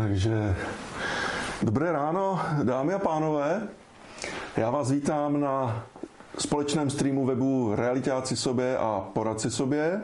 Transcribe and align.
Takže 0.00 0.56
dobré 1.62 1.92
ráno, 1.92 2.40
dámy 2.62 2.94
a 2.94 2.98
pánové. 2.98 3.68
Já 4.56 4.70
vás 4.70 4.90
vítám 4.90 5.40
na 5.40 5.84
společném 6.38 6.90
streamu 6.90 7.26
webu 7.26 7.74
Realitáci 7.74 8.36
sobě 8.36 8.78
a 8.78 9.08
Poradci 9.12 9.50
sobě. 9.50 10.02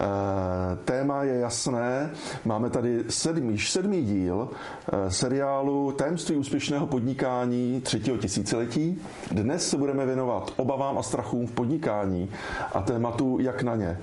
Eh, 0.00 0.76
téma 0.84 1.22
je 1.22 1.38
jasné. 1.38 2.10
Máme 2.44 2.70
tady 2.70 3.04
sedmý, 3.08 3.58
sedmý 3.58 4.04
díl 4.04 4.48
eh, 4.92 5.10
seriálu 5.10 5.92
Tajemství 5.92 6.36
úspěšného 6.36 6.86
podnikání 6.86 7.80
třetího 7.80 8.16
tisíciletí. 8.16 9.02
Dnes 9.30 9.70
se 9.70 9.76
budeme 9.76 10.06
věnovat 10.06 10.52
obavám 10.56 10.98
a 10.98 11.02
strachům 11.02 11.46
v 11.46 11.52
podnikání 11.52 12.30
a 12.72 12.82
tématu 12.82 13.38
jak 13.40 13.62
na 13.62 13.76
ně. 13.76 13.98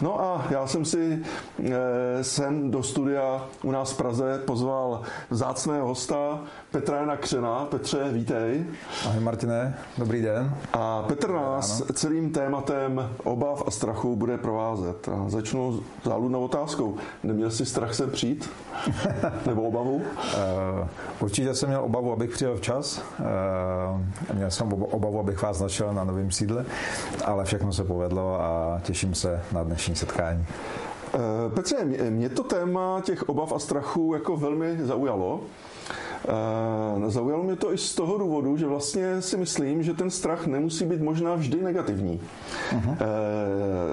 No 0.00 0.20
a 0.20 0.46
já 0.50 0.66
jsem 0.66 0.84
si 0.84 1.22
eh, 1.64 2.24
sem 2.24 2.70
do 2.70 2.82
studia 2.82 3.46
u 3.62 3.70
nás 3.70 3.92
v 3.92 3.96
Praze 3.96 4.42
pozval 4.46 5.02
zácného 5.30 5.86
hosta 5.86 6.40
Petra 6.70 6.96
Jana 6.96 7.16
Křena. 7.16 7.64
Petře, 7.64 8.08
vítej. 8.12 8.66
Ahoj 9.06 9.20
Martine, 9.20 9.78
dobrý 9.98 10.22
den. 10.22 10.54
A 10.72 11.02
Petr 11.02 11.32
nás 11.32 11.82
celým 11.92 12.30
tématem 12.30 13.10
obav 13.24 13.62
a 13.66 13.70
strachu 13.70 14.16
bude 14.16 14.38
provázet. 14.38 15.08
Začnu 15.36 15.80
záludnou 16.04 16.44
otázkou. 16.44 16.96
Neměl 17.22 17.50
jsi 17.50 17.66
strach 17.66 17.94
se 17.94 18.06
přijít? 18.06 18.50
Nebo 19.46 19.62
obavu? 19.62 19.94
Uh, 19.94 20.02
určitě 21.20 21.54
jsem 21.54 21.68
měl 21.68 21.84
obavu, 21.84 22.12
abych 22.12 22.30
přijel 22.30 22.56
včas. 22.56 23.02
Uh, 23.18 24.34
měl 24.34 24.50
jsem 24.50 24.72
obavu, 24.72 25.20
abych 25.20 25.42
vás 25.42 25.60
našel 25.60 25.94
na 25.94 26.04
novém 26.04 26.30
sídle, 26.30 26.64
ale 27.24 27.44
všechno 27.44 27.72
se 27.72 27.84
povedlo 27.84 28.40
a 28.40 28.80
těším 28.82 29.14
se 29.14 29.42
na 29.52 29.62
dnešní 29.62 29.94
setkání. 29.94 30.46
Petře, 31.54 31.84
mě 32.10 32.28
to 32.28 32.42
téma 32.42 33.00
těch 33.04 33.28
obav 33.28 33.52
a 33.52 33.58
strachu 33.58 34.14
jako 34.14 34.36
velmi 34.36 34.78
zaujalo. 34.84 35.40
Eh, 36.24 37.10
zaujalo 37.10 37.42
mě 37.42 37.56
to 37.56 37.72
i 37.72 37.78
z 37.78 37.94
toho 37.94 38.18
důvodu, 38.18 38.56
že 38.56 38.66
vlastně 38.66 39.22
si 39.22 39.36
myslím, 39.36 39.82
že 39.82 39.94
ten 39.94 40.10
strach 40.10 40.46
nemusí 40.46 40.84
být 40.84 41.00
možná 41.00 41.34
vždy 41.34 41.62
negativní. 41.62 42.20
Uh-huh. 42.72 42.96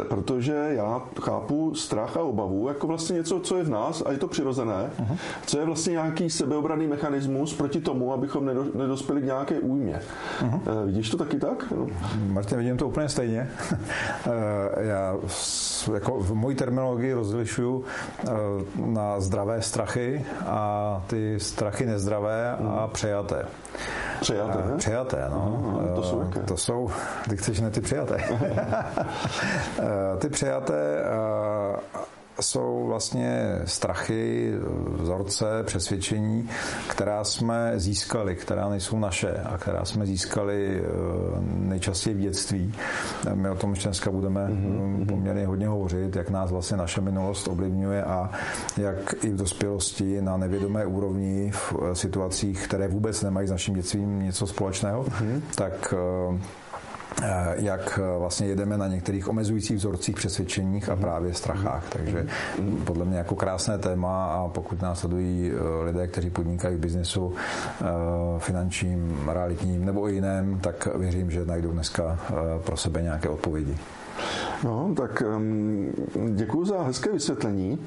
Protože 0.09 0.53
já 0.69 1.01
chápu 1.21 1.75
strach 1.75 2.17
a 2.17 2.21
obavu 2.21 2.67
jako 2.67 2.87
vlastně 2.87 3.13
něco, 3.15 3.39
co 3.39 3.57
je 3.57 3.63
v 3.63 3.69
nás 3.69 4.03
a 4.05 4.11
je 4.11 4.17
to 4.17 4.27
přirozené, 4.27 4.89
uh-huh. 4.99 5.17
co 5.45 5.59
je 5.59 5.65
vlastně 5.65 5.91
nějaký 5.91 6.29
sebeobraný 6.29 6.87
mechanismus 6.87 7.53
proti 7.53 7.81
tomu, 7.81 8.13
abychom 8.13 8.45
nedospěli 8.73 9.21
k 9.21 9.25
nějaké 9.25 9.59
újmě. 9.59 9.99
Uh-huh. 10.41 10.85
Vidíš 10.85 11.09
to 11.09 11.17
taky 11.17 11.39
tak? 11.39 11.71
No. 11.77 11.87
Martin, 12.27 12.57
vidím 12.57 12.77
to 12.77 12.87
úplně 12.87 13.09
stejně. 13.09 13.49
já 14.77 15.17
jako 15.93 16.19
v 16.19 16.33
mojí 16.33 16.55
terminologii 16.55 17.13
rozlišuju 17.13 17.83
na 18.75 19.19
zdravé 19.19 19.61
strachy 19.61 20.25
a 20.45 21.03
ty 21.07 21.39
strachy 21.39 21.85
nezdravé 21.85 22.13
zdravé 22.13 22.57
a 22.69 22.87
přejaté. 22.87 23.45
Přejaté, 24.21 24.59
a, 24.73 24.77
přejaté, 24.77 25.25
no. 25.29 25.75
Aha, 25.79 25.95
to 25.95 26.03
jsou 26.03 26.21
jaké? 26.21 26.39
To 26.39 26.57
jsou, 26.57 26.89
ty 27.29 27.37
chceš 27.37 27.59
ne 27.59 27.69
ty 27.69 27.81
přijaté. 27.81 28.17
ty 30.19 30.29
přijaté 30.29 31.03
jsou 32.41 32.85
vlastně 32.87 33.59
strachy, 33.65 34.53
vzorce, 34.99 35.63
přesvědčení, 35.63 36.49
která 36.89 37.23
jsme 37.23 37.73
získali, 37.75 38.35
která 38.35 38.69
nejsou 38.69 38.99
naše 38.99 39.33
a 39.33 39.57
která 39.57 39.85
jsme 39.85 40.05
získali 40.05 40.81
eh, 40.81 40.89
nejčastěji 41.41 42.15
v 42.15 42.19
dětství. 42.19 42.73
My 43.33 43.49
o 43.49 43.55
tom 43.55 43.73
dneska 43.73 44.11
budeme 44.11 44.47
mm-hmm. 44.47 45.05
poměrně 45.07 45.47
hodně 45.47 45.67
hovořit, 45.67 46.15
jak 46.15 46.29
nás 46.29 46.51
vlastně 46.51 46.77
naše 46.77 47.01
minulost 47.01 47.47
ovlivňuje 47.47 48.03
a 48.03 48.29
jak 48.77 49.13
i 49.23 49.29
v 49.29 49.35
dospělosti 49.35 50.21
na 50.21 50.37
nevědomé 50.37 50.85
úrovni 50.85 51.51
v 51.51 51.73
eh, 51.73 51.95
situacích, 51.95 52.67
které 52.67 52.87
vůbec 52.87 53.21
nemají 53.21 53.47
s 53.47 53.51
naším 53.51 53.73
dětstvím 53.73 54.19
něco 54.19 54.47
společného, 54.47 55.03
mm-hmm. 55.03 55.41
tak 55.55 55.93
Eh, 55.93 56.62
jak 57.55 57.99
eh, 58.03 58.19
vlastně 58.19 58.47
jedeme 58.47 58.77
na 58.77 58.87
některých 58.87 59.29
omezujících 59.29 59.77
vzorcích, 59.77 60.15
přesvědčeních 60.15 60.89
a 60.89 60.95
právě 60.95 61.33
strachách. 61.33 61.85
Takže 61.89 62.27
podle 62.83 63.05
mě 63.05 63.17
jako 63.17 63.35
krásné 63.35 63.77
téma 63.77 64.25
a 64.25 64.47
pokud 64.47 64.81
nás 64.81 64.99
sledují 64.99 65.51
eh, 65.51 65.83
lidé, 65.83 66.07
kteří 66.07 66.29
podnikají 66.29 66.75
v 66.75 66.79
biznesu 66.79 67.33
finančním, 68.37 69.29
realitním 69.33 69.85
nebo 69.85 70.07
jiném, 70.07 70.59
tak 70.59 70.87
věřím, 70.95 71.31
že 71.31 71.45
najdou 71.45 71.71
dneska 71.71 72.19
pro 72.63 72.77
sebe 72.77 73.01
nějaké 73.01 73.29
odpovědi. 73.29 73.77
No, 74.63 74.93
tak 74.97 75.23
děkuji 76.29 76.65
za 76.65 76.83
hezké 76.83 77.11
vysvětlení. 77.11 77.79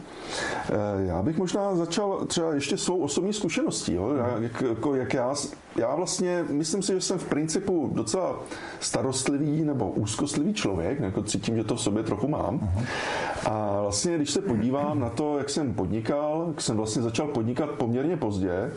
Já 0.99 1.23
bych 1.23 1.39
možná 1.39 1.77
začal 1.77 2.25
třeba 2.27 2.55
ještě 2.55 2.77
svou 2.77 2.99
osobní 2.99 3.33
zkušeností, 3.33 3.95
jo? 3.95 4.15
Jak, 4.39 4.63
jako, 4.63 4.95
jak 4.95 5.15
já, 5.15 5.35
já 5.79 5.95
vlastně 5.95 6.45
myslím 6.51 6.83
si, 6.83 6.93
že 6.93 7.01
jsem 7.01 7.19
v 7.19 7.25
principu 7.25 7.91
docela 7.95 8.41
starostlivý 8.81 9.65
nebo 9.65 9.91
úzkostlivý 9.91 10.55
člověk, 10.55 11.01
jako 11.01 11.23
cítím, 11.23 11.57
že 11.57 11.65
to 11.65 11.77
v 11.77 11.81
sobě 11.81 12.03
trochu 12.03 12.29
mám. 12.29 12.71
A 13.47 13.81
vlastně, 13.83 14.17
když 14.17 14.31
se 14.31 14.43
podívám 14.43 15.01
na 15.01 15.11
to, 15.11 15.39
jak 15.39 15.51
jsem 15.51 15.75
podnikal, 15.75 16.45
jak 16.49 16.61
jsem 16.61 16.77
vlastně 16.77 17.03
začal 17.03 17.27
podnikat 17.27 17.71
poměrně 17.71 18.17
pozdě, 18.17 18.71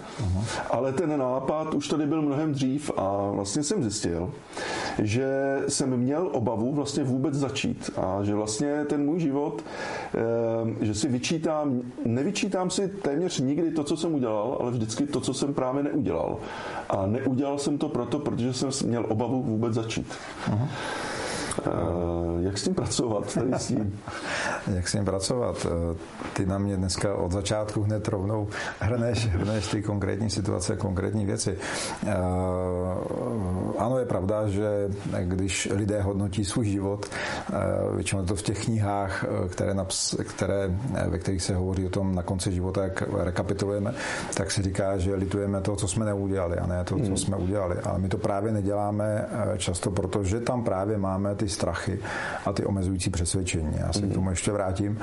ale 0.69 0.93
ten 0.93 1.19
nápad 1.19 1.73
už 1.73 1.87
tady 1.87 2.05
byl 2.07 2.21
mnohem 2.21 2.51
dřív 2.51 2.91
a 2.97 3.31
vlastně 3.31 3.63
jsem 3.63 3.83
zjistil, 3.83 4.31
že 4.99 5.59
jsem 5.67 5.97
měl 5.97 6.29
obavu 6.33 6.73
vlastně 6.73 7.03
vůbec 7.03 7.35
začít 7.35 7.89
a 7.97 8.23
že 8.23 8.35
vlastně 8.35 8.85
ten 8.85 9.05
můj 9.05 9.19
život, 9.19 9.63
eh, 10.81 10.85
že 10.85 10.93
si 10.93 11.07
vyčítám, 11.07 11.81
nevyčítám 12.05 12.69
si 12.69 12.87
téměř 12.87 13.39
nikdy 13.39 13.71
to, 13.71 13.83
co 13.83 13.97
jsem 13.97 14.15
udělal, 14.15 14.57
ale 14.59 14.71
vždycky 14.71 15.07
to, 15.07 15.19
co 15.19 15.33
jsem 15.33 15.53
právě 15.53 15.83
neudělal. 15.83 16.37
A 16.89 17.05
neudělal 17.05 17.57
jsem 17.57 17.77
to 17.77 17.89
proto, 17.89 18.19
protože 18.19 18.53
jsem 18.53 18.69
měl 18.87 19.05
obavu 19.09 19.43
vůbec 19.43 19.73
začít. 19.73 20.07
Uh-huh. 20.49 20.67
Jak 22.39 22.57
s 22.57 22.63
tím 22.63 22.75
pracovat? 22.75 23.33
Tady 23.33 23.53
s 23.53 23.67
tím? 23.67 23.99
jak 24.73 24.87
s 24.87 24.91
tím 24.91 25.05
pracovat? 25.05 25.67
Eh, 25.69 25.97
ty 26.33 26.45
na 26.45 26.57
mě 26.57 26.77
dneska 26.77 27.15
od 27.15 27.31
začátku 27.31 27.83
hned 27.83 28.07
rovnou 28.07 28.47
hrneš, 28.79 29.27
hrneš 29.27 29.67
ty 29.67 29.81
konkrétní 29.81 30.29
situace, 30.29 30.75
konkrétní 30.75 31.25
věci. 31.25 31.57
Uh, 32.03 32.11
ano, 33.77 33.99
je 33.99 34.05
pravda, 34.05 34.47
že 34.47 34.89
když 35.23 35.69
lidé 35.71 36.01
hodnotí 36.01 36.45
svůj 36.45 36.65
život, 36.65 37.05
uh, 37.05 37.95
většinou 37.95 38.25
to 38.25 38.35
v 38.35 38.41
těch 38.41 38.65
knihách, 38.65 39.25
které, 39.49 39.73
naps, 39.73 40.15
které, 40.15 40.71
ve 41.09 41.19
kterých 41.19 41.43
se 41.43 41.55
hovoří 41.55 41.85
o 41.85 41.89
tom 41.89 42.15
na 42.15 42.23
konci 42.23 42.51
života, 42.51 42.83
jak 42.83 43.03
rekapitulujeme, 43.23 43.93
tak 44.33 44.51
se 44.51 44.61
říká, 44.61 44.97
že 44.97 45.15
litujeme 45.15 45.61
to, 45.61 45.75
co 45.75 45.87
jsme 45.87 46.05
neudělali, 46.05 46.57
a 46.57 46.67
ne 46.67 46.83
to, 46.83 46.95
co 46.95 47.03
hmm. 47.03 47.17
jsme 47.17 47.37
udělali. 47.37 47.75
Ale 47.79 47.99
my 47.99 48.09
to 48.09 48.17
právě 48.17 48.51
neděláme 48.51 49.25
často, 49.57 49.91
protože 49.91 50.39
tam 50.39 50.63
právě 50.63 50.97
máme 50.97 51.35
ty 51.35 51.48
strachy 51.49 51.99
a 52.45 52.53
ty 52.53 52.65
omezující 52.65 53.09
přesvědčení. 53.09 53.73
Já 53.77 53.93
se 53.93 53.99
mm-hmm. 53.99 54.11
k 54.11 54.13
tomu 54.13 54.29
ještě 54.29 54.51
vrátím 54.51 54.99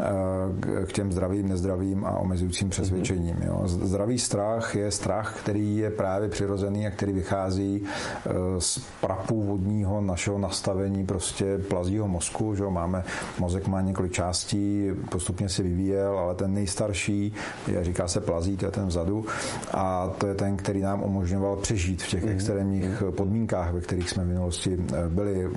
eh, 0.00 0.86
k 0.86 0.92
těm 0.92 1.12
zdravým, 1.12 1.48
nezdravým 1.48 2.04
a 2.04 2.10
omezujícím 2.10 2.70
přesvědčením. 2.70 3.36
Jo. 3.46 3.62
Zdravý 3.68 4.18
strach 4.18 4.74
je 4.74 4.90
strach, 4.90 5.36
který 5.40 5.76
je 5.76 5.90
právě 5.90 6.28
přirozený 6.28 6.86
a 6.86 6.90
který 6.90 7.12
vychází 7.12 7.82
eh, 7.84 8.30
z 8.58 8.80
prapůvodního 9.00 10.00
našeho 10.00 10.38
nastavení 10.38 11.06
prostě 11.06 11.58
plazího 11.58 12.08
mozku. 12.08 12.54
Že 12.54 12.68
Máme, 12.68 13.04
mozek 13.38 13.68
má 13.68 13.80
několik 13.80 14.12
částí, 14.12 14.90
postupně 15.10 15.48
se 15.48 15.62
vyvíjel, 15.62 16.18
ale 16.18 16.34
ten 16.34 16.54
nejstarší, 16.54 17.32
je, 17.68 17.84
říká 17.84 18.08
se 18.08 18.20
plazí, 18.20 18.56
to 18.56 18.66
je 18.66 18.70
ten 18.70 18.86
vzadu 18.86 19.26
a 19.74 20.10
to 20.18 20.26
je 20.26 20.34
ten, 20.34 20.56
který 20.56 20.80
nám 20.80 21.02
umožňoval 21.02 21.56
přežít 21.56 22.02
v 22.02 22.08
těch 22.08 22.24
mm-hmm. 22.24 22.30
extrémních 22.30 23.02
podmínkách, 23.10 23.72
ve 23.72 23.80
kterých 23.80 24.10
jsme 24.10 24.24
v 24.24 24.26
minulosti 24.26 24.78
eh, 24.78 25.08
byli 25.08 25.50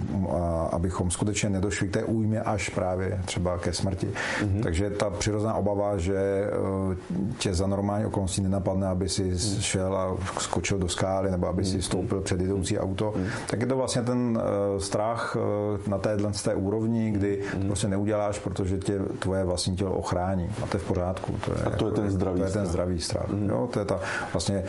abychom 0.72 1.12
skutečně 1.12 1.50
nedošli 1.50 1.88
k 1.88 1.94
té 1.94 2.04
újmě 2.04 2.42
až 2.42 2.69
právě 2.69 3.22
třeba 3.25 3.57
ke 3.57 3.74
smrti. 3.74 4.07
Mm-hmm. 4.07 4.63
Takže 4.63 4.89
ta 4.89 5.10
přirozená 5.10 5.54
obava, 5.54 5.98
že 5.98 6.16
eh, 6.16 6.95
tě 7.38 7.54
za 7.54 7.68
normální 7.68 8.06
okolností 8.06 8.42
nenapadne, 8.42 8.88
aby 8.88 9.10
si 9.10 9.31
mm-hmm. 9.31 9.60
šel 9.60 9.98
a 9.98 10.18
skočil 10.39 10.78
do 10.78 10.89
skály 10.89 11.31
nebo 11.31 11.48
aby 11.48 11.66
si 11.66 11.74
mhm. 11.74 11.81
stoupil 11.81 12.22
před 12.22 12.42
jdoucí 12.42 12.80
auto, 12.80 13.13
mm-hmm. 13.18 13.28
tak 13.48 13.62
je 13.62 13.68
to 13.68 13.78
vlastně 13.78 14.01
ten 14.01 14.38
uh, 14.38 14.80
strach 14.80 15.36
uh, 15.36 15.88
na 15.88 15.98
téhle 15.98 16.31
té 16.44 16.56
úrovni, 16.56 17.12
kdy 17.12 17.42
mm-hmm. 17.42 17.68
prostě 17.68 17.88
neuděláš, 17.88 18.39
protože 18.39 18.77
tě 18.77 19.00
tvoje 19.19 19.44
vlastní 19.44 19.75
tělo 19.75 19.92
ochrání 19.92 20.50
a 20.63 20.68
to 20.68 20.77
je 20.77 20.81
v 20.81 20.88
pořádku. 20.88 21.36
To 21.45 21.51
je, 21.51 21.63
a 21.63 21.69
to 21.69 21.88
je 21.88 21.92
ten 21.92 22.12
zdravý 22.12 22.39
To 22.39 22.45
je 22.45 22.51
ten 22.51 22.66
zdravý 22.66 23.01
strach. 23.01 23.30
Mm-hmm. 23.30 23.50
Jo? 23.50 23.69
To 23.74 23.80
je 23.80 23.86
ta 23.86 24.00
vlastně 24.34 24.63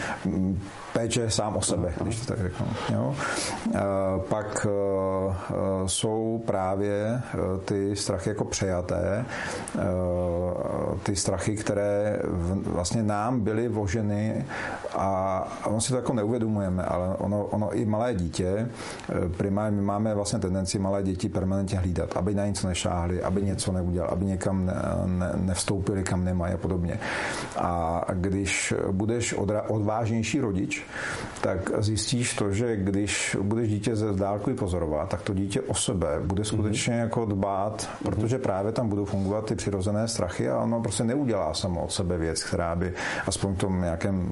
péče 0.93 1.31
sám 1.31 1.57
o 1.57 1.63
sebe, 1.63 1.93
když 2.03 2.21
to 2.21 2.27
tak 2.27 2.41
řeknu. 2.41 2.67
Jo? 2.93 3.15
Pak 4.29 4.67
jsou 5.87 6.43
právě 6.47 7.23
ty 7.65 7.97
strachy 7.97 8.29
jako 8.29 8.45
přejaté, 8.45 9.25
ty 11.03 11.17
strachy, 11.17 11.57
které 11.57 12.19
vlastně 12.67 13.03
nám 13.03 13.41
byly 13.41 13.69
voženy 13.69 14.45
a 14.97 15.49
ono 15.67 15.81
si 15.81 15.89
to 15.89 15.97
jako 15.97 16.13
neuvědomujeme, 16.13 16.85
ale 16.85 17.09
ono, 17.19 17.45
ono 17.45 17.73
i 17.73 17.85
malé 17.85 18.15
dítě, 18.15 18.69
primárně 19.37 19.77
my 19.77 19.83
máme 19.83 20.15
vlastně 20.15 20.39
tendenci 20.39 20.79
malé 20.79 21.03
děti 21.03 21.29
permanentně 21.29 21.79
hlídat, 21.79 22.17
aby 22.17 22.35
na 22.35 22.47
něco 22.47 22.69
nešáhli, 22.69 23.23
aby 23.23 23.43
něco 23.43 23.73
neudělal, 23.73 24.11
aby 24.13 24.25
někam 24.25 24.67
ne, 24.67 24.75
ne, 25.07 25.33
nevstoupili, 25.37 26.03
kam 26.03 26.25
nemají 26.25 26.55
a 26.55 26.57
podobně. 26.57 26.99
A 27.57 28.05
když 28.13 28.75
budeš 28.91 29.35
odvážnější 29.69 30.41
rodič, 30.41 30.83
tak 31.41 31.71
zjistíš 31.79 32.35
to, 32.35 32.53
že 32.53 32.77
když 32.77 33.37
budeš 33.43 33.69
dítě 33.69 33.97
ze 33.97 34.13
dálky 34.13 34.55
pozorovat, 34.55 35.09
tak 35.09 35.23
to 35.23 35.32
dítě 35.35 35.61
o 35.61 35.75
sebe 35.75 36.21
bude 36.25 36.45
skutečně 36.45 36.95
mm-hmm. 36.95 37.01
jako 37.01 37.25
dbát, 37.25 37.91
protože 38.03 38.39
právě 38.39 38.73
tam 38.73 38.89
budou 38.89 39.05
fungovat 39.05 39.47
ty 39.47 39.55
přirozené 39.55 40.09
strachy 40.09 40.51
a 40.51 40.59
ono 40.59 40.81
prostě 40.81 41.05
neudělá 41.05 41.55
samo 41.55 41.85
od 41.85 41.93
sebe 41.93 42.19
věc, 42.19 42.45
která 42.45 42.77
by 42.77 42.93
aspoň 43.27 43.55
v 43.55 43.59
tom 43.59 43.81
nějakém 43.81 44.27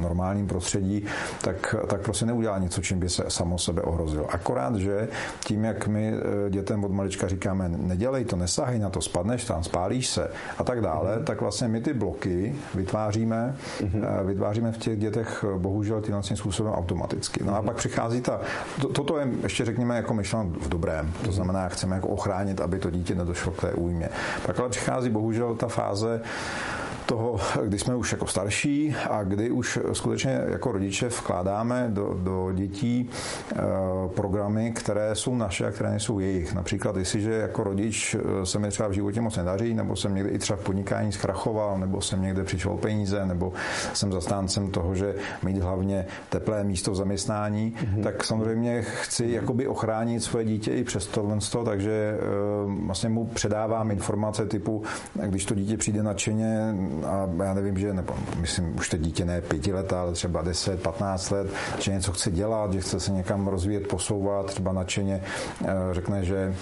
normálním 0.00 0.46
prostředí, 0.46 1.04
tak, 1.42 1.74
tak 1.86 2.00
prostě 2.00 2.26
neudělá 2.26 2.58
něco, 2.58 2.82
čím 2.82 3.00
by 3.00 3.08
se 3.08 3.24
samo 3.28 3.58
sebe 3.58 3.82
ohrozil. 3.82 4.26
Akorát, 4.28 4.76
že 4.76 5.08
tím, 5.44 5.64
jak 5.64 5.86
my 5.86 6.14
eh, 6.14 6.50
dětem 6.50 6.84
od 6.84 6.92
malička 6.92 7.28
říkáme, 7.28 7.68
nedělej 7.68 8.24
to, 8.24 8.36
nesahej 8.36 8.78
na 8.78 8.90
to, 8.90 9.00
spadneš 9.00 9.44
tam, 9.44 9.64
spálíš 9.64 10.08
se 10.08 10.30
a 10.58 10.64
tak 10.64 10.80
dále, 10.80 11.16
mm-hmm. 11.16 11.24
tak 11.24 11.40
vlastně 11.40 11.68
my 11.68 11.80
ty 11.80 11.94
bloky 11.94 12.54
vytváříme, 12.74 13.56
mm-hmm. 13.80 14.24
vytváříme 14.24 14.72
v 14.72 14.78
těch 14.78 14.98
dětech 14.98 15.44
bohužel 15.58 16.00
tímhle 16.00 16.22
způsobem 16.22 16.72
automaticky. 16.72 17.44
No 17.44 17.56
a 17.56 17.62
pak 17.62 17.76
přichází 17.76 18.20
ta, 18.20 18.40
to, 18.80 18.88
toto 18.88 19.18
je 19.18 19.28
ještě 19.42 19.64
řekněme 19.64 19.96
jako 19.96 20.14
myšleno 20.22 20.50
v 20.60 20.68
dobrém, 20.68 21.12
to 21.24 21.32
znamená, 21.32 21.68
chceme 21.68 21.96
jako 21.96 22.08
ochránit, 22.08 22.60
aby 22.60 22.78
to 22.78 22.90
dítě 22.90 23.14
nedošlo 23.14 23.52
k 23.52 23.60
té 23.60 23.72
újmě. 23.72 24.08
Pak 24.46 24.60
ale 24.60 24.68
přichází 24.68 25.10
bohužel 25.10 25.54
ta 25.54 25.68
fáze, 25.68 26.20
toho, 27.12 27.36
kdy 27.64 27.78
jsme 27.78 27.96
už 27.96 28.12
jako 28.12 28.26
starší 28.26 28.96
a 29.10 29.22
kdy 29.22 29.50
už 29.50 29.78
skutečně 29.92 30.40
jako 30.48 30.72
rodiče 30.72 31.08
vkládáme 31.08 31.86
do, 31.88 32.16
do 32.22 32.52
dětí 32.52 33.10
e, 33.52 33.58
programy, 34.08 34.72
které 34.72 35.14
jsou 35.14 35.36
naše 35.36 35.66
a 35.66 35.70
které 35.70 35.90
nejsou 35.90 36.18
jejich. 36.18 36.54
Například, 36.54 36.96
jestliže 36.96 37.32
jako 37.32 37.64
rodič 37.64 38.14
eh, 38.14 38.46
se 38.46 38.58
mi 38.58 38.68
třeba 38.68 38.88
v 38.88 38.92
životě 38.92 39.20
moc 39.20 39.36
nedaří, 39.36 39.74
nebo 39.74 39.96
jsem 39.96 40.14
někde 40.14 40.30
i 40.30 40.38
třeba 40.38 40.56
v 40.56 40.64
podnikání 40.64 41.12
zkrachoval, 41.12 41.78
nebo 41.78 42.00
jsem 42.00 42.22
někde 42.22 42.44
přišel 42.44 42.76
peníze, 42.76 43.26
nebo 43.26 43.52
jsem 43.92 44.12
zastáncem 44.12 44.70
toho, 44.70 44.94
že 44.94 45.14
mít 45.42 45.58
hlavně 45.58 46.06
teplé 46.28 46.64
místo 46.64 46.90
v 46.90 46.96
zaměstnání, 46.96 47.74
mm-hmm. 47.76 48.02
tak 48.02 48.24
samozřejmě 48.24 48.82
chci 48.82 49.30
jakoby 49.30 49.66
ochránit 49.66 50.20
svoje 50.20 50.44
dítě 50.44 50.72
i 50.72 50.84
přes 50.84 51.06
tohle, 51.06 51.38
takže 51.64 51.92
e, 51.92 52.18
vlastně 52.86 53.08
mu 53.08 53.24
předávám 53.24 53.90
informace 53.90 54.46
typu, 54.46 54.82
když 55.26 55.44
to 55.44 55.54
dítě 55.54 55.76
přijde 55.76 56.02
nadšeně 56.02 56.74
a 57.06 57.28
já 57.44 57.54
nevím, 57.54 57.78
že, 57.78 57.92
nebo 57.92 58.14
myslím, 58.36 58.76
už 58.76 58.88
to 58.88 58.96
dítě 58.96 59.24
ne 59.24 59.40
pětiletá, 59.40 60.00
ale 60.00 60.12
třeba 60.12 60.42
10, 60.42 60.82
15 60.82 61.30
let, 61.30 61.46
že 61.78 61.92
něco 61.92 62.12
chce 62.12 62.30
dělat, 62.30 62.72
že 62.72 62.80
chce 62.80 63.00
se 63.00 63.12
někam 63.12 63.46
rozvíjet, 63.46 63.88
posouvat, 63.88 64.46
třeba 64.46 64.72
nadšeně 64.72 65.22
eh, 65.64 65.66
řekne, 65.92 66.24
že 66.24 66.54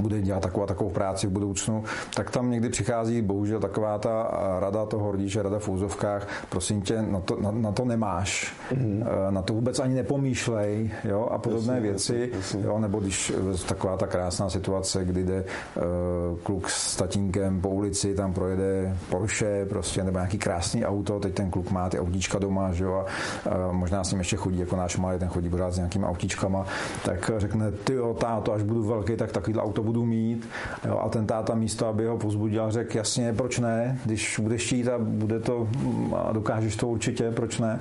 bude 0.00 0.20
dělat 0.20 0.42
takovou 0.42 0.66
takovou 0.66 0.90
práci 0.90 1.26
v 1.26 1.30
budoucnu, 1.30 1.84
tak 2.14 2.30
tam 2.30 2.50
někdy 2.50 2.68
přichází 2.68 3.22
bohužel 3.22 3.60
taková 3.60 3.98
ta 3.98 4.30
rada 4.60 4.86
toho 4.86 5.12
rodiče, 5.12 5.42
rada 5.42 5.58
v 5.58 5.68
úzovkách, 5.68 6.28
prosím 6.48 6.82
tě, 6.82 7.02
na 7.02 7.20
to, 7.20 7.36
na, 7.40 7.50
na 7.50 7.72
to 7.72 7.84
nemáš, 7.84 8.54
mm-hmm. 8.72 9.30
na 9.30 9.42
to 9.42 9.54
vůbec 9.54 9.78
ani 9.78 9.94
nepomýšlej, 9.94 10.90
jo, 11.04 11.28
a 11.30 11.38
podobné 11.38 11.74
jasně, 11.74 11.80
věci, 11.80 12.30
jasně. 12.36 12.62
jo, 12.64 12.78
nebo 12.78 13.00
když 13.00 13.32
taková 13.68 13.96
ta 13.96 14.06
krásná 14.06 14.50
situace, 14.50 15.04
kdy 15.04 15.24
jde 15.24 15.44
uh, 15.76 16.38
kluk 16.38 16.70
s 16.70 16.96
tatínkem 16.96 17.60
po 17.60 17.68
ulici, 17.68 18.14
tam 18.14 18.32
projede 18.32 18.96
Porsche, 19.10 19.66
prostě, 19.68 20.04
nebo 20.04 20.18
nějaký 20.18 20.38
krásný 20.38 20.84
auto, 20.84 21.20
teď 21.20 21.34
ten 21.34 21.50
kluk 21.50 21.70
má 21.70 21.88
ty 21.88 21.98
autíčka 21.98 22.38
doma, 22.38 22.72
že 22.72 22.84
jo, 22.84 22.94
a 22.94 23.66
uh, 23.68 23.72
možná 23.72 24.04
s 24.04 24.10
ním 24.10 24.18
ještě 24.18 24.36
chodí, 24.36 24.58
jako 24.58 24.76
náš 24.76 24.96
malý, 24.96 25.18
ten 25.18 25.28
chodí 25.28 25.48
pořád 25.48 25.70
s 25.70 25.76
nějakými 25.76 26.04
autíčkama, 26.04 26.66
tak 27.04 27.30
řekne, 27.36 27.72
ty 27.72 27.92
jo, 27.92 28.14
táto, 28.14 28.52
až 28.52 28.62
budu 28.62 28.82
velký, 28.82 29.16
tak 29.16 29.32
takovýhle 29.32 29.62
auto 29.62 29.81
to 29.82 29.86
budu 29.86 30.04
mít. 30.04 30.48
Jo, 30.86 31.00
a 31.02 31.08
ten 31.08 31.26
táta 31.26 31.54
místo, 31.54 31.86
aby 31.86 32.06
ho 32.06 32.18
pozbudil, 32.18 32.70
řekl, 32.70 32.96
jasně, 32.96 33.32
proč 33.32 33.58
ne, 33.58 33.98
když 34.04 34.40
budeš 34.42 34.66
chtít 34.66 34.88
a 34.88 34.98
bude 34.98 35.40
to, 35.40 35.68
a 36.16 36.32
dokážeš 36.32 36.76
to 36.76 36.88
určitě, 36.88 37.30
proč 37.30 37.58
ne, 37.58 37.80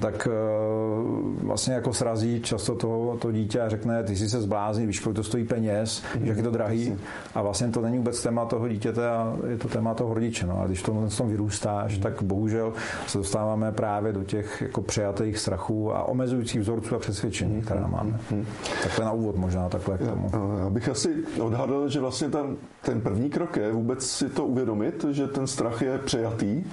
tak 0.00 0.28
uh, 0.28 1.46
vlastně 1.46 1.74
jako 1.74 1.92
srazí 1.92 2.40
často 2.40 2.74
to, 2.74 3.16
to 3.20 3.32
dítě 3.32 3.60
a 3.60 3.68
řekne, 3.68 4.02
ty 4.02 4.16
jsi 4.16 4.28
se 4.28 4.40
zblázní, 4.40 4.86
víš, 4.86 5.00
kolik 5.00 5.16
to 5.16 5.22
stojí 5.22 5.44
peněz, 5.44 6.02
mm-hmm. 6.02 6.24
jak 6.24 6.36
je 6.36 6.42
to 6.42 6.50
drahý 6.50 6.96
a 7.34 7.42
vlastně 7.42 7.68
to 7.68 7.80
není 7.80 7.98
vůbec 7.98 8.22
téma 8.22 8.44
toho 8.44 8.68
dítěte 8.68 9.08
a 9.08 9.36
je 9.46 9.58
to 9.58 9.68
téma 9.68 9.94
toho 9.94 10.14
rodiče. 10.14 10.46
No. 10.46 10.60
A 10.60 10.66
když 10.66 10.82
to 10.82 11.08
tom 11.16 11.28
vyrůstáš, 11.28 11.98
mm-hmm. 11.98 12.02
tak 12.02 12.22
bohužel 12.22 12.72
se 13.06 13.18
dostáváme 13.18 13.72
právě 13.72 14.12
do 14.12 14.24
těch 14.24 14.62
jako 14.62 14.82
přejatých 14.82 15.38
strachů 15.38 15.94
a 15.94 16.08
omezujících 16.08 16.60
vzorců 16.60 16.96
a 16.96 16.98
přesvědčení, 16.98 17.60
mm-hmm. 17.60 17.64
která 17.64 17.86
máme. 17.86 18.18
Mm-hmm. 18.30 18.44
Takhle 18.82 19.04
na 19.04 19.12
úvod 19.12 19.36
možná 19.36 19.68
takhle 19.68 19.98
k 19.98 20.08
tomu. 20.08 20.30
Já, 20.32 20.64
já 20.64 20.70
bych 20.70 20.88
asi 20.88 21.08
odhadl, 21.42 21.88
že 21.88 22.00
vlastně 22.00 22.28
ten, 22.28 22.56
ten 22.82 23.00
první 23.00 23.30
krok 23.30 23.56
je 23.56 23.72
vůbec 23.72 24.06
si 24.06 24.28
to 24.28 24.44
uvědomit, 24.44 25.04
že 25.10 25.26
ten 25.26 25.46
strach 25.46 25.82
je 25.82 25.98
přejatý 25.98 26.64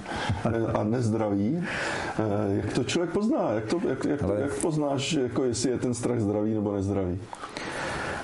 eh, 0.44 0.72
a 0.74 0.84
nezdravý. 0.84 1.58
Eh, 1.58 2.56
jak 2.56 2.72
to 2.72 2.84
člověk 2.84 3.12
pozná? 3.12 3.50
Jak, 3.52 3.66
to, 3.66 3.80
jak, 3.88 4.04
jak, 4.04 4.20
jak 4.38 4.54
poznáš, 4.54 5.12
jako 5.12 5.44
jestli 5.44 5.70
je 5.70 5.78
ten 5.78 5.94
strach 5.94 6.20
zdravý 6.20 6.54
nebo 6.54 6.72
nezdravý? 6.72 7.18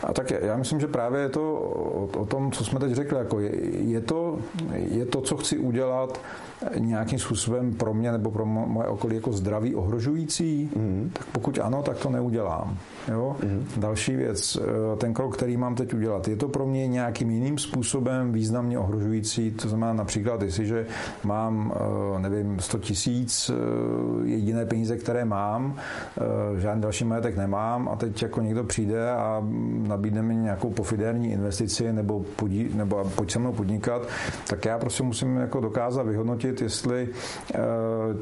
A 0.02 0.12
tak 0.12 0.30
já 0.30 0.56
myslím, 0.56 0.80
že 0.80 0.86
právě 0.86 1.20
je 1.20 1.28
to 1.28 1.54
o, 1.54 2.20
o 2.20 2.26
tom, 2.26 2.52
co 2.52 2.64
jsme 2.64 2.80
teď 2.80 2.92
řekli, 2.92 3.18
jako 3.18 3.40
je, 3.40 3.50
je, 3.80 4.00
to, 4.00 4.38
je 4.74 5.06
to, 5.06 5.20
co 5.20 5.36
chci 5.36 5.58
udělat, 5.58 6.20
nějakým 6.78 7.18
způsobem 7.18 7.74
pro 7.74 7.94
mě 7.94 8.12
nebo 8.12 8.30
pro 8.30 8.46
moje 8.46 8.88
okolí 8.88 9.16
jako 9.16 9.32
zdraví 9.32 9.74
ohrožující, 9.74 10.70
mm. 10.76 11.10
tak 11.12 11.26
pokud 11.26 11.58
ano, 11.58 11.82
tak 11.82 11.96
to 11.96 12.10
neudělám. 12.10 12.76
Jo? 13.08 13.36
Mm. 13.44 13.66
Další 13.76 14.16
věc, 14.16 14.56
eh, 14.56 14.96
ten 14.96 15.14
krok, 15.14 15.36
který 15.36 15.56
mám 15.56 15.74
teď 15.74 15.94
udělat, 15.94 16.28
je 16.28 16.36
to 16.36 16.48
pro 16.48 16.66
mě 16.66 16.86
nějakým 16.86 17.30
jiným 17.30 17.58
způsobem 17.58 18.32
významně 18.32 18.78
ohrožující, 18.78 19.50
to 19.50 19.68
znamená 19.68 19.92
například, 19.92 20.42
jestliže 20.42 20.86
mám, 21.24 21.72
eh, 22.16 22.18
nevím, 22.18 22.60
100 22.60 22.78
tisíc, 22.78 23.50
eh, 23.50 24.28
jediné 24.28 24.66
peníze, 24.66 24.96
které 24.96 25.24
mám, 25.24 25.76
žádný 26.58 26.82
další 26.82 27.04
majetek 27.04 27.36
nemám 27.36 27.88
a 27.88 27.96
teď 27.96 28.22
jako 28.22 28.40
někdo 28.40 28.64
přijde 28.64 29.10
a 29.10 29.42
nabídne 29.88 30.22
mi 30.22 30.36
nějakou 30.36 30.70
pofidérní 30.70 31.32
investici 31.32 31.92
nebo, 31.92 32.24
podí, 32.36 32.70
nebo 32.74 33.04
pojď 33.16 33.30
se 33.30 33.38
mnou 33.38 33.52
podnikat, 33.52 34.02
tak 34.48 34.64
já 34.64 34.78
prostě 34.78 35.02
musím 35.02 35.36
jako 35.36 35.60
dokázat 35.60 36.02
vyhodnotit, 36.06 36.45
jestli 36.60 37.08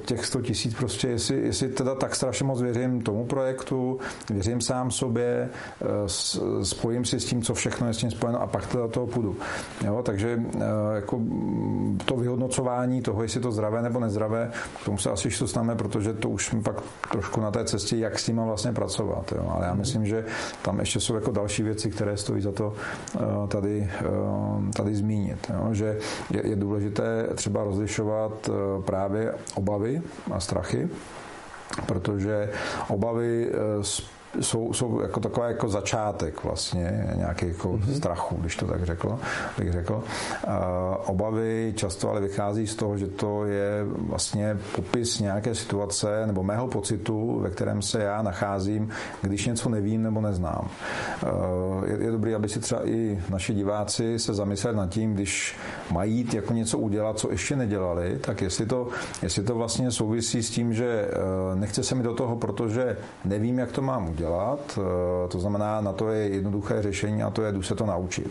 těch 0.05 0.27
100 0.27 0.43
tisíc 0.43 0.75
prostě, 0.75 1.09
jestli, 1.09 1.37
jestli 1.41 1.69
teda 1.69 1.95
tak 1.95 2.15
strašně 2.15 2.47
moc 2.47 2.63
věřím 2.63 3.03
tomu 3.03 3.25
projektu, 3.25 3.99
věřím 4.31 4.61
sám 4.61 4.91
sobě, 4.91 5.49
eh, 5.83 5.87
spojím 6.63 7.05
si 7.05 7.21
s 7.21 7.25
tím, 7.25 7.43
co 7.43 7.55
všechno 7.55 7.87
je 7.87 7.95
s 7.95 7.97
tím 7.97 8.11
spojeno 8.11 8.43
a 8.43 8.47
pak 8.47 8.67
teda 8.67 8.89
toho 8.89 9.07
půjdu. 9.07 9.37
Jo, 9.85 10.03
takže 10.03 10.43
eh, 10.55 10.61
jako 10.95 11.19
mm, 11.19 11.99
to 12.05 12.17
vyhodnocování 12.17 13.03
toho, 13.03 13.23
jestli 13.23 13.41
to 13.41 13.53
zdravé 13.53 13.83
nebo 13.83 14.01
nezdravé, 14.01 14.51
k 14.83 14.85
tomu 14.85 14.99
se 14.99 15.11
asi 15.11 15.29
dostaneme, 15.41 15.75
protože 15.75 16.13
to 16.13 16.29
už 16.29 16.47
jsme 16.47 16.63
pak 16.63 16.77
trošku 17.13 17.41
na 17.41 17.51
té 17.51 17.65
cestě, 17.65 17.97
jak 17.97 18.19
s 18.19 18.25
tím 18.25 18.37
vlastně 18.37 18.73
pracovat. 18.73 19.33
Jo. 19.33 19.53
Ale 19.55 19.65
já 19.65 19.71
mhm. 19.71 19.81
myslím, 19.81 20.07
že 20.07 20.25
tam 20.63 20.81
ještě 20.81 21.01
jsou 21.01 21.15
jako 21.15 21.31
další 21.31 21.63
věci, 21.63 21.91
které 21.91 22.17
stojí 22.17 22.43
za 22.43 22.53
to 22.53 22.73
eh, 23.17 23.21
tady, 23.49 23.91
tady 24.77 24.95
zmínit. 24.95 25.51
Jo. 25.55 25.69
Že 25.75 25.99
je, 26.31 26.49
je 26.49 26.57
důležité 26.57 27.29
třeba 27.35 27.65
rozlišovat 27.65 28.14
právě 28.87 29.35
obavy 29.55 30.03
a 30.33 30.41
strachy, 30.41 30.89
protože 31.87 32.51
obavy 32.89 33.51
jsou, 34.41 34.73
jsou 34.73 35.01
jako 35.01 35.21
taková 35.21 35.47
jako 35.47 35.69
začátek 35.69 36.45
vlastně 36.45 37.13
nějaký 37.17 37.49
jako 37.49 37.69
mm-hmm. 37.69 37.97
strachu, 37.97 38.37
když 38.41 38.57
to 38.57 38.67
tak 38.67 38.85
řekl, 38.85 39.19
bych 39.59 39.73
řekl. 39.73 40.03
A 40.47 40.99
obavy 41.07 41.73
často 41.77 42.11
ale 42.11 42.21
vychází 42.21 42.67
z 42.67 42.75
toho, 42.75 42.99
že 42.99 43.07
to 43.07 43.45
je 43.45 43.85
vlastně 43.99 44.59
popis 44.75 45.21
nějaké 45.21 45.55
situace 45.55 46.27
nebo 46.27 46.43
mého 46.43 46.69
pocitu, 46.69 47.41
ve 47.41 47.51
kterém 47.51 47.83
se 47.83 48.03
já 48.03 48.23
nacházím, 48.23 48.89
když 49.23 49.47
něco 49.47 49.69
nevím 49.69 50.03
nebo 50.03 50.21
neznám. 50.21 50.69
Je, 51.87 52.05
je 52.05 52.11
dobré, 52.11 52.35
aby 52.35 52.49
si 52.49 52.61
třeba 52.61 52.89
i 52.89 53.23
naši 53.31 53.55
diváci 53.55 54.19
se 54.19 54.35
zamysleli 54.35 54.77
nad 54.77 54.91
tím, 54.91 55.15
když 55.15 55.57
mají 55.91 56.29
jako 56.35 56.53
něco 56.53 56.79
udělat, 56.79 57.19
co 57.19 57.31
ještě 57.31 57.57
nedělali, 57.57 58.19
tak 58.21 58.43
jestli 58.43 58.67
to, 58.67 58.89
jestli 59.23 59.43
to 59.43 59.55
vlastně 59.55 59.91
souvisí 59.91 60.43
s 60.43 60.51
tím, 60.51 60.75
že 60.75 61.09
nechce 61.55 61.83
se 61.83 61.95
mi 61.95 62.03
do 62.03 62.15
toho, 62.15 62.37
protože 62.37 62.97
nevím, 63.25 63.59
jak 63.59 63.73
to 63.73 63.83
mám 63.83 64.09
udělat, 64.09 64.24
udělat. 64.25 64.79
To 65.29 65.39
znamená, 65.39 65.81
na 65.81 65.93
to 65.93 66.09
je 66.09 66.29
jednoduché 66.29 66.83
řešení 66.83 67.23
a 67.23 67.31
to 67.31 67.43
je, 67.43 67.53
jdu 67.53 67.63
se 67.63 67.75
to 67.75 67.87
naučit. 67.87 68.31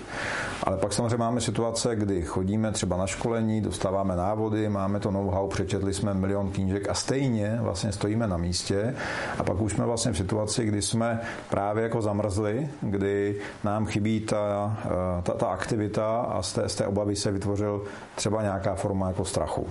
Ale 0.64 0.78
pak 0.78 0.94
samozřejmě 0.94 1.18
máme 1.18 1.42
situace, 1.42 1.96
kdy 1.96 2.22
chodíme 2.22 2.72
třeba 2.72 2.98
na 2.98 3.08
školení, 3.08 3.62
dostáváme 3.62 4.16
návody, 4.16 4.70
máme 4.70 5.00
to 5.00 5.12
know-how, 5.12 5.48
přečetli 5.48 5.94
jsme 5.94 6.14
milion 6.14 6.52
knížek 6.52 6.90
a 6.90 6.94
stejně 6.94 7.60
vlastně 7.62 7.92
stojíme 7.92 8.28
na 8.28 8.38
místě 8.38 8.96
a 9.38 9.44
pak 9.44 9.62
už 9.62 9.74
jsme 9.74 9.86
vlastně 9.86 10.12
v 10.12 10.18
situaci, 10.18 10.66
kdy 10.66 10.82
jsme 10.82 11.22
právě 11.50 11.84
jako 11.84 12.02
zamrzli, 12.02 12.70
kdy 12.82 13.36
nám 13.64 13.86
chybí 13.86 14.20
ta, 14.20 14.78
ta, 15.24 15.34
ta 15.34 15.48
aktivita 15.48 16.22
a 16.22 16.42
z 16.42 16.54
té, 16.54 16.70
z 16.70 16.76
té 16.76 16.88
obavy 16.88 17.16
se 17.16 17.32
vytvořil 17.32 17.84
třeba 18.16 18.42
nějaká 18.42 18.76
forma 18.76 19.08
jako 19.08 19.26
strachu. 19.26 19.68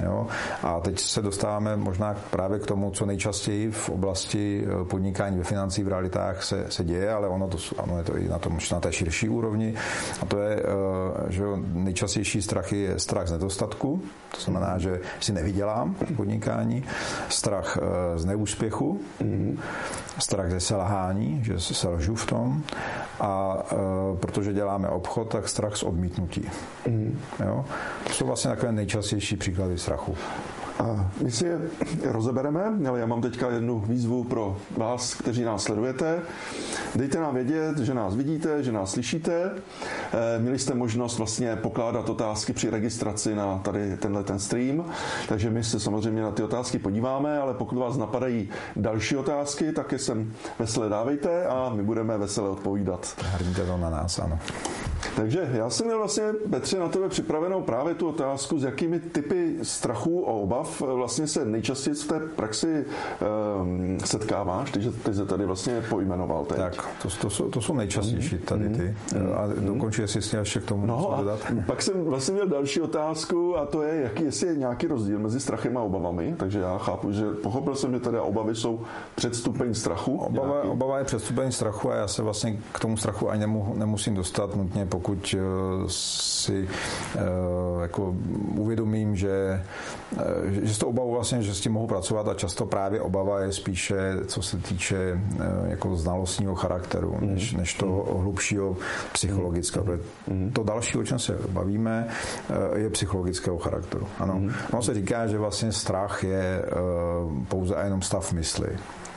Jo? 0.00 0.26
A 0.62 0.80
teď 0.80 1.00
se 1.00 1.22
dostáváme 1.22 1.76
možná 1.76 2.16
právě 2.30 2.58
k 2.58 2.66
tomu, 2.66 2.90
co 2.90 3.06
nejčastěji 3.06 3.70
v 3.70 3.88
oblasti 3.88 4.64
eh, 4.66 4.84
podnikání 4.84 5.38
ve 5.38 5.44
financí 5.44 5.82
v 5.82 5.88
realitách 5.88 6.42
se, 6.42 6.66
se 6.68 6.84
děje, 6.84 7.12
ale 7.12 7.28
ono, 7.28 7.48
to, 7.48 7.58
ano, 7.78 7.98
je 7.98 8.04
to 8.04 8.16
i 8.16 8.28
na, 8.28 8.38
tom, 8.38 8.58
na 8.72 8.80
té 8.80 8.92
širší 8.92 9.28
úrovni. 9.28 9.74
A 10.22 10.26
to 10.26 10.38
je, 10.38 10.56
eh, 10.56 11.32
že 11.32 11.44
nejčastější 11.72 12.42
strach 12.42 12.72
je 12.72 12.98
strach 12.98 13.28
z 13.28 13.32
nedostatku, 13.32 14.02
to 14.34 14.40
znamená, 14.40 14.78
že 14.78 15.00
si 15.20 15.32
nevydělám 15.32 15.94
v 15.94 16.16
podnikání, 16.16 16.84
strach 17.28 17.78
eh, 17.82 18.18
z 18.18 18.24
neúspěchu, 18.24 19.00
strach 20.18 20.50
ze 20.50 20.60
selhání, 20.60 21.44
že 21.44 21.60
se 21.60 21.74
selžu 21.74 22.14
v 22.14 22.26
tom 22.26 22.62
a 23.20 23.62
protože 24.20 24.52
děláme 24.52 24.88
obchod, 24.88 25.28
tak 25.28 25.48
strach 25.48 25.76
z 25.76 25.82
odmítnutí. 25.82 26.50
Jo? 27.44 27.64
To 28.04 28.12
jsou 28.12 28.26
vlastně 28.26 28.50
takové 28.50 28.72
nejčastější 28.72 29.36
příklady 29.36 29.78
strachu. 29.82 30.16
A 30.78 31.10
my 31.22 31.30
si 31.30 31.46
je 31.46 31.60
rozebereme, 32.04 32.88
ale 32.88 33.00
já 33.00 33.06
mám 33.06 33.22
teďka 33.22 33.50
jednu 33.50 33.80
výzvu 33.80 34.24
pro 34.24 34.56
vás, 34.76 35.14
kteří 35.14 35.42
nás 35.42 35.62
sledujete. 35.62 36.22
Dejte 36.96 37.20
nám 37.20 37.34
vědět, 37.34 37.78
že 37.78 37.94
nás 37.94 38.14
vidíte, 38.16 38.62
že 38.62 38.72
nás 38.72 38.90
slyšíte. 38.90 39.50
Eh, 39.52 40.38
měli 40.38 40.58
jste 40.58 40.74
možnost 40.74 41.18
vlastně 41.18 41.56
pokládat 41.56 42.08
otázky 42.08 42.52
při 42.52 42.70
registraci 42.70 43.34
na 43.34 43.58
tady 43.58 43.96
tenhle 43.96 44.24
ten 44.24 44.38
stream, 44.38 44.84
takže 45.28 45.50
my 45.50 45.64
se 45.64 45.80
samozřejmě 45.80 46.22
na 46.22 46.30
ty 46.30 46.42
otázky 46.42 46.78
podíváme, 46.78 47.38
ale 47.38 47.54
pokud 47.54 47.78
vás 47.78 47.96
napadají 47.96 48.48
další 48.76 49.16
otázky, 49.16 49.72
tak 49.72 49.92
je 49.92 49.98
sem 49.98 50.32
veselé 50.58 50.88
dávejte 50.88 51.46
a 51.46 51.72
my 51.74 51.82
budeme 51.82 52.18
veselé 52.18 52.48
odpovídat. 52.48 53.14
Hrníte 53.22 53.66
to 53.66 53.76
na 53.76 53.90
nás, 53.90 54.18
ano. 54.18 54.38
Takže 55.16 55.48
já 55.52 55.70
jsem 55.70 55.86
měl 55.86 55.98
vlastně, 55.98 56.24
Petře, 56.50 56.78
na 56.78 56.88
tebe 56.88 57.08
připravenou 57.08 57.62
právě 57.62 57.94
tu 57.94 58.08
otázku, 58.08 58.58
s 58.58 58.64
jakými 58.64 59.00
typy 59.00 59.56
strachů 59.62 60.28
a 60.28 60.32
obav 60.32 60.80
vlastně 60.80 61.26
se 61.26 61.44
nejčastěji 61.44 61.94
v 61.94 62.08
té 62.08 62.20
praxi 62.20 62.84
um, 63.60 63.98
setkáváš, 64.04 64.70
takže 64.70 64.90
ty 64.90 65.14
se 65.14 65.26
tady 65.26 65.46
vlastně 65.46 65.82
pojmenoval 65.88 66.44
teď. 66.44 66.58
Tak, 66.58 66.88
to, 67.02 67.08
to, 67.20 67.30
jsou, 67.30 67.50
to 67.50 67.60
jsou 67.60 67.74
nejčastější 67.74 68.34
mhm. 68.34 68.44
tady 68.44 68.68
ty. 68.68 68.96
Mm, 69.14 69.32
a 69.34 69.46
mhm. 69.46 69.66
dokončí, 69.66 70.02
jestli 70.02 70.22
jsi 70.22 70.36
ještě 70.36 70.60
k 70.60 70.64
tomu 70.64 70.86
no, 70.86 71.14
dodat. 71.18 71.40
Pak 71.66 71.82
jsem 71.82 72.04
vlastně 72.04 72.34
měl 72.34 72.48
další 72.48 72.80
otázku 72.80 73.58
a 73.58 73.66
to 73.66 73.82
je, 73.82 74.02
jaký, 74.02 74.24
jestli 74.24 74.46
je 74.46 74.56
nějaký 74.56 74.86
rozdíl 74.86 75.18
mezi 75.18 75.40
strachem 75.40 75.76
a 75.76 75.82
obavami, 75.82 76.34
takže 76.38 76.58
já 76.58 76.78
chápu, 76.78 77.12
že 77.12 77.30
pochopil 77.30 77.74
jsem, 77.74 77.92
že 77.92 78.00
tady 78.00 78.20
obavy 78.20 78.54
jsou 78.54 78.80
předstupeň 79.14 79.74
strachu. 79.74 80.16
Obava, 80.18 80.62
obava 80.62 80.98
je 80.98 81.04
předstupeň 81.04 81.52
strachu 81.52 81.90
a 81.90 81.94
já 81.94 82.08
se 82.08 82.22
vlastně 82.22 82.58
k 82.72 82.80
tomu 82.80 82.96
strachu 82.96 83.30
ani 83.30 83.40
nemu, 83.40 83.74
nemusím 83.76 84.14
dostat 84.14 84.56
nutně, 84.56 84.86
pokud 84.92 85.34
eh, 85.38 85.40
si 85.88 86.68
uh, 86.68 87.82
jako 87.82 88.14
uvědomím, 88.56 89.16
že, 89.16 89.64
uh, 90.12 90.20
že 90.62 90.74
s 90.74 90.78
tou 90.78 90.86
obavou 90.86 91.10
vlastně, 91.10 91.42
že 91.42 91.54
s 91.54 91.60
tím 91.60 91.72
mohu 91.72 91.86
pracovat 91.86 92.28
a 92.28 92.34
často 92.34 92.66
právě 92.66 93.00
obava 93.00 93.40
je 93.40 93.52
spíše, 93.52 93.96
co 94.26 94.42
se 94.42 94.56
týče 94.56 95.20
jako 95.66 95.96
znalostního 95.96 96.54
charakteru, 96.54 97.16
mm. 97.20 97.34
než, 97.34 97.52
než 97.52 97.74
to 97.74 97.86
mm. 97.86 98.22
hlubšího 98.22 98.76
psychologického. 99.12 99.86
Mm. 100.28 100.50
To 100.52 100.62
další, 100.62 100.98
o 100.98 101.04
čem 101.04 101.18
se 101.18 101.38
bavíme, 101.48 102.08
je 102.76 102.90
psychologického 102.90 103.58
charakteru. 103.58 104.06
Ano. 104.18 104.34
Mm. 104.34 104.52
On 104.72 104.82
se 104.82 104.94
říká, 104.94 105.26
že 105.26 105.38
vlastně 105.38 105.72
strach 105.72 106.24
je 106.24 106.64
pouze 107.48 107.74
a 107.74 107.84
jenom 107.84 108.02
stav 108.02 108.32
mysli. 108.32 108.68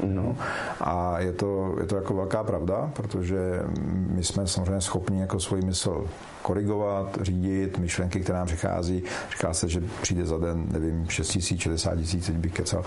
No. 0.04 0.36
A 0.82 1.20
je 1.20 1.32
to, 1.34 1.75
je 1.80 1.86
to 1.86 1.96
jako 1.96 2.14
velká 2.14 2.44
pravda, 2.44 2.92
protože 2.94 3.62
my 3.90 4.24
jsme 4.24 4.48
samozřejmě 4.48 4.82
schopni 4.82 5.22
jako 5.22 5.40
svůj 5.40 5.62
mysl 5.62 6.06
korigovat, 6.46 7.18
řídit 7.22 7.78
myšlenky, 7.78 8.20
které 8.20 8.38
nám 8.38 8.48
přichází. 8.48 9.04
Říká 9.32 9.54
se, 9.54 9.70
že 9.70 9.82
přijde 10.02 10.25
za 10.25 10.38
den, 10.38 10.66
nevím, 10.72 11.06
6 11.10 11.28
tisíc, 11.28 11.62
60 11.62 11.96
tisíc, 11.96 12.25
teď 12.25 12.36
bych 12.36 12.54
kecal. 12.54 12.84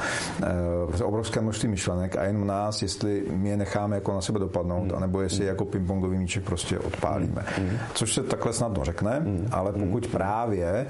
E, 1.00 1.04
obrovské 1.04 1.40
množství 1.40 1.68
myšlenek 1.68 2.16
a 2.16 2.24
jen 2.24 2.40
v 2.40 2.44
nás, 2.44 2.82
jestli 2.82 3.24
my 3.30 3.48
je 3.48 3.56
necháme 3.56 3.96
jako 3.96 4.12
na 4.12 4.20
sebe 4.20 4.38
dopadnout, 4.38 4.84
mm. 4.84 4.94
anebo 4.96 5.20
jestli 5.20 5.46
jako 5.46 5.64
pingpongový 5.64 6.18
míček 6.18 6.44
prostě 6.44 6.78
odpálíme. 6.78 7.44
Mm. 7.58 7.70
Což 7.94 8.14
se 8.14 8.22
takhle 8.22 8.52
snadno 8.52 8.84
řekne, 8.84 9.22
ale 9.50 9.72
pokud 9.72 10.06
právě 10.06 10.68
e, 10.68 10.86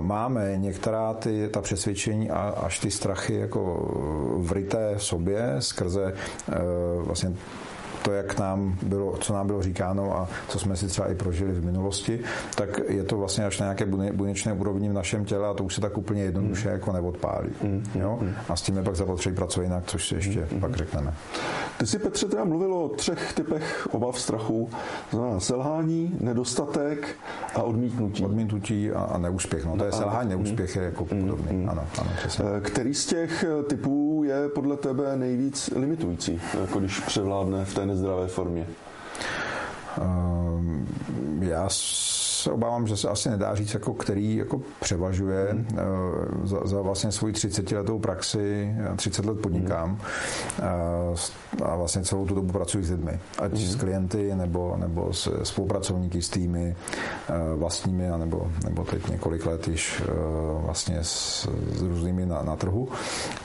máme 0.00 0.56
některá 0.56 1.14
ty, 1.14 1.48
ta 1.48 1.60
přesvědčení 1.60 2.30
a 2.30 2.54
až 2.66 2.78
ty 2.78 2.90
strachy 2.90 3.34
jako 3.34 3.60
vryté 4.38 4.94
v 4.96 5.04
sobě 5.04 5.56
skrze 5.58 6.12
e, 6.12 6.58
vlastně 7.02 7.32
to, 8.02 8.12
jak 8.12 8.38
nám 8.38 8.76
bylo, 8.82 9.16
co 9.16 9.34
nám 9.34 9.46
bylo 9.46 9.62
říkáno 9.62 10.16
a 10.16 10.28
co 10.48 10.58
jsme 10.58 10.76
si 10.76 10.86
třeba 10.86 11.10
i 11.10 11.14
prožili 11.14 11.52
v 11.52 11.64
minulosti, 11.64 12.20
tak 12.54 12.80
je 12.88 13.04
to 13.04 13.16
vlastně 13.16 13.44
až 13.44 13.60
na 13.60 13.66
nějaké 13.66 13.86
buněčné 14.12 14.52
úrovni 14.52 14.88
v 14.88 14.92
našem 14.92 15.24
těle 15.24 15.48
a 15.48 15.54
to 15.54 15.64
už 15.64 15.74
se 15.74 15.80
tak 15.80 15.98
úplně 15.98 16.22
jednoduše 16.22 16.68
mm. 16.68 16.74
jako 16.74 16.92
neodpálí. 16.92 17.50
Mm. 17.62 17.84
Jo? 17.94 18.18
Mm. 18.20 18.34
A 18.48 18.56
s 18.56 18.62
tím 18.62 18.76
je 18.76 18.82
pak 18.82 18.96
zapotřebí 18.96 19.36
pracovat 19.36 19.64
jinak, 19.64 19.84
což 19.86 20.08
si 20.08 20.14
ještě 20.14 20.48
mm. 20.52 20.60
pak 20.60 20.76
řekneme. 20.76 21.14
Ty 21.78 21.86
jsi, 21.86 21.98
Petře, 21.98 22.26
teda 22.26 22.44
mluvil 22.44 22.74
o 22.74 22.88
třech 22.88 23.32
typech 23.32 23.88
obav, 23.90 24.20
strachu. 24.20 24.68
Znamená 25.10 25.40
selhání, 25.40 26.16
nedostatek 26.20 27.08
a 27.54 27.62
odmítnutí. 27.62 28.24
Odmítnutí 28.24 28.90
a, 28.90 29.02
a 29.02 29.18
neúspěch. 29.18 29.64
No, 29.64 29.76
to 29.76 29.84
je 29.84 29.92
selhání, 29.92 30.28
neúspěch 30.28 30.76
je 30.76 30.82
jako 30.82 31.04
podobný. 31.04 31.66
Ano, 31.68 31.84
ano, 31.98 32.10
přesně. 32.16 32.44
Eh, 32.56 32.60
který 32.60 32.94
z 32.94 33.06
těch 33.06 33.44
typů 33.68 34.22
je 34.24 34.48
podle 34.48 34.76
tebe 34.76 35.16
nejvíc 35.16 35.70
limitující, 35.76 36.40
jako 36.60 36.78
když 36.78 37.00
převládne 37.00 37.64
v 37.64 37.74
té 37.74 37.86
nezdravé 37.92 38.26
formě? 38.28 38.66
Ehm, 40.02 40.86
já 41.42 41.68
se 42.42 42.50
obávám, 42.50 42.86
že 42.86 42.96
se 42.96 43.08
asi 43.08 43.30
nedá 43.30 43.54
říct, 43.54 43.74
jako 43.74 43.94
který 43.94 44.36
jako 44.36 44.60
převažuje. 44.80 45.48
Hmm. 45.50 45.66
Eh, 45.72 46.46
za, 46.46 46.58
za 46.64 46.80
vlastně 46.80 47.12
svoji 47.12 47.32
30 47.32 47.70
letou 47.70 47.98
praxi, 47.98 48.74
30 48.96 49.24
let 49.24 49.40
podnikám 49.40 49.98
eh, 50.58 51.64
a 51.64 51.76
vlastně 51.76 52.02
celou 52.02 52.26
tu 52.26 52.34
dobu 52.34 52.52
pracuji 52.52 52.84
s 52.84 52.90
lidmi. 52.90 53.20
Ať 53.38 53.50
hmm. 53.52 53.60
s 53.60 53.76
klienty, 53.76 54.34
nebo, 54.34 54.76
nebo 54.76 55.12
s 55.12 55.42
spolupracovníky, 55.42 56.22
s 56.22 56.28
týmy 56.28 56.76
eh, 57.28 57.34
vlastními, 57.54 58.08
nebo, 58.16 58.50
nebo 58.64 58.84
teď 58.84 59.08
několik 59.08 59.46
let 59.46 59.68
již 59.68 60.02
vlastně 60.64 60.98
s, 61.02 61.48
s 61.72 61.82
různými 61.82 62.26
na, 62.26 62.42
na 62.42 62.56
trhu. 62.56 62.88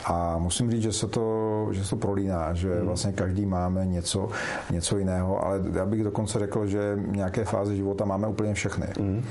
A 0.05 0.37
musím 0.37 0.71
říct, 0.71 0.81
že 0.81 0.93
se 0.93 1.07
to, 1.07 1.67
že 1.71 1.83
se 1.83 1.89
to 1.89 1.95
prolíná, 1.95 2.53
že 2.53 2.75
hmm. 2.75 2.85
vlastně 2.85 3.11
každý 3.11 3.45
máme 3.45 3.85
něco, 3.85 4.29
něco 4.71 4.97
jiného, 4.97 5.45
ale 5.45 5.59
já 5.73 5.85
bych 5.85 6.03
dokonce 6.03 6.39
řekl, 6.39 6.67
že 6.67 6.99
nějaké 7.07 7.45
fáze 7.45 7.75
života 7.75 8.05
máme 8.05 8.27
úplně 8.27 8.53
všechny. 8.53 8.86
Mm. 8.99 9.23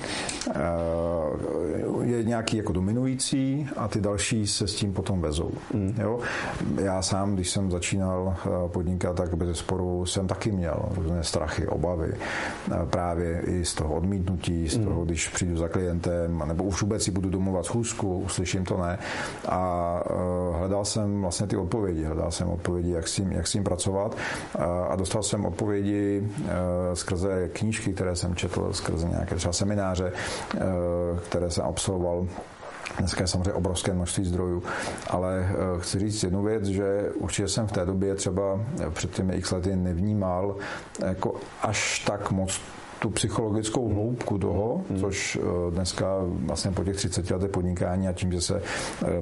Je 2.03 2.25
nějaký 2.25 2.57
jako 2.57 2.73
dominující 2.73 3.69
a 3.77 3.89
ty 3.89 4.01
další 4.01 4.47
se 4.47 4.69
s 4.69 4.75
tím 4.75 4.93
potom 4.93 5.21
vezou. 5.21 5.51
Mm. 5.75 5.95
Jo? 6.01 6.19
Já 6.83 7.03
sám, 7.03 7.35
když 7.35 7.51
jsem 7.51 7.71
začínal 7.71 8.37
eh, 8.37 8.69
podnikat, 8.69 9.17
tak 9.17 9.35
bez 9.35 9.59
sporu 9.59 10.07
jsem 10.07 10.27
taky 10.27 10.53
měl 10.53 10.77
různé 10.97 11.25
strachy, 11.25 11.67
obavy. 11.67 12.15
Eh, 12.15 12.87
právě 12.91 13.41
i 13.41 13.65
z 13.65 13.75
toho 13.75 13.95
odmítnutí, 13.95 14.69
z 14.69 14.79
toho, 14.79 15.01
mm. 15.01 15.07
když 15.07 15.29
přijdu 15.29 15.57
za 15.57 15.69
klientem, 15.69 16.43
nebo 16.47 16.65
už 16.65 16.83
vůbec 16.83 17.03
si 17.03 17.11
budu 17.11 17.31
domovat 17.31 17.65
schůzku, 17.65 18.19
uslyším 18.19 18.65
to 18.65 18.77
ne. 18.77 18.99
A 19.49 20.03
hledal 20.59 20.85
jsem 20.85 21.23
vlastně 21.23 21.47
ty 21.47 21.57
odpovědi. 21.57 22.05
Hledal 22.05 22.31
jsem 22.31 22.49
odpovědi, 22.49 22.91
jak 22.91 23.09
s 23.09 23.15
tím, 23.15 23.33
jak 23.33 23.47
s 23.47 23.53
tím 23.53 23.65
pracovat. 23.65 24.17
A 24.89 24.97
dostal 24.97 25.23
jsem 25.23 25.45
odpovědi 25.45 26.29
skrze 26.95 27.49
knížky, 27.53 27.93
které 27.93 28.17
jsem 28.17 28.35
četl, 28.35 28.73
skrze 28.73 29.09
nějaké 29.09 29.39
třeba 29.47 29.53
semináře, 29.53 30.13
eh, 30.55 30.61
které 31.29 31.51
jsem 31.51 31.65
absolvoval 31.65 32.27
Dneska 32.99 33.21
je 33.21 33.27
samozřejmě 33.27 33.53
obrovské 33.53 33.93
množství 33.93 34.25
zdrojů, 34.25 34.63
ale 35.11 35.49
eh, 35.51 35.81
chci 35.81 35.99
říct 35.99 36.23
jednu 36.23 36.43
věc, 36.43 36.65
že 36.65 37.11
určitě 37.15 37.49
jsem 37.49 37.67
v 37.67 37.73
té 37.73 37.87
době 37.87 38.15
třeba 38.15 38.61
před 38.91 39.11
těmi 39.11 39.35
x 39.35 39.51
lety 39.51 39.77
nevnímal 39.77 40.57
jako 41.07 41.35
až 41.63 41.99
tak 41.99 42.31
moc 42.31 42.61
tu 42.99 43.11
psychologickou 43.11 43.89
hloubku 43.89 44.39
toho, 44.39 44.85
hmm. 44.91 45.01
což 45.01 45.37
eh, 45.37 45.71
dneska 45.71 46.07
vlastně 46.29 46.71
po 46.71 46.85
těch 46.85 46.97
30 46.97 47.31
letech 47.31 47.51
podnikání 47.51 48.09
a 48.09 48.13
tím, 48.13 48.33
že 48.33 48.41
se 48.41 48.63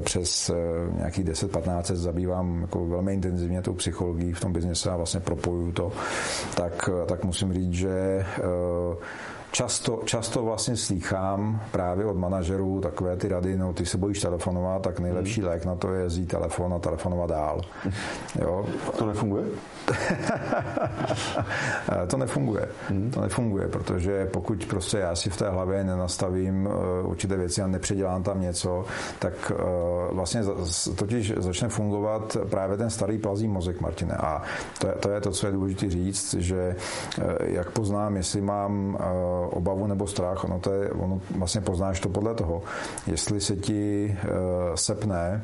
přes 0.04 0.50
nějakých 0.96 1.24
10-15 1.24 1.94
zabývám 1.94 2.60
jako 2.60 2.86
velmi 2.86 3.14
intenzivně 3.14 3.62
tou 3.62 3.74
psychologií 3.74 4.32
v 4.32 4.40
tom 4.40 4.52
biznise 4.52 4.90
a 4.90 4.96
vlastně 4.96 5.20
propojuju 5.20 5.72
to, 5.72 5.92
tak, 6.54 6.90
tak 7.06 7.24
musím 7.24 7.52
říct, 7.52 7.72
že 7.72 8.24
často, 9.54 10.00
často 10.04 10.42
vlastně 10.42 10.76
slýchám 10.76 11.60
právě 11.70 12.06
od 12.06 12.16
manažerů 12.16 12.80
takové 12.80 13.16
ty 13.16 13.28
rady, 13.28 13.58
no 13.58 13.72
ty 13.72 13.86
se 13.86 13.98
bojíš 13.98 14.20
telefonovat, 14.20 14.82
tak 14.82 15.00
nejlepší 15.00 15.40
hmm. 15.40 15.50
lék 15.50 15.64
na 15.64 15.74
to 15.74 15.92
je 15.92 16.06
vzít 16.06 16.26
telefon 16.26 16.74
a 16.74 16.78
telefonovat 16.78 17.30
dál. 17.30 17.60
Jo. 18.40 18.66
To 18.98 19.06
nefunguje? 19.06 19.44
to 22.06 22.16
nefunguje. 22.16 22.68
Hmm. 22.88 23.10
To 23.10 23.20
nefunguje, 23.20 23.68
protože 23.68 24.26
pokud 24.26 24.66
prostě 24.66 24.98
já 24.98 25.14
si 25.14 25.30
v 25.30 25.36
té 25.36 25.50
hlavě 25.50 25.84
nenastavím 25.84 26.66
uh, 26.66 26.72
určité 27.10 27.36
věci 27.36 27.62
a 27.62 27.66
nepředělám 27.66 28.22
tam 28.22 28.40
něco, 28.40 28.84
tak 29.18 29.52
uh, 29.54 30.16
vlastně 30.16 30.42
totiž 30.96 31.32
začne 31.36 31.68
fungovat 31.68 32.36
právě 32.50 32.76
ten 32.76 32.90
starý 32.90 33.18
plazí 33.18 33.48
mozek, 33.48 33.80
Martine. 33.80 34.14
A 34.14 34.42
to 34.78 34.86
je, 34.86 34.94
to 34.94 35.10
je 35.10 35.20
to, 35.20 35.30
co 35.30 35.46
je 35.46 35.52
důležité 35.52 35.90
říct, 35.90 36.34
že 36.34 36.76
uh, 37.18 37.24
jak 37.40 37.70
poznám, 37.70 38.16
jestli 38.16 38.40
mám 38.40 38.98
obavu 39.50 39.86
nebo 39.86 40.06
strach, 40.06 40.44
ono, 40.44 40.58
to 40.58 40.72
je, 40.72 40.90
ono 40.90 41.20
vlastně 41.36 41.60
poznáš 41.60 42.00
to 42.00 42.08
podle 42.08 42.34
toho, 42.34 42.62
jestli 43.06 43.40
se 43.40 43.56
ti 43.56 44.16
sepne 44.74 45.42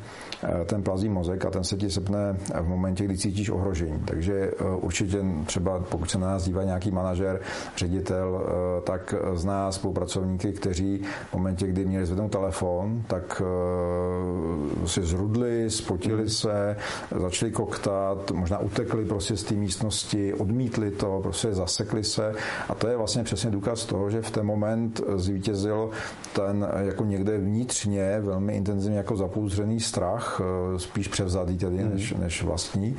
ten 0.65 0.83
plazí 0.83 1.09
mozek 1.09 1.45
a 1.45 1.49
ten 1.49 1.63
se 1.63 1.77
ti 1.77 1.91
sepne 1.91 2.37
v 2.61 2.67
momentě, 2.67 3.05
kdy 3.05 3.17
cítíš 3.17 3.49
ohrožení. 3.49 3.99
Takže 4.05 4.33
eh, 4.33 4.63
určitě 4.81 5.21
třeba 5.45 5.79
pokud 5.79 6.09
se 6.09 6.17
na 6.17 6.27
nás 6.27 6.43
dívá 6.43 6.63
nějaký 6.63 6.91
manažer, 6.91 7.39
ředitel, 7.77 8.41
eh, 8.41 8.81
tak 8.81 9.15
zná 9.33 9.71
spolupracovníky, 9.71 10.51
kteří 10.51 11.01
v 11.29 11.33
momentě, 11.33 11.67
kdy 11.67 11.85
měli 11.85 12.05
zvednout 12.05 12.31
telefon, 12.31 13.03
tak 13.07 13.41
eh, 13.41 14.87
si 14.87 15.03
zrudli, 15.03 15.69
spotili 15.69 16.29
se, 16.29 16.77
začali 17.19 17.51
koktat, 17.51 18.31
možná 18.31 18.59
utekli 18.59 19.05
prostě 19.05 19.37
z 19.37 19.43
té 19.43 19.55
místnosti, 19.55 20.33
odmítli 20.33 20.91
to, 20.91 21.19
prostě 21.23 21.53
zasekli 21.53 22.03
se 22.03 22.33
a 22.69 22.75
to 22.75 22.87
je 22.87 22.97
vlastně 22.97 23.23
přesně 23.23 23.51
důkaz 23.51 23.85
toho, 23.91 24.09
že 24.09 24.21
v 24.21 24.31
ten 24.31 24.45
moment 24.45 25.01
zvítězil 25.15 25.89
ten 26.33 26.67
jako 26.75 27.05
někde 27.05 27.37
vnitřně 27.37 28.19
velmi 28.19 28.55
intenzivně 28.55 28.97
jako 28.97 29.15
zapouzřený 29.15 29.79
strach, 29.79 30.41
spíš 30.77 31.07
převzatý 31.07 31.57
tedy 31.57 31.83
než, 31.83 32.13
než 32.13 32.43
vlastní 32.43 32.95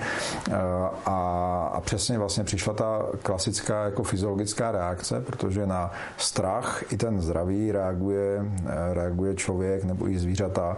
a 1.07 1.13
a, 1.73 1.81
přesně 1.81 2.19
vlastně 2.19 2.45
přišla 2.45 2.75
ta 2.75 3.07
klasická 3.23 3.85
jako 3.85 4.03
fyziologická 4.03 4.73
reakce, 4.73 5.21
protože 5.21 5.67
na 5.67 5.91
strach 6.17 6.85
i 6.93 6.97
ten 6.97 7.21
zdravý 7.21 7.73
reaguje, 7.73 8.45
reaguje 8.93 9.35
člověk 9.35 9.85
nebo 9.85 10.09
i 10.09 10.19
zvířata 10.19 10.77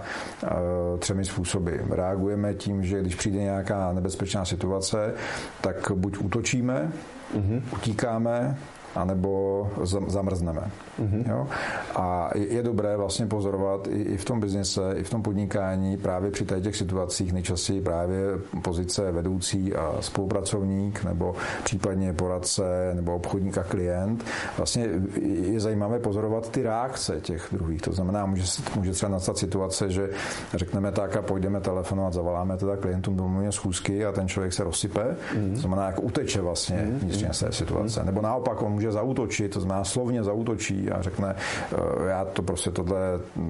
třemi 0.99 1.25
způsoby. 1.25 1.77
Reagujeme 1.91 2.55
tím, 2.55 2.85
že 2.85 3.01
když 3.01 3.15
přijde 3.15 3.39
nějaká 3.39 3.93
nebezpečná 3.93 4.45
situace, 4.45 5.15
tak 5.61 5.93
buď 5.95 6.19
útočíme, 6.19 6.93
mm-hmm. 7.37 7.63
utíkáme, 7.73 8.59
anebo 8.95 9.71
zamrzneme. 10.07 10.71
Mm-hmm. 11.01 11.31
Jo? 11.31 11.47
A 11.97 12.31
je 12.35 12.63
dobré 12.63 12.97
vlastně 12.97 13.27
pozorovat 13.27 13.89
i, 13.91 14.17
v 14.17 14.25
tom 14.25 14.41
biznise, 14.41 14.95
i 14.97 15.05
v 15.05 15.11
tom 15.11 15.23
podnikání 15.23 15.97
právě 15.97 16.31
při 16.31 16.45
těch 16.45 16.77
situacích 16.77 17.33
nejčastěji 17.33 17.81
právě 17.81 18.19
pozice 18.63 19.13
vedoucí 19.13 19.75
a 19.75 19.97
spolupracovník 20.01 21.05
nebo 21.05 21.35
případně 21.65 22.13
poradce 22.13 22.91
nebo 22.95 23.15
obchodník 23.15 23.59
a 23.59 23.63
klient. 23.63 24.25
Vlastně 24.57 24.89
je 25.23 25.61
zajímavé 25.61 25.99
pozorovat 25.99 26.51
ty 26.51 26.63
reakce 26.63 27.21
těch 27.21 27.49
druhých. 27.53 27.83
To 27.83 27.93
znamená, 27.93 28.27
může, 28.27 28.45
může 28.77 28.93
třeba 28.93 29.13
nastat 29.13 29.39
situace, 29.39 29.91
že 29.91 30.11
řekneme 30.55 30.93
tak 30.93 31.17
a 31.17 31.23
půjdeme 31.23 31.61
telefonovat, 31.61 32.13
zavoláme 32.13 32.57
teda 32.57 32.77
klientům 32.77 33.17
domluvně 33.17 33.53
schůzky 33.53 34.07
a 34.07 34.13
ten 34.13 34.29
člověk 34.29 34.53
se 34.53 34.65
rozsype. 34.65 35.17
Mm-hmm. 35.35 35.55
To 35.55 35.61
znamená, 35.61 35.87
jako 35.87 36.03
uteče 36.03 36.41
vlastně 36.41 36.77
mm-hmm. 36.77 36.99
vnitřně 36.99 37.29
z 37.33 37.41
té 37.41 37.53
situace. 37.53 38.01
Mm-hmm. 38.01 38.07
Nebo 38.07 38.21
naopak 38.21 38.63
on 38.63 38.73
může 38.73 38.84
zautočit, 38.93 39.53
to 39.53 39.61
znamená 39.61 39.85
slovně 39.85 40.25
zautočí 40.25 40.91
a 40.91 41.03
řekne, 41.03 41.35
eh, 41.37 42.09
já 42.09 42.25
to 42.25 42.43
prostě 42.43 42.71
tohle, 42.71 42.99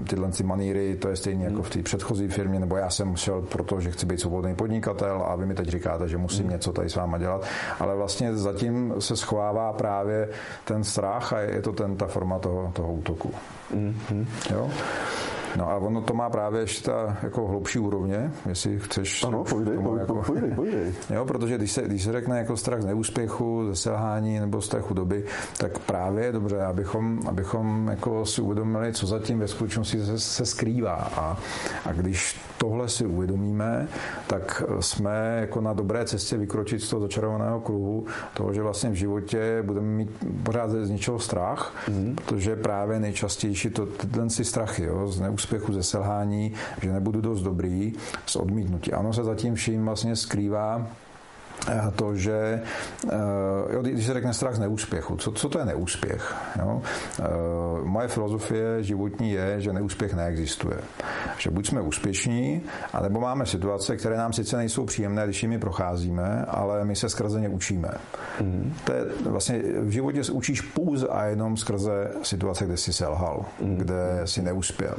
tyhle 0.09 0.29
ty 0.29 0.43
maníry, 0.43 0.97
to 0.97 1.09
je 1.09 1.17
stejně 1.17 1.45
jako 1.45 1.63
v 1.63 1.71
té 1.71 1.83
předchozí 1.83 2.29
firmě, 2.29 2.61
nebo 2.61 2.77
já 2.77 2.91
jsem 2.91 3.17
šel 3.17 3.43
proto, 3.43 3.81
že 3.81 3.91
chci 3.91 4.07
být 4.07 4.21
svobodný 4.21 4.55
podnikatel 4.55 5.25
a 5.27 5.37
vy 5.37 5.47
mi 5.47 5.55
teď 5.55 5.69
říkáte, 5.69 6.09
že 6.09 6.19
musím 6.19 6.49
něco 6.49 6.73
tady 6.73 6.91
s 6.91 6.95
váma 6.95 7.19
dělat. 7.19 7.45
Ale 7.81 7.97
vlastně 7.97 8.37
zatím 8.37 8.95
se 8.99 9.17
schovává 9.17 9.73
právě 9.73 10.29
ten 10.65 10.85
strach 10.85 11.33
a 11.33 11.41
je 11.41 11.63
to 11.63 11.73
ten, 11.73 11.97
ta 11.97 12.07
forma 12.07 12.39
toho, 12.39 12.71
toho 12.75 12.93
útoku. 12.93 13.31
Mm-hmm. 13.75 14.27
Jo? 14.51 14.71
No 15.57 15.71
a 15.71 15.77
ono 15.77 16.01
to 16.01 16.15
má 16.15 16.31
právě 16.31 16.61
ještě 16.61 16.91
ta 16.91 17.17
jako 17.23 17.47
hlubší 17.47 17.79
úrovně, 17.79 18.33
jestli 18.49 18.79
chceš. 18.79 19.25
Ano, 19.25 19.45
pojdej, 19.45 19.75
tomu, 19.75 19.97
jako, 19.97 20.15
pojdej, 20.15 20.51
pojdej. 20.51 20.93
Jo, 21.11 21.25
protože 21.25 21.59
když 21.59 21.73
se, 21.73 21.83
když 21.83 22.05
se 22.05 22.13
řekne 22.13 22.39
jako 22.39 22.57
strach 22.57 22.83
z 22.83 22.85
neúspěchu, 22.85 23.67
ze 23.67 23.77
selhání 23.77 24.41
nebo 24.41 24.61
z 24.61 24.69
té 24.69 24.81
chudoby, 24.81 25.25
tak 25.59 25.79
právě 25.79 26.25
je 26.25 26.33
dobře, 26.33 26.63
abychom, 26.63 27.21
abychom 27.29 27.89
jako 27.89 28.27
si 28.27 28.43
uvědomili, 28.43 28.93
co 28.93 29.07
zatím 29.07 29.39
ve 29.39 29.49
skutečnosti 29.49 30.05
se, 30.05 30.21
se 30.21 30.47
skrývá. 30.47 30.95
A, 30.95 31.39
a 31.85 31.93
když 31.93 32.41
tohle 32.59 32.89
si 32.89 33.07
uvědomíme, 33.07 33.89
tak 34.27 34.63
jsme 34.81 35.37
jako 35.41 35.61
na 35.61 35.73
dobré 35.73 36.05
cestě 36.05 36.37
vykročit 36.37 36.83
z 36.83 36.89
toho 36.89 37.01
začarovaného 37.01 37.61
kruhu, 37.61 38.07
toho, 38.35 38.53
že 38.53 38.63
vlastně 38.63 38.91
v 38.91 38.95
životě 38.95 39.63
budeme 39.63 39.87
mít 39.87 40.11
pořád 40.43 40.71
z 40.71 40.91
něčeho 40.91 41.19
strach, 41.19 41.75
mm. 41.89 42.17
protože 42.27 42.57
právě 42.57 43.01
nejčastější 43.01 43.71
to 43.71 43.87
tyhle 43.87 44.31
si 44.31 44.45
strachy, 44.45 44.85
jo, 44.85 45.09
z 45.09 45.21
neúspěchu, 45.21 45.44
ze 45.73 45.83
selhání, 45.83 46.53
že 46.83 46.93
nebudu 46.93 47.21
dost 47.21 47.43
dobrý, 47.43 47.93
z 48.27 48.37
odmítnutí. 48.37 48.93
Ano, 48.93 49.13
se 49.13 49.25
zatím 49.25 49.55
vším 49.55 49.85
vlastně 49.85 50.17
skrývá 50.17 50.87
to, 51.97 52.17
že 52.17 52.63
eh, 53.13 53.17
jo, 53.75 53.83
když 53.83 54.07
se 54.07 54.13
řekne 54.13 54.35
strach 54.35 54.55
z 54.55 54.59
neúspěchu, 54.59 55.17
co, 55.17 55.33
co 55.33 55.49
to 55.49 55.59
je 55.59 55.65
neúspěch? 55.65 56.35
Jo? 56.59 56.83
Eh, 57.21 57.25
moje 57.83 58.09
filozofie 58.09 58.83
životní 58.83 59.31
je, 59.31 59.61
že 59.61 59.73
neúspěch 59.73 60.15
neexistuje. 60.15 60.77
Že 61.39 61.51
buď 61.51 61.67
jsme 61.67 61.81
úspěšní, 61.81 62.63
anebo 62.93 63.21
máme 63.21 63.47
situace, 63.47 63.97
které 63.97 64.17
nám 64.17 64.33
sice 64.33 64.57
nejsou 64.57 64.85
příjemné, 64.85 65.25
když 65.25 65.43
jimi 65.43 65.59
procházíme, 65.59 66.45
ale 66.49 66.85
my 66.85 66.97
se 66.97 67.09
skrze 67.09 67.41
ně 67.41 67.49
učíme. 67.49 67.91
Mm-hmm. 68.41 68.73
To 68.85 68.93
je 68.93 69.05
vlastně 69.27 69.63
v 69.81 69.91
životě 69.91 70.25
se 70.25 70.33
učíš 70.33 70.61
pouze 70.61 71.09
a 71.09 71.25
jenom 71.25 71.57
skrze 71.57 72.11
situace, 72.23 72.67
kde 72.67 72.77
jsi 72.77 72.93
selhal, 72.93 73.45
mm-hmm. 73.63 73.77
kde 73.77 74.21
jsi 74.25 74.43
neuspěl. 74.43 74.97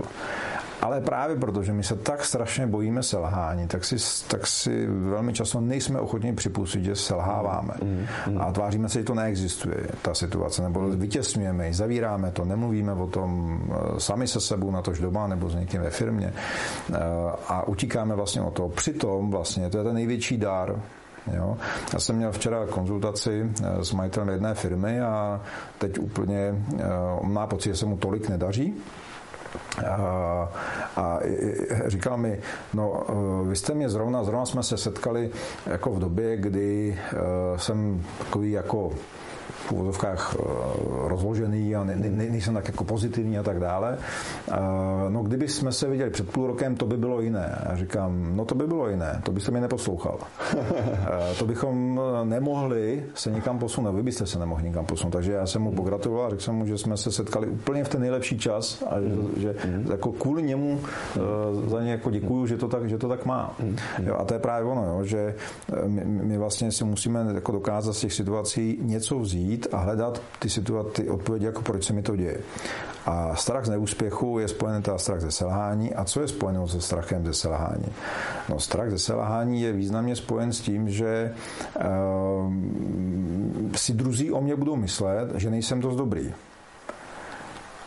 Ale 0.81 1.01
právě 1.01 1.35
proto, 1.35 1.63
že 1.63 1.73
my 1.73 1.83
se 1.83 1.95
tak 1.95 2.25
strašně 2.25 2.67
bojíme 2.67 3.03
selhání, 3.03 3.67
tak 3.67 3.85
si, 3.85 3.95
tak 4.27 4.47
si 4.47 4.87
velmi 4.87 5.33
často 5.33 5.61
nejsme 5.61 5.99
ochotni 5.99 6.33
připustit, 6.33 6.83
že 6.83 6.95
selháváme. 6.95 7.73
Mm, 7.83 8.05
mm. 8.27 8.41
A 8.41 8.51
tváříme 8.51 8.89
se, 8.89 8.99
že 8.99 9.05
to 9.05 9.15
neexistuje, 9.15 9.87
ta 10.01 10.13
situace, 10.13 10.61
nebo 10.61 10.89
vytěsňujeme 10.89 11.67
ji, 11.67 11.73
zavíráme 11.73 12.31
to, 12.31 12.45
nemluvíme 12.45 12.93
o 12.93 13.07
tom 13.07 13.59
eh, 13.69 13.99
sami 13.99 14.27
se 14.27 14.41
sebou, 14.41 14.71
na 14.71 14.81
tož 14.81 14.99
doma, 14.99 15.27
nebo 15.27 15.49
s 15.49 15.55
někým 15.55 15.81
ve 15.81 15.89
firmě 15.89 16.33
eh, 16.33 16.95
a 17.47 17.67
utíkáme 17.67 18.15
vlastně 18.15 18.41
o 18.41 18.51
to. 18.51 18.69
Přitom 18.69 19.31
vlastně 19.31 19.69
to 19.69 19.77
je 19.77 19.83
ten 19.83 19.95
největší 19.95 20.37
dar, 20.37 20.75
Jo. 21.33 21.57
Já 21.93 21.99
jsem 21.99 22.15
měl 22.15 22.31
včera 22.31 22.65
konzultaci 22.65 23.51
eh, 23.63 23.85
s 23.85 23.93
majitelem 23.93 24.29
jedné 24.29 24.53
firmy 24.53 25.01
a 25.01 25.41
teď 25.77 25.99
úplně 25.99 26.65
on 27.17 27.33
má 27.33 27.47
pocit, 27.47 27.69
že 27.69 27.75
se 27.75 27.85
mu 27.85 27.97
tolik 27.97 28.29
nedaří, 28.29 28.73
a, 29.83 30.49
a 30.95 31.19
říkal 31.87 32.17
mi, 32.17 32.39
no 32.73 33.03
eh, 33.09 33.49
vy 33.49 33.55
jste 33.55 33.73
mě 33.73 33.89
zrovna, 33.89 34.23
zrovna 34.23 34.45
jsme 34.45 34.63
se 34.63 34.77
setkali 34.77 35.29
jako 35.65 35.89
v 35.89 35.99
době, 35.99 36.37
kdy 36.37 36.99
eh, 36.99 37.15
jsem 37.59 38.03
takový 38.19 38.51
jako 38.51 38.91
v 39.67 39.71
úvodovkách 39.71 40.35
eh, 40.39 40.43
rozložený 41.07 41.75
a 41.75 41.83
ne, 41.83 41.95
ne, 41.95 42.29
nejsem 42.29 42.53
tak 42.53 42.67
jako 42.67 42.83
pozitivní 42.83 43.37
a 43.37 43.43
tak 43.43 43.59
dále. 43.59 43.97
No 45.09 45.23
kdyby 45.23 45.47
jsme 45.47 45.71
se 45.71 45.87
viděli 45.87 46.09
před 46.09 46.29
půl 46.29 46.47
rokem, 46.47 46.75
to 46.75 46.85
by 46.85 46.97
bylo 46.97 47.21
jiné. 47.21 47.45
A 47.45 47.75
říkám, 47.75 48.35
no 48.35 48.45
to 48.45 48.55
by 48.55 48.67
bylo 48.67 48.89
jiné, 48.89 49.21
to 49.23 49.31
byste 49.31 49.51
mě 49.51 49.61
neposlouchal. 49.61 50.19
to 51.39 51.45
bychom 51.45 52.01
nemohli 52.23 53.03
se 53.13 53.31
někam 53.31 53.59
posunout, 53.59 53.91
vy 53.95 54.03
byste 54.03 54.25
se 54.25 54.39
nemohli 54.39 54.63
někam 54.63 54.85
posunout. 54.85 55.11
Takže 55.11 55.31
já 55.31 55.45
jsem 55.45 55.61
mu 55.61 55.71
pogratuloval, 55.71 56.29
řekl 56.29 56.41
jsem 56.41 56.55
mu, 56.55 56.65
že 56.65 56.77
jsme 56.77 56.97
se 56.97 57.11
setkali 57.11 57.47
úplně 57.47 57.83
v 57.83 57.89
ten 57.89 58.01
nejlepší 58.01 58.37
čas 58.39 58.83
a 58.89 59.01
že, 59.01 59.09
že 59.37 59.55
jako 59.91 60.11
kvůli 60.11 60.43
němu 60.43 60.79
eh, 61.15 61.69
za 61.69 61.81
ně 61.81 61.91
jako 61.91 62.11
děkuju, 62.11 62.47
že 62.47 62.57
to 62.57 62.67
tak, 62.67 62.89
že 62.89 62.97
to 62.97 63.07
tak 63.09 63.25
má. 63.25 63.55
Jo, 64.03 64.15
a 64.19 64.25
to 64.25 64.33
je 64.33 64.39
právě 64.39 64.71
ono, 64.71 64.85
jo, 64.85 65.03
že 65.03 65.35
eh, 65.73 65.87
my, 65.87 66.05
my 66.05 66.37
vlastně 66.37 66.71
si 66.71 66.83
musíme 66.83 67.25
jako 67.33 67.51
dokázat 67.51 67.93
z 67.93 67.99
těch 67.99 68.13
situací 68.13 68.79
něco 68.81 69.19
vzít 69.19 69.54
jít 69.55 69.67
a 69.71 69.77
hledat 69.77 70.21
ty 70.39 70.49
situace, 70.49 71.03
odpovědi, 71.03 71.45
jako 71.45 71.61
proč 71.61 71.83
se 71.85 71.93
mi 71.93 72.01
to 72.01 72.15
děje. 72.15 72.37
A 73.05 73.35
strach 73.35 73.65
z 73.65 73.69
neúspěchu 73.69 74.39
je 74.39 74.47
spojený 74.47 74.81
teda 74.81 74.97
strach 74.97 75.21
ze 75.21 75.31
selhání. 75.31 75.93
A 75.93 76.05
co 76.05 76.21
je 76.21 76.27
spojeno 76.27 76.67
se 76.67 76.81
strachem 76.81 77.25
ze 77.25 77.33
selhání? 77.33 77.85
No, 78.49 78.59
strach 78.59 78.89
ze 78.89 78.99
selhání 78.99 79.61
je 79.61 79.71
významně 79.71 80.15
spojen 80.15 80.53
s 80.53 80.61
tím, 80.61 80.89
že 80.89 81.33
uh, 81.75 82.53
si 83.75 83.93
druzí 83.93 84.31
o 84.31 84.41
mě 84.41 84.55
budou 84.55 84.75
myslet, 84.75 85.31
že 85.35 85.49
nejsem 85.49 85.79
dost 85.79 85.95
dobrý. 85.95 86.33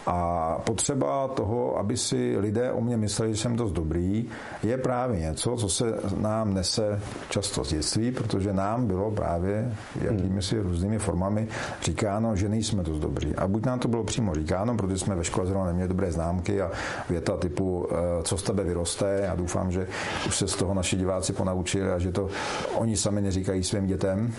A 0.09 0.59
potřeba 0.65 1.29
toho, 1.29 1.79
aby 1.79 1.97
si 1.97 2.37
lidé 2.39 2.73
o 2.73 2.81
mě 2.81 2.97
mysleli, 2.97 3.35
že 3.35 3.43
jsem 3.43 3.57
dost 3.57 3.73
dobrý, 3.73 4.29
je 4.63 4.79
právě 4.79 5.21
něco, 5.21 5.57
co 5.57 5.69
se 5.69 5.85
nám 6.17 6.55
nese 6.55 7.01
často 7.29 7.65
z 7.65 7.69
dětství, 7.69 8.13
protože 8.13 8.53
nám 8.53 8.87
bylo 8.87 9.11
právě 9.11 9.73
jakými 10.01 10.43
si 10.43 10.61
různými 10.61 10.99
formami 10.99 11.49
říkáno, 11.83 12.37
že 12.37 12.49
nejsme 12.49 12.83
dost 12.83 12.99
dobří. 12.99 13.35
A 13.37 13.49
buď 13.49 13.67
nám 13.67 13.79
to 13.79 13.89
bylo 13.89 14.05
přímo 14.05 14.35
říkáno, 14.35 14.77
protože 14.77 14.99
jsme 14.99 15.15
ve 15.15 15.25
škole 15.25 15.47
zrovna 15.47 15.67
neměli 15.67 15.89
dobré 15.89 16.13
známky 16.13 16.63
a 16.63 16.71
věta 17.11 17.37
typu, 17.37 17.87
eh, 17.91 18.23
co 18.23 18.37
z 18.37 18.43
tebe 18.43 18.65
vyroste. 18.65 19.21
Já 19.25 19.35
doufám, 19.35 19.71
že 19.71 19.87
už 20.27 20.37
se 20.37 20.49
z 20.49 20.57
toho 20.57 20.75
naši 20.75 20.97
diváci 20.97 21.33
ponaučili 21.33 21.93
a 21.93 21.99
že 21.99 22.13
to 22.13 22.29
oni 22.75 22.97
sami 22.97 23.21
neříkají 23.21 23.65
svým 23.65 23.87
dětem, 23.87 24.33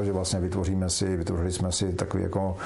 eh, 0.00 0.04
že 0.04 0.12
vlastně 0.12 0.40
vytvoříme 0.40 0.90
si, 0.90 1.16
vytvořili 1.16 1.52
jsme 1.52 1.72
si 1.72 1.92
takový 1.92 2.22
jako 2.22 2.56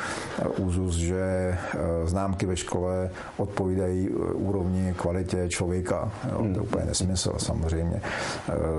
úzus, 0.58 0.94
že 0.94 1.58
známky 2.05 2.46
ve 2.46 2.57
škole 2.57 3.11
odpovídají 3.37 4.11
úrovni, 4.33 4.94
kvalitě 4.96 5.48
člověka. 5.48 6.12
Jo, 6.33 6.38
to 6.38 6.44
je 6.44 6.61
úplně 6.61 6.85
nesmysl 6.85 7.33
samozřejmě. 7.38 8.03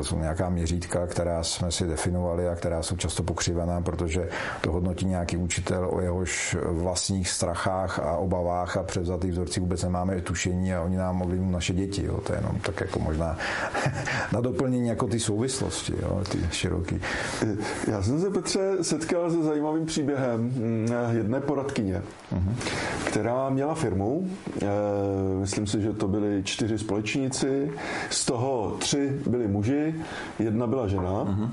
Jsou 0.02 0.20
nějaká 0.20 0.50
měřítka, 0.50 1.08
která 1.08 1.44
jsme 1.44 1.72
si 1.72 1.88
definovali 1.88 2.50
a 2.50 2.56
která 2.56 2.84
jsou 2.84 2.96
často 2.96 3.24
pokřivená, 3.24 3.82
protože 3.82 4.30
to 4.62 4.72
hodnotí 4.72 5.06
nějaký 5.06 5.38
učitel 5.38 5.90
o 5.92 6.02
jehož 6.02 6.58
vlastních 6.62 7.30
strachách 7.30 8.00
a 8.00 8.18
obavách 8.18 8.78
a 8.78 8.84
převzatých 8.84 9.32
vzorcích 9.32 9.64
vůbec 9.64 9.84
nemáme 9.84 10.22
tušení 10.22 10.74
a 10.74 10.82
oni 10.82 10.98
nám 10.98 11.22
ovlivňují 11.22 11.52
naše 11.52 11.74
děti. 11.74 12.06
Jo. 12.06 12.18
To 12.18 12.34
je 12.34 12.40
jenom 12.40 12.60
tak 12.60 12.82
jako 12.82 13.00
možná 13.00 13.38
na 14.32 14.42
doplnění 14.42 14.88
jako 14.88 15.08
ty 15.08 15.20
souvislosti, 15.20 15.94
jo, 16.02 16.22
ty 16.32 16.38
široký. 16.52 17.02
Já 17.88 18.02
jsem 18.02 18.22
se, 18.22 18.30
Petře, 18.30 18.72
setkal 18.82 19.32
se 19.32 19.44
zajímavým 19.44 19.86
příběhem 19.86 20.42
mm, 20.42 20.88
jedné 21.12 21.42
poradkyně, 21.42 22.02
uh-huh. 22.34 22.54
Která 23.06 23.50
měla 23.50 23.76
firmu. 23.76 24.28
Eh, 24.62 24.66
myslím 25.40 25.68
si, 25.68 25.82
že 25.82 25.94
to 25.94 26.08
byli 26.08 26.44
čtyři 26.44 26.78
společníci, 26.78 27.72
z 28.10 28.26
toho 28.26 28.76
tři 28.80 29.20
byli 29.28 29.48
muži, 29.48 29.96
jedna 30.40 30.68
byla 30.68 30.88
žena. 30.88 31.12
Uh-huh. 31.12 31.50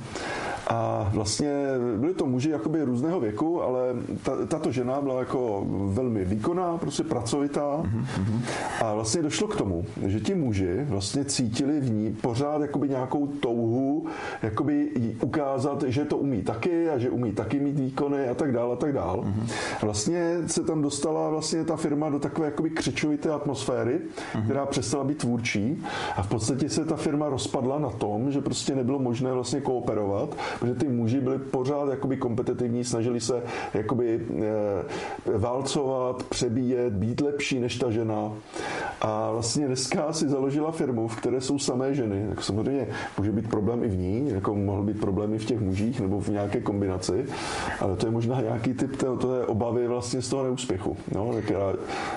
A 0.67 1.11
vlastně 1.15 1.53
byli 1.97 2.15
to 2.15 2.27
muži 2.27 2.51
jakoby 2.51 2.83
různého 2.83 3.21
věku, 3.21 3.63
ale 3.63 3.81
ta, 4.23 4.47
tato 4.47 4.73
žena 4.73 5.01
byla 5.01 5.19
jako 5.19 5.67
velmi 5.87 6.25
výkonná, 6.25 6.79
prostě 6.79 7.03
pracovitá. 7.03 7.83
Mm-hmm. 7.83 8.41
A 8.85 8.95
vlastně 8.95 9.23
došlo 9.23 9.49
k 9.49 9.57
tomu, 9.57 9.85
že 10.07 10.21
ti 10.21 10.35
muži 10.35 10.85
vlastně 10.89 11.25
cítili 11.25 11.81
v 11.81 11.91
ní 11.91 12.17
pořád 12.21 12.63
jakoby 12.63 12.89
nějakou 12.89 13.27
touhu, 13.27 14.07
jakoby 14.43 14.91
ukázat, 15.23 15.83
že 15.83 16.05
to 16.05 16.17
umí 16.17 16.43
taky 16.43 16.91
a 16.91 16.99
že 16.99 17.11
umí 17.11 17.33
taky 17.33 17.61
mít 17.61 17.81
výkony 17.81 18.29
a 18.29 18.35
tak 18.35 18.53
dále 18.53 18.73
a 18.73 18.77
tak 18.77 18.93
dále. 18.93 19.19
Mm-hmm. 19.19 19.53
Vlastně 19.83 20.37
se 20.47 20.63
tam 20.63 20.83
dostala 21.13 21.31
vlastně 21.31 21.65
ta 21.65 21.77
firma 21.77 22.11
do 22.11 22.19
takové 22.19 22.47
jakoby 22.47 22.71
křečovité 22.71 23.31
atmosféry, 23.31 24.01
mm-hmm. 24.01 24.45
která 24.45 24.67
přestala 24.67 25.05
být 25.05 25.19
tvůrčí 25.19 25.83
a 26.17 26.23
v 26.23 26.29
podstatě 26.29 26.69
se 26.69 26.85
ta 26.85 26.97
firma 26.97 27.29
rozpadla 27.29 27.79
na 27.79 27.91
tom, 27.91 28.31
že 28.31 28.41
prostě 28.41 28.75
nebylo 28.75 28.99
možné 28.99 29.33
vlastně 29.33 29.61
kooperovat, 29.61 30.37
protože 30.61 30.75
ty 30.75 30.89
muži 30.89 31.21
byli 31.21 31.39
pořád 31.39 31.89
jakoby 31.89 32.17
kompetitivní, 32.17 32.85
snažili 32.85 33.21
se 33.21 33.43
jakoby 33.75 34.21
e, 35.27 35.39
válcovat, 35.39 36.23
přebíjet, 36.23 36.93
být 36.93 37.21
lepší 37.21 37.61
než 37.61 37.79
ta 37.79 37.91
žena. 37.91 38.33
A 39.01 39.31
vlastně 39.31 39.67
dneska 39.67 40.13
si 40.13 40.29
založila 40.29 40.71
firmu, 40.71 41.09
v 41.09 41.17
které 41.17 41.41
jsou 41.41 41.59
samé 41.59 41.95
ženy. 41.95 42.27
Tak 42.29 42.45
samozřejmě 42.45 42.89
může 43.19 43.33
být 43.33 43.49
problém 43.51 43.85
i 43.85 43.89
v 43.89 43.97
ní, 43.97 44.31
jako 44.31 44.55
mohl 44.55 44.83
být 44.83 45.01
problém 45.01 45.35
i 45.35 45.39
v 45.39 45.45
těch 45.45 45.61
mužích 45.61 46.01
nebo 46.01 46.21
v 46.21 46.29
nějaké 46.29 46.61
kombinaci, 46.61 47.25
ale 47.81 47.97
to 47.97 48.07
je 48.07 48.13
možná 48.13 48.41
nějaký 48.41 48.75
typ 48.75 48.97
té, 48.97 49.07
té 49.07 49.47
obavy 49.47 49.89
vlastně 49.89 50.23
z 50.23 50.29
toho 50.29 50.45
neúspěchu, 50.45 50.92
no, 51.15 51.31
která 51.45 51.73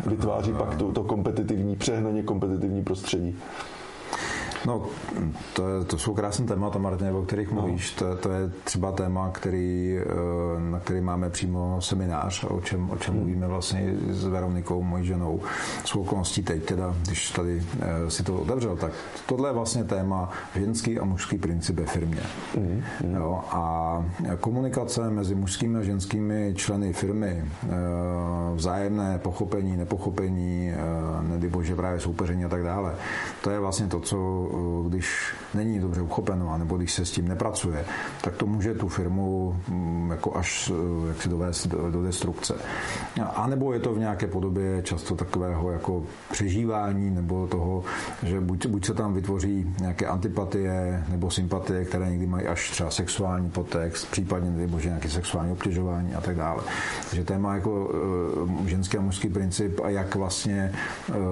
vytváří 0.06 0.54
pak 0.54 0.76
to, 0.76 0.92
to 0.92 1.04
kompetitivní, 1.04 1.76
přehnaně 1.76 2.24
kompetitivní 2.24 2.84
prostředí. 2.84 3.38
No, 4.66 4.86
to, 5.54 5.70
je, 5.70 5.86
to 5.86 5.98
jsou 5.98 6.14
krásné 6.14 6.46
témata, 6.46 6.80
Martin, 6.80 7.08
o 7.08 7.22
kterých 7.22 7.52
no. 7.52 7.62
mluvíš. 7.62 7.92
To, 7.92 8.16
to 8.16 8.32
je 8.32 8.52
třeba 8.64 8.92
téma, 8.92 9.30
který, 9.30 9.98
eh, 10.00 10.72
na 10.72 10.80
který 10.80 11.02
máme 11.02 11.30
přímo 11.30 11.82
seminář, 11.82 12.44
o 12.44 12.62
čem, 12.62 12.90
o 12.90 12.98
čem 12.98 13.14
hmm. 13.14 13.24
mluvíme 13.24 13.48
vlastně 13.48 13.94
s 14.10 14.26
Veronikou, 14.26 14.84
mojí 14.84 15.06
ženou. 15.06 15.40
S 15.86 15.96
okolností 15.96 16.44
teď 16.44 16.66
teda, 16.66 16.96
když 17.06 17.32
tady 17.32 17.64
eh, 17.80 18.12
si 18.12 18.24
to 18.24 18.36
otevřel, 18.36 18.78
tak 18.78 18.92
tohle 19.26 19.50
je 19.50 19.54
vlastně 19.54 19.84
téma 19.84 20.30
ženský 20.56 21.00
a 21.00 21.06
mužský 21.06 21.38
princip 21.38 21.80
ve 21.80 21.86
firmě. 21.86 22.22
Hmm. 22.56 22.84
Jo, 23.16 23.42
a 23.52 24.06
komunikace 24.40 25.10
mezi 25.10 25.36
mužskými 25.36 25.80
a 25.80 25.84
ženskými 25.84 26.54
členy 26.56 26.94
firmy, 26.94 27.46
eh, 27.64 27.70
vzájemné 28.56 29.20
pochopení, 29.20 29.78
nepochopení, 29.78 30.72
nedej 31.22 31.50
bože 31.50 31.76
právě 31.76 32.00
soupeření 32.00 32.46
a 32.46 32.50
tak 32.50 32.64
dále, 32.64 32.96
to 33.42 33.50
je 33.50 33.60
vlastně 33.60 33.88
to, 33.88 34.00
co 34.00 34.16
když 34.88 35.34
není 35.54 35.80
dobře 35.80 36.02
uchopeno, 36.02 36.58
nebo 36.58 36.78
když 36.78 36.94
se 36.94 37.06
s 37.06 37.12
tím 37.12 37.28
nepracuje, 37.28 37.86
tak 38.22 38.36
to 38.36 38.46
může 38.46 38.74
tu 38.74 38.88
firmu 38.88 39.56
mm, 39.68 40.12
jako 40.12 40.38
až 40.38 40.72
eh, 40.76 41.08
jak 41.08 41.22
si 41.22 41.30
dovést 41.30 41.68
do, 41.68 42.04
destrukce. 42.04 42.56
A 43.36 43.48
nebo 43.48 43.74
je 43.74 43.80
to 43.80 43.94
v 43.94 44.00
nějaké 44.00 44.28
podobě 44.28 44.82
často 44.84 45.16
takového 45.16 45.72
jako 45.72 46.04
přežívání, 46.32 47.12
nebo 47.12 47.48
toho, 47.48 47.84
že 48.24 48.42
buď, 48.42 48.66
buď 48.66 48.86
se 48.86 48.94
tam 48.94 49.14
vytvoří 49.14 49.76
nějaké 49.80 50.06
antipatie 50.06 51.04
nebo 51.10 51.32
sympatie, 51.32 51.86
které 51.86 52.10
někdy 52.10 52.28
mají 52.28 52.48
až 52.48 52.72
třeba 52.72 52.92
sexuální 52.92 53.50
podtext, 53.50 54.12
případně 54.12 54.52
nebo 54.52 54.80
že 54.80 54.90
nějaké 54.90 55.10
sexuální 55.10 55.52
obtěžování 55.52 56.16
a 56.16 56.22
tak 56.22 56.36
dále. 56.36 56.64
Takže 57.10 57.24
téma 57.24 57.56
jako 57.56 57.86
uh, 57.86 58.68
ženský 58.68 58.98
a 58.98 59.02
mužský 59.02 59.30
princip 59.30 59.80
a 59.84 59.90
jak 59.90 60.16
vlastně 60.16 60.72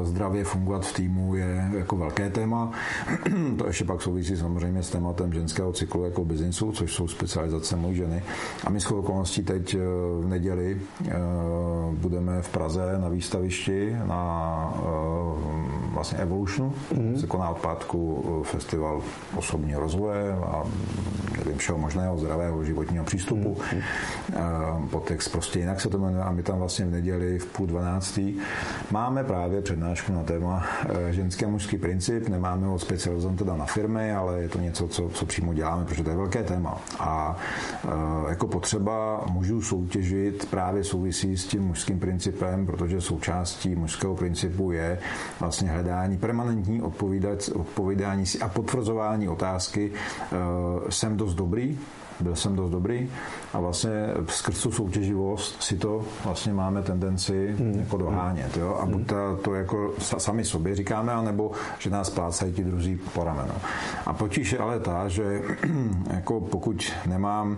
zdravě 0.04 0.44
fungovat 0.44 0.86
v 0.86 0.94
týmu 0.94 1.36
je 1.36 1.72
jako 1.78 1.98
velké 1.98 2.30
téma. 2.30 2.72
to 3.58 3.68
ještě 3.68 3.86
pak 3.86 4.02
souvisí 4.02 4.38
samozřejmě 4.38 4.84
s 4.84 4.90
tématem 4.90 5.34
ženského 5.34 5.74
cyklu 5.74 6.04
jako 6.04 6.26
biznisu, 6.26 6.72
což 6.72 6.94
jsou 6.94 7.08
specializace 7.08 7.76
mojí 7.76 7.96
ženy. 7.96 8.24
A 8.64 8.70
my 8.70 8.80
shodou 8.80 9.00
okolností 9.00 9.44
teď 9.44 9.76
eh, 9.76 9.80
v 10.22 10.28
neděli 10.28 10.82
eh, 11.08 11.14
budeme 11.92 12.42
v 12.42 12.50
Praze 12.50 13.00
na 13.00 13.10
výstavišti 13.10 13.96
na 14.06 14.74
eh, 14.76 14.84
vlastně 15.94 16.18
Evolution. 16.18 16.74
Mm-hmm. 16.94 17.16
Se 17.16 17.28
koná 17.28 17.50
odpátku 17.50 18.24
festival 18.44 19.02
osobního 19.36 19.82
rozvoje 19.82 20.34
a 20.34 20.64
nevím, 21.38 21.58
všeho 21.58 21.78
možného 21.78 22.18
zdravého 22.18 22.64
životního 22.64 23.04
přístupu. 23.04 23.58
Mm-hmm. 23.58 24.88
Podtext 24.88 25.32
prostě 25.32 25.60
jinak 25.60 25.82
se 25.82 25.90
to 25.90 25.98
jmenuje 25.98 26.24
a 26.24 26.32
my 26.32 26.44
tam 26.44 26.60
vlastně 26.60 26.86
v 26.86 26.92
neděli 26.92 27.40
v 27.40 27.46
půl 27.46 27.68
dvanáctý 27.68 28.36
máme 28.92 29.24
právě 29.24 29.62
přednášku 29.62 30.14
na 30.14 30.24
téma 30.24 30.66
ženský 31.10 31.46
a 31.46 31.50
mužský 31.50 31.78
princip. 31.78 32.30
Nemáme 32.30 32.68
ho 32.68 32.80
specializovat 32.94 33.38
teda 33.38 33.56
na 33.58 33.66
firmy, 33.66 34.12
ale 34.16 34.42
je 34.42 34.50
to 34.50 34.60
něco, 34.60 34.88
co, 34.88 35.10
co 35.10 35.26
přímo 35.26 35.54
děláme, 35.54 35.86
protože 35.86 36.04
to 36.04 36.10
je 36.10 36.16
velké 36.16 36.44
téma. 36.44 36.78
A 37.00 37.38
e, 38.28 38.30
jako 38.30 38.48
potřeba 38.48 39.26
mužů 39.32 39.62
soutěžit 39.62 40.46
právě 40.50 40.84
souvisí 40.84 41.38
s 41.38 41.48
tím 41.48 41.64
mužským 41.64 42.00
principem, 42.00 42.66
protože 42.66 43.02
součástí 43.02 43.76
mužského 43.76 44.16
principu 44.16 44.72
je 44.72 45.00
vlastně 45.40 45.70
hledání 45.70 46.18
permanentní 46.18 46.82
odpovídání 47.56 48.26
si 48.26 48.40
a 48.40 48.48
potvrzování 48.50 49.30
otázky, 49.30 49.92
e, 49.92 50.92
jsem 50.92 51.18
dost 51.18 51.34
dobrý, 51.36 51.78
byl 52.20 52.36
jsem 52.36 52.56
dost 52.56 52.70
dobrý 52.70 53.10
a 53.54 53.60
vlastně 53.60 53.92
skrz 54.28 54.64
tu 54.64 54.72
soutěživost 54.72 55.64
si 55.64 55.78
to 55.78 56.06
vlastně 56.26 56.54
máme 56.54 56.82
tendenci 56.82 57.56
hmm. 57.58 57.80
jako 57.80 57.98
dohánět. 57.98 58.58
Jo? 58.58 58.78
A 58.82 58.86
buď 58.86 59.08
to, 59.08 59.40
to 59.42 59.54
jako 59.54 59.94
sami 59.98 60.46
sobě 60.46 60.76
říkáme, 60.76 61.14
anebo 61.14 61.52
že 61.80 61.90
nás 61.90 62.10
plácají 62.10 62.54
ti 62.54 62.64
druzí 62.64 63.00
po 63.14 63.24
ramenu. 63.24 63.54
A 64.06 64.14
potíž 64.14 64.54
je 64.54 64.60
ale 64.60 64.80
ta, 64.80 65.08
že 65.08 65.42
jako 66.14 66.42
pokud 66.42 66.92
nemám 67.06 67.58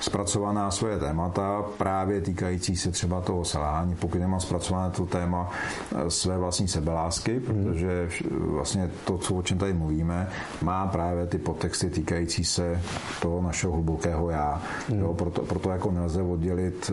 zpracovaná 0.00 0.70
svoje 0.70 0.98
témata, 0.98 1.64
právě 1.78 2.20
týkající 2.20 2.76
se 2.76 2.90
třeba 2.90 3.20
toho 3.20 3.44
selhání, 3.44 3.94
pokud 3.94 4.18
nemám 4.18 4.40
zpracované 4.40 4.90
to 4.90 5.06
téma 5.06 5.50
eh, 5.96 6.10
své 6.10 6.38
vlastní 6.38 6.68
sebelásky, 6.68 7.42
hmm. 7.48 7.64
protože 7.64 8.08
vlastně 8.30 8.90
to, 9.04 9.18
co, 9.18 9.34
o 9.34 9.42
čem 9.42 9.58
tady 9.58 9.72
mluvíme, 9.72 10.28
má 10.62 10.86
právě 10.86 11.26
ty 11.26 11.38
podtexty 11.38 11.90
týkající 11.90 12.44
se 12.44 12.80
toho 13.20 13.42
našeho 13.42 13.72
hlubokého 13.72 14.03
já. 14.30 14.62
Hmm. 14.88 15.00
Jo, 15.00 15.14
proto, 15.14 15.42
proto 15.42 15.70
jako 15.70 15.90
nelze 15.90 16.22
oddělit, 16.22 16.92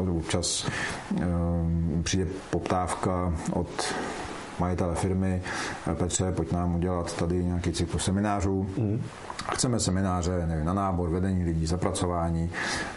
uh, 0.00 0.16
občas 0.16 0.66
uh, 1.12 1.22
přijde 2.02 2.26
poptávka 2.50 3.32
od 3.52 3.94
majitele 4.58 4.94
firmy, 4.94 5.42
Petře, 5.94 6.32
pojď 6.32 6.52
nám 6.52 6.74
udělat 6.74 7.16
tady 7.16 7.44
nějaký 7.44 7.72
cyklus 7.72 8.04
seminářů. 8.04 8.66
Mm. 8.78 9.02
Chceme 9.52 9.80
semináře 9.80 10.46
nevím, 10.46 10.64
na 10.64 10.72
nábor, 10.72 11.10
vedení 11.10 11.44
lidí, 11.44 11.66
zapracování 11.66 12.50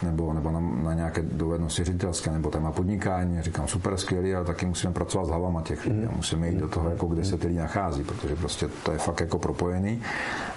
nebo, 0.04 0.34
nebo 0.34 0.52
na, 0.52 0.60
na 0.60 0.94
nějaké 0.94 1.22
dovednosti 1.22 1.84
ředitelské 1.84 2.32
nebo 2.32 2.50
téma 2.50 2.72
podnikání. 2.72 3.42
Říkám, 3.42 3.68
super 3.68 3.98
skvělý, 3.98 4.36
ale 4.36 4.46
taky 4.46 4.66
musíme 4.66 4.94
pracovat 4.94 5.26
s 5.26 5.30
hlavama 5.30 5.62
těch 5.62 5.86
lidí. 5.86 6.00
Mm. 6.00 6.12
Musíme 6.16 6.50
jít 6.50 6.58
do 6.58 6.68
toho, 6.68 6.90
jako 6.90 7.06
kde 7.06 7.26
se 7.26 7.38
ty 7.38 7.48
lidi 7.48 7.60
nachází, 7.60 8.04
protože 8.04 8.36
prostě 8.36 8.68
to 8.84 8.92
je 8.92 8.98
fakt 8.98 9.20
jako 9.20 9.40
propojený. 9.40 10.02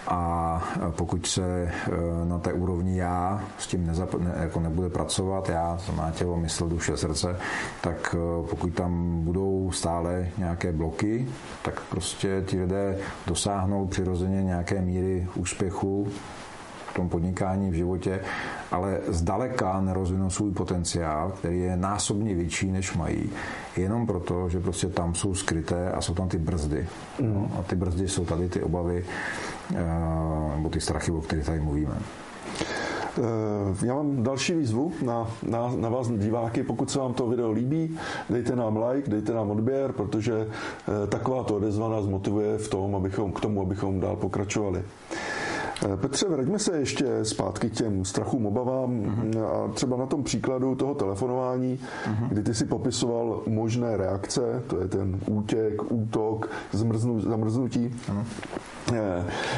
A 0.09 0.63
pokud 0.91 1.27
se 1.27 1.43
e, 1.43 1.73
na 2.25 2.39
té 2.39 2.53
úrovni 2.53 2.99
já 2.99 3.43
s 3.59 3.67
tím 3.67 3.87
nezap, 3.87 4.15
ne, 4.15 4.33
jako 4.41 4.61
nebude 4.61 4.89
pracovat, 4.89 5.49
já, 5.49 5.79
to 5.87 5.93
má 5.93 6.11
tělo, 6.11 6.37
mysl, 6.37 6.69
duše, 6.69 6.97
srdce, 6.97 7.37
tak 7.81 8.15
e, 8.15 8.49
pokud 8.51 8.75
tam 8.75 9.21
budou 9.25 9.71
stále 9.73 10.29
nějaké 10.39 10.73
bloky, 10.73 10.89
tak 11.62 11.81
prostě 11.81 12.44
ti 12.46 12.61
lidé 12.61 12.98
dosáhnou 13.26 13.87
přirozeně 13.87 14.42
nějaké 14.42 14.81
míry 14.81 15.26
úspěchu 15.35 16.09
v 16.90 16.94
tom 16.94 17.09
podnikání 17.09 17.70
v 17.70 17.74
životě, 17.74 18.20
ale 18.70 18.98
zdaleka 19.09 19.81
nerozvinou 19.81 20.31
svůj 20.31 20.53
potenciál, 20.53 21.31
který 21.31 21.61
je 21.61 21.76
násobně 21.76 22.35
větší, 22.35 22.70
než 22.70 22.96
mají, 22.96 23.31
jenom 23.76 24.07
proto, 24.07 24.48
že 24.48 24.61
prostě 24.61 24.87
tam 24.87 25.14
jsou 25.14 25.35
skryté 25.35 25.92
a 25.92 26.00
jsou 26.00 26.14
tam 26.14 26.29
ty 26.29 26.38
brzdy. 26.38 26.88
Mm. 27.20 27.35
No, 27.35 27.50
a 27.59 27.62
ty 27.62 27.76
brzdy 27.76 28.09
jsou 28.09 28.24
tady 28.24 28.48
ty 28.48 28.62
obavy 28.62 29.05
eh, 29.74 30.57
nebo 30.57 30.68
ty 30.68 30.81
strachy, 30.81 31.11
o 31.12 31.20
kterých 31.20 31.46
tady 31.46 31.61
mluvíme. 31.61 31.94
Eh, 33.18 33.87
já 33.87 33.94
mám 33.94 34.23
další 34.23 34.55
výzvu 34.55 34.92
na, 35.03 35.31
na, 35.42 35.73
na 35.77 35.88
vás 35.88 36.11
diváky. 36.11 36.62
Pokud 36.62 36.90
se 36.90 36.99
vám 36.99 37.14
to 37.14 37.27
video 37.27 37.53
líbí, 37.53 37.99
dejte 38.31 38.57
nám 38.57 38.77
like, 38.77 39.11
dejte 39.11 39.33
nám 39.33 39.51
odběr, 39.51 39.92
protože 39.92 40.46
eh, 40.46 41.07
taková 41.07 41.44
to 41.44 41.57
odezva 41.57 41.88
nás 41.88 42.07
motivuje 42.07 42.59
v 42.59 42.68
tom, 42.68 42.96
abychom, 42.96 43.33
k 43.33 43.40
tomu, 43.40 43.62
abychom 43.62 44.01
dál 44.01 44.16
pokračovali. 44.16 44.83
Eh, 45.85 45.97
Petře, 45.97 46.29
vraťme 46.29 46.59
se 46.59 46.79
ještě 46.79 47.25
zpátky 47.25 47.71
k 47.71 47.73
těm 47.73 48.05
strachům, 48.05 48.47
obavám 48.47 48.90
mm-hmm. 48.90 49.45
a 49.45 49.73
třeba 49.73 49.97
na 49.97 50.07
tom 50.07 50.23
příkladu 50.23 50.75
toho 50.75 50.95
telefonování, 50.95 51.79
mm-hmm. 51.79 52.29
kdy 52.29 52.43
ty 52.43 52.55
si 52.55 52.66
popisoval 52.66 53.43
možné 53.47 53.97
reakce, 53.97 54.62
to 54.66 54.81
je 54.81 54.88
ten 54.88 55.21
útěk, 55.27 55.93
útok, 55.93 56.51
zmrznu, 56.73 57.21
zamrznutí. 57.21 57.95
Mm-hmm. 58.09 58.25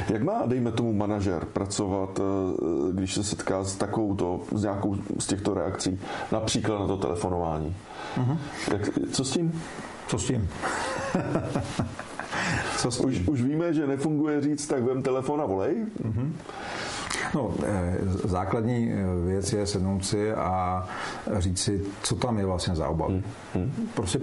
Jak 0.08 0.22
má, 0.22 0.46
dejme 0.46 0.72
tomu, 0.72 0.92
manažer 0.92 1.44
pracovat, 1.44 2.20
eh, 2.20 2.92
když 2.92 3.14
se 3.14 3.24
setká 3.24 3.64
s 3.64 3.76
takovou 3.76 4.14
to, 4.14 4.40
s 4.54 4.62
nějakou 4.62 4.96
z 5.18 5.26
těchto 5.26 5.54
reakcí, 5.54 6.00
například 6.32 6.78
na 6.78 6.86
to 6.86 6.96
telefonování? 6.96 7.76
Mm-hmm. 8.16 8.36
Jak, 8.72 8.88
co 9.12 9.24
s 9.24 9.30
tím? 9.30 9.62
Co 10.08 10.18
s 10.18 10.26
tím? 10.26 10.48
Co 12.78 12.90
s 12.90 12.98
tím? 12.98 13.08
Už, 13.08 13.28
už 13.28 13.42
víme, 13.42 13.74
že 13.74 13.86
nefunguje 13.86 14.40
říct, 14.40 14.66
tak 14.66 14.82
vem 14.82 15.02
telefon 15.02 15.40
a 15.40 15.46
volej? 15.46 15.86
Mm-hmm. 16.04 16.32
No, 17.34 17.54
eh, 17.66 17.98
základní 18.24 18.92
eh, 18.92 19.26
věc 19.26 19.52
je 19.52 19.66
sednout 19.66 20.04
si 20.04 20.32
a 20.32 20.86
říct 21.38 21.62
si, 21.62 21.82
co 22.02 22.16
tam 22.16 22.38
je 22.38 22.46
vlastně 22.46 22.74
za 22.74 22.88
obavu. 22.88 23.12
Hmm. 23.12 23.22
hmm. 23.54 23.88
Prostě 23.94 24.18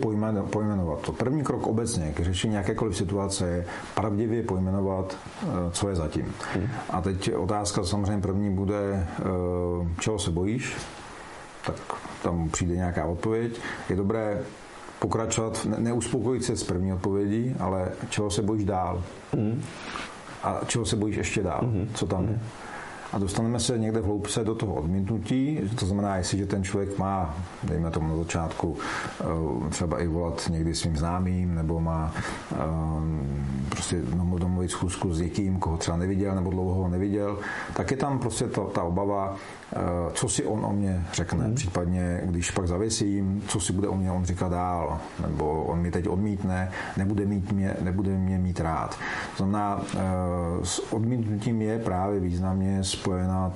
pojmenovat 0.49 0.99
to. 1.01 1.11
První 1.11 1.43
krok 1.43 1.67
obecně 1.67 2.11
k 2.11 2.19
řešení 2.19 2.55
jakékoliv 2.55 2.97
situace 2.97 3.47
je 3.47 3.65
pravdivě 3.95 4.43
pojmenovat, 4.43 5.17
eh, 5.43 5.47
co 5.71 5.89
je 5.89 5.95
zatím. 5.95 6.33
Hmm. 6.53 6.67
A 6.89 7.01
teď 7.01 7.35
otázka 7.35 7.83
samozřejmě 7.83 8.21
první 8.21 8.49
bude, 8.49 9.07
čeho 9.99 10.19
se 10.19 10.31
bojíš, 10.31 10.77
tak 11.65 11.75
tam 12.23 12.49
přijde 12.49 12.75
nějaká 12.75 13.05
odpověď. 13.05 13.59
Je 13.89 13.95
dobré 13.95 14.41
pokračovat, 14.99 15.67
neuspokojit 15.77 16.43
se 16.43 16.55
s 16.55 16.63
první 16.63 16.93
odpovědí, 16.93 17.55
ale 17.59 17.91
čeho 18.09 18.31
se 18.31 18.41
bojíš 18.41 18.65
dál. 18.65 19.03
Mm. 19.35 19.63
A 20.43 20.59
čeho 20.67 20.85
se 20.85 20.95
bojíš 20.95 21.15
ještě 21.15 21.43
dál, 21.43 21.61
mm. 21.61 21.89
co 21.93 22.05
tam 22.05 22.27
je. 22.27 22.39
A 23.13 23.17
dostaneme 23.17 23.59
se 23.59 23.77
někde 23.77 24.01
v 24.01 24.05
hloubce 24.05 24.43
do 24.43 24.55
toho 24.55 24.73
odmítnutí, 24.73 25.59
to 25.79 25.85
znamená, 25.85 26.15
jestliže 26.15 26.45
ten 26.45 26.63
člověk 26.63 26.97
má, 26.97 27.35
dejme 27.63 27.91
tomu 27.91 28.07
na 28.07 28.15
začátku, 28.15 28.77
eh, 29.21 29.69
třeba 29.69 29.99
i 29.99 30.07
volat 30.07 30.49
někdy 30.51 30.75
svým 30.75 30.97
známým, 30.97 31.55
nebo 31.55 31.79
má 31.79 32.13
eh, 32.51 32.55
prostě 33.69 34.01
domluvit 34.37 34.71
schůzku 34.71 35.13
s 35.13 35.19
někým, 35.19 35.59
koho 35.59 35.77
třeba 35.77 35.97
neviděl, 35.97 36.35
nebo 36.35 36.49
dlouho 36.49 36.73
ho 36.73 36.87
neviděl, 36.87 37.37
tak 37.75 37.91
je 37.91 37.97
tam 37.97 38.19
prostě 38.19 38.47
ta, 38.47 38.61
ta 38.61 38.83
obava, 38.83 39.35
eh, 39.73 39.77
co 40.13 40.29
si 40.29 40.45
on 40.45 40.65
o 40.65 40.73
mě 40.73 41.05
řekne, 41.13 41.47
mm. 41.47 41.55
případně 41.55 42.21
když 42.25 42.51
pak 42.51 42.67
zavěsím, 42.67 43.43
co 43.47 43.59
si 43.59 43.73
bude 43.73 43.87
o 43.87 43.95
mě 43.95 44.11
on 44.11 44.25
říkat 44.25 44.51
dál, 44.51 44.99
nebo 45.27 45.63
on 45.63 45.79
mi 45.79 45.91
teď 45.91 46.07
odmítne, 46.07 46.71
nebude, 46.97 47.25
mít 47.25 47.51
mě, 47.51 47.73
nebude 47.81 48.17
mě 48.17 48.37
mít 48.37 48.59
rád. 48.59 48.97
To 49.37 49.43
znamená, 49.43 49.81
s 50.63 50.93
odmítnutím 50.93 51.61
je 51.61 51.79
právě 51.79 52.19
významně 52.19 52.83
spojená 52.99 53.51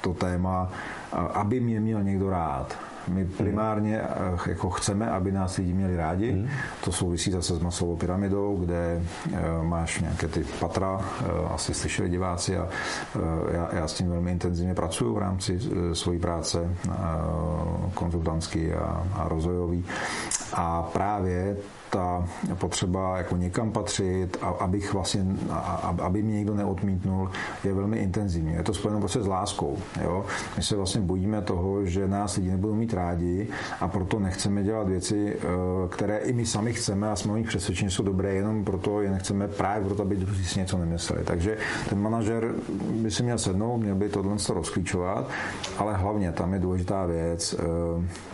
to 0.00 0.14
téma, 0.14 0.68
aby 1.12 1.60
mě 1.60 1.80
měl 1.80 2.02
někdo 2.02 2.30
rád. 2.30 2.76
My 3.08 3.24
primárně 3.24 4.00
eh, 4.00 4.50
jako 4.50 4.70
chceme, 4.70 5.10
aby 5.10 5.32
nás 5.32 5.56
lidi 5.56 5.72
měli 5.72 5.96
rádi. 5.96 6.32
Mm. 6.32 6.48
To 6.84 6.92
souvisí 6.92 7.30
zase 7.30 7.54
s 7.54 7.58
masovou 7.58 7.96
pyramidou, 7.96 8.56
kde 8.56 9.02
eh, 9.32 9.38
máš 9.62 10.00
nějaké 10.00 10.28
ty 10.28 10.44
patra, 10.60 11.00
eh, 11.00 11.24
asi 11.54 11.74
slyšeli 11.74 12.08
diváci 12.08 12.56
a 12.56 12.68
já, 13.52 13.68
já 13.72 13.88
s 13.88 13.94
tím 13.94 14.10
velmi 14.10 14.30
intenzivně 14.30 14.74
pracuji 14.74 15.14
v 15.14 15.18
rámci 15.18 15.58
své 15.92 16.18
práce 16.18 16.76
konzultantský 17.94 18.72
a, 18.72 19.06
a 19.14 19.28
rozvojový. 19.28 19.84
A 20.54 20.82
právě 20.82 21.56
ta 21.92 22.24
potřeba 22.54 23.18
jako 23.18 23.36
někam 23.36 23.70
patřit, 23.70 24.36
a 24.42 24.48
abych 24.48 24.92
vlastně, 24.92 25.26
a, 25.50 25.94
aby 26.02 26.22
mě 26.22 26.34
někdo 26.34 26.54
neodmítnul, 26.54 27.30
je 27.64 27.74
velmi 27.74 27.98
intenzivní. 27.98 28.52
Je 28.52 28.62
to 28.62 28.74
spojeno 28.74 29.00
prostě 29.00 29.22
s 29.22 29.26
láskou. 29.26 29.78
Jo? 30.02 30.24
My 30.56 30.62
se 30.62 30.76
vlastně 30.76 31.00
bojíme 31.00 31.42
toho, 31.42 31.84
že 31.86 32.08
nás 32.08 32.36
lidi 32.36 32.50
nebudou 32.50 32.74
mít 32.74 32.94
rádi 32.94 33.48
a 33.80 33.88
proto 33.88 34.18
nechceme 34.18 34.62
dělat 34.62 34.88
věci, 34.88 35.36
eh, 35.36 35.46
které 35.88 36.18
i 36.18 36.32
my 36.32 36.46
sami 36.46 36.72
chceme 36.72 37.10
a 37.10 37.16
jsme 37.16 37.32
o 37.32 37.36
nich 37.36 37.48
přesvědčeni, 37.48 37.90
jsou 37.90 38.02
dobré, 38.02 38.34
jenom 38.34 38.64
proto 38.64 39.00
je 39.00 39.10
nechceme 39.10 39.48
právě 39.48 39.86
proto, 39.86 40.02
aby 40.02 40.16
druzí 40.16 40.44
si 40.44 40.58
něco 40.58 40.78
nemysleli. 40.78 41.24
Takže 41.24 41.56
ten 41.88 42.00
manažer 42.00 42.54
by 42.90 43.10
si 43.10 43.22
měl 43.22 43.38
sednout, 43.38 43.76
měl 43.76 43.94
by 43.94 44.08
tohle 44.08 44.36
rozklíčovat, 44.48 45.30
ale 45.78 45.96
hlavně 45.96 46.32
tam 46.32 46.54
je 46.54 46.58
důležitá 46.58 47.06
věc, 47.06 47.54
eh, 47.58 48.31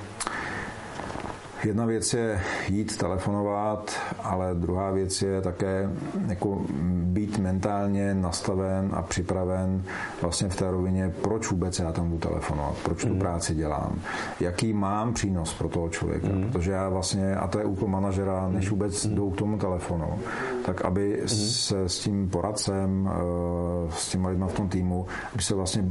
Jedna 1.65 1.87
věc 1.87 2.15
je 2.15 2.41
jít 2.69 2.97
telefonovat, 2.97 3.93
ale 4.23 4.55
druhá 4.55 4.91
věc 4.91 5.23
je 5.23 5.41
také 5.41 5.91
jako 6.29 6.63
být 7.03 7.39
mentálně 7.39 8.15
nastaven 8.15 8.91
a 8.93 9.03
připraven 9.03 9.83
vlastně 10.23 10.49
v 10.49 10.57
té 10.57 10.71
rovině, 10.71 11.13
proč 11.23 11.51
vůbec 11.51 11.79
já 11.79 11.93
tam 11.93 12.09
budu 12.09 12.19
telefonovat, 12.19 12.75
proč 12.83 13.05
tu 13.05 13.15
mm. 13.15 13.19
práci 13.19 13.55
dělám, 13.55 13.99
jaký 14.41 14.73
mám 14.73 15.15
přínos 15.15 15.55
pro 15.55 15.69
toho 15.69 15.89
člověka, 15.89 16.29
mm. 16.29 16.51
protože 16.53 16.73
já 16.73 16.89
vlastně, 16.89 17.37
a 17.37 17.49
to 17.49 17.59
je 17.59 17.65
úkol 17.65 17.89
manažera, 17.89 18.49
než 18.49 18.65
mm. 18.65 18.71
vůbec 18.71 19.07
mm. 19.07 19.15
jdou 19.15 19.31
k 19.31 19.37
tomu 19.37 19.59
telefonu, 19.59 20.19
tak 20.67 20.85
aby 20.85 21.19
mm. 21.23 21.29
se 21.29 21.89
s 21.89 21.99
tím 21.99 22.29
poradcem, 22.29 23.11
eh, 23.13 23.91
s 23.91 24.09
těmi 24.09 24.29
lidmi 24.29 24.45
v 24.49 24.53
tom 24.53 24.69
týmu, 24.69 25.07
aby 25.35 25.43
se 25.43 25.55
vlastně 25.55 25.85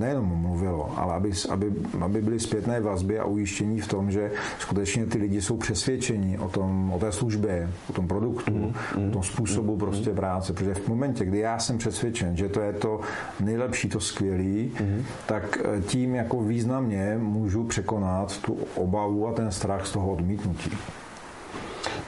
nejenom 0.00 0.26
mluvilo, 0.26 0.92
ale 0.96 1.14
aby, 1.14 1.30
aby, 1.48 1.72
aby 2.00 2.22
byly 2.22 2.40
zpětné 2.40 2.80
vazby 2.80 3.18
a 3.18 3.24
ujištění 3.24 3.80
v 3.80 3.88
tom, 3.88 4.10
že 4.10 4.30
skutečně 4.60 5.06
ty 5.06 5.18
lidi 5.18 5.42
jsou 5.42 5.56
přesvědčeni 5.56 6.38
o, 6.38 6.48
tom, 6.48 6.92
o 6.92 6.98
té 6.98 7.12
službě, 7.12 7.70
o 7.90 7.92
tom 7.92 8.08
produktu, 8.08 8.52
mm, 8.52 8.74
mm, 8.96 9.08
o 9.08 9.12
tom 9.12 9.22
způsobu 9.22 9.72
mm, 9.72 9.78
prostě 9.78 10.10
práce. 10.10 10.52
Protože 10.52 10.74
v 10.74 10.88
momentě, 10.88 11.24
kdy 11.24 11.38
já 11.38 11.58
jsem 11.58 11.78
přesvědčen, 11.78 12.36
že 12.36 12.48
to 12.48 12.60
je 12.60 12.72
to 12.72 13.00
nejlepší, 13.40 13.88
to 13.88 14.00
skvělý, 14.00 14.72
mm. 14.80 15.04
tak 15.26 15.58
eh, 15.64 15.82
tím 15.82 16.14
jako 16.14 16.42
významně 16.42 17.16
můžu 17.20 17.64
překonat 17.64 18.38
tu 18.40 18.58
obavu 18.74 19.28
a 19.28 19.32
ten 19.32 19.50
strach 19.50 19.86
z 19.86 19.92
toho 19.92 20.12
odmítnutí. 20.12 20.70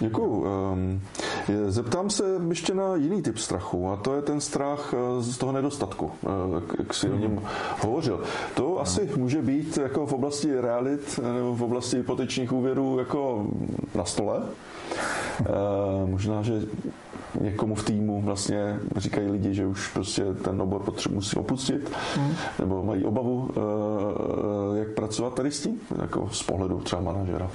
Děkuju. 0.00 0.46
Ehm, 0.46 1.00
zeptám 1.68 2.10
se 2.10 2.24
ještě 2.48 2.74
na 2.74 2.94
jiný 2.96 3.22
typ 3.22 3.38
strachu 3.38 3.90
a 3.90 3.96
to 3.96 4.14
je 4.14 4.22
ten 4.22 4.40
strach 4.40 4.94
eh, 4.94 5.22
z 5.22 5.38
toho 5.38 5.52
nedostatku, 5.52 6.10
eh, 6.24 6.28
jak 6.78 6.94
si 6.94 7.10
o 7.10 7.16
něm 7.16 7.40
hovořil. 7.80 8.20
To 8.54 8.80
asi 8.80 9.10
může 9.16 9.42
být 9.42 9.76
jako 9.82 10.06
v 10.06 10.12
oblasti 10.12 10.60
realit 10.60 11.20
nebo 11.34 11.54
v 11.54 11.62
oblasti 11.62 11.96
hypotečních 11.96 12.52
úvěrů 12.52 12.98
jako 12.98 13.46
na 13.94 14.04
stole. 14.04 14.42
Možná, 16.06 16.42
že 16.42 16.62
někomu 17.40 17.74
v 17.74 17.84
týmu 17.84 18.22
vlastně 18.22 18.78
říkají 18.96 19.30
lidi, 19.30 19.54
že 19.54 19.66
už 19.66 19.88
prostě 19.88 20.24
ten 20.44 20.62
obor 20.62 20.82
potřebu 20.82 21.14
musí 21.14 21.36
opustit, 21.36 21.92
hmm. 22.16 22.34
nebo 22.58 22.82
mají 22.84 23.04
obavu, 23.04 23.50
eh, 24.74 24.78
jak 24.78 24.88
pracovat 24.88 25.34
tady 25.34 25.50
s 25.50 25.60
tím, 25.62 25.80
jako 26.02 26.28
z 26.32 26.42
pohledu 26.42 26.80
třeba 26.80 27.02
manažera. 27.02 27.50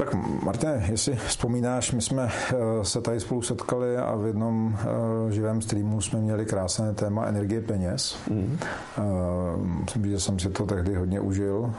Tak 0.00 0.14
Martin, 0.42 0.70
jestli 0.90 1.16
vzpomínáš, 1.16 1.92
my 1.92 2.02
jsme 2.02 2.28
eh, 2.28 2.54
se 2.84 3.00
tady 3.00 3.20
spolu 3.20 3.42
setkali 3.42 3.96
a 3.96 4.16
v 4.16 4.26
jednom 4.26 4.76
eh, 4.80 5.32
živém 5.32 5.62
streamu 5.62 6.00
jsme 6.00 6.20
měli 6.20 6.46
krásné 6.46 6.94
téma 6.94 7.26
energie 7.26 7.60
peněz. 7.60 8.16
Mm. 8.30 8.58
Myslím, 9.84 10.06
že 10.10 10.20
jsem 10.20 10.38
si 10.38 10.50
to 10.50 10.66
tehdy 10.66 10.94
hodně 10.94 11.20
užil, 11.20 11.74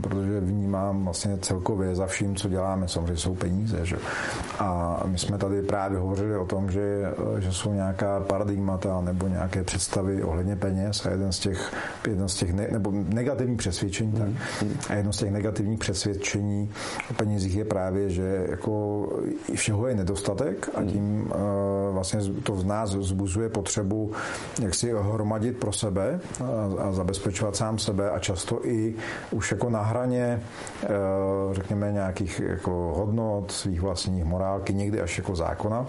protože 0.00 0.40
vnímám 0.40 1.04
vlastně 1.04 1.38
celkově 1.38 1.94
za 1.94 2.06
vším, 2.06 2.36
co 2.36 2.48
děláme, 2.48 2.88
samozřejmě 2.88 3.16
jsou 3.16 3.34
peníze. 3.34 3.86
Že? 3.86 3.96
A 4.58 5.00
my 5.06 5.18
jsme 5.18 5.38
tady 5.38 5.62
právě 5.62 5.98
hovořili 5.98 6.36
o 6.36 6.44
tom, 6.44 6.70
že, 6.70 7.12
že 7.38 7.52
jsou 7.52 7.72
nějaká 7.72 8.20
paradigmata 8.20 9.00
nebo 9.00 9.28
nějaké 9.28 9.64
představy 9.64 10.22
ohledně 10.22 10.56
peněz 10.56 11.06
a 11.06 11.10
jeden 11.10 11.32
z 11.32 11.38
těch, 11.38 11.72
jeden 12.08 12.28
z 12.28 12.34
těch 12.34 12.52
ne, 12.52 12.68
nebo 12.72 12.92
negativních 13.08 13.58
přesvědčení, 13.58 14.12
mm. 14.12 14.18
tak, 14.18 14.28
mhm. 14.62 14.76
a 14.88 14.94
jedno 14.94 15.12
z 15.12 15.16
těch 15.16 15.30
negativních 15.30 15.78
přesvědčení 15.78 16.70
o 17.10 17.14
penězích 17.14 17.51
nich 17.52 17.58
je 17.58 17.64
právě, 17.64 18.10
že 18.10 18.46
jako 18.50 18.72
všeho 19.54 19.86
je 19.86 19.94
nedostatek 19.94 20.68
a 20.74 20.84
tím 20.84 21.22
uh, 21.22 21.94
vlastně 21.94 22.20
to 22.42 22.52
v 22.52 22.66
nás 22.66 22.90
zbuzuje 22.90 23.48
potřebu 23.48 24.12
jak 24.62 24.74
si 24.74 24.92
hromadit 24.92 25.56
pro 25.56 25.72
sebe 25.72 26.20
a, 26.40 26.82
a 26.82 26.92
zabezpečovat 26.92 27.56
sám 27.56 27.78
sebe 27.78 28.10
a 28.10 28.18
často 28.18 28.66
i 28.66 28.94
už 29.30 29.50
jako 29.50 29.70
na 29.70 29.82
hraně 29.82 30.42
uh, 30.82 31.54
řekněme 31.54 31.92
nějakých 31.92 32.40
jako 32.40 32.94
hodnot 32.96 33.50
svých 33.50 33.80
vlastních 33.80 34.24
morálky, 34.24 34.74
někdy 34.74 35.00
až 35.00 35.18
jako 35.18 35.36
zákona 35.36 35.86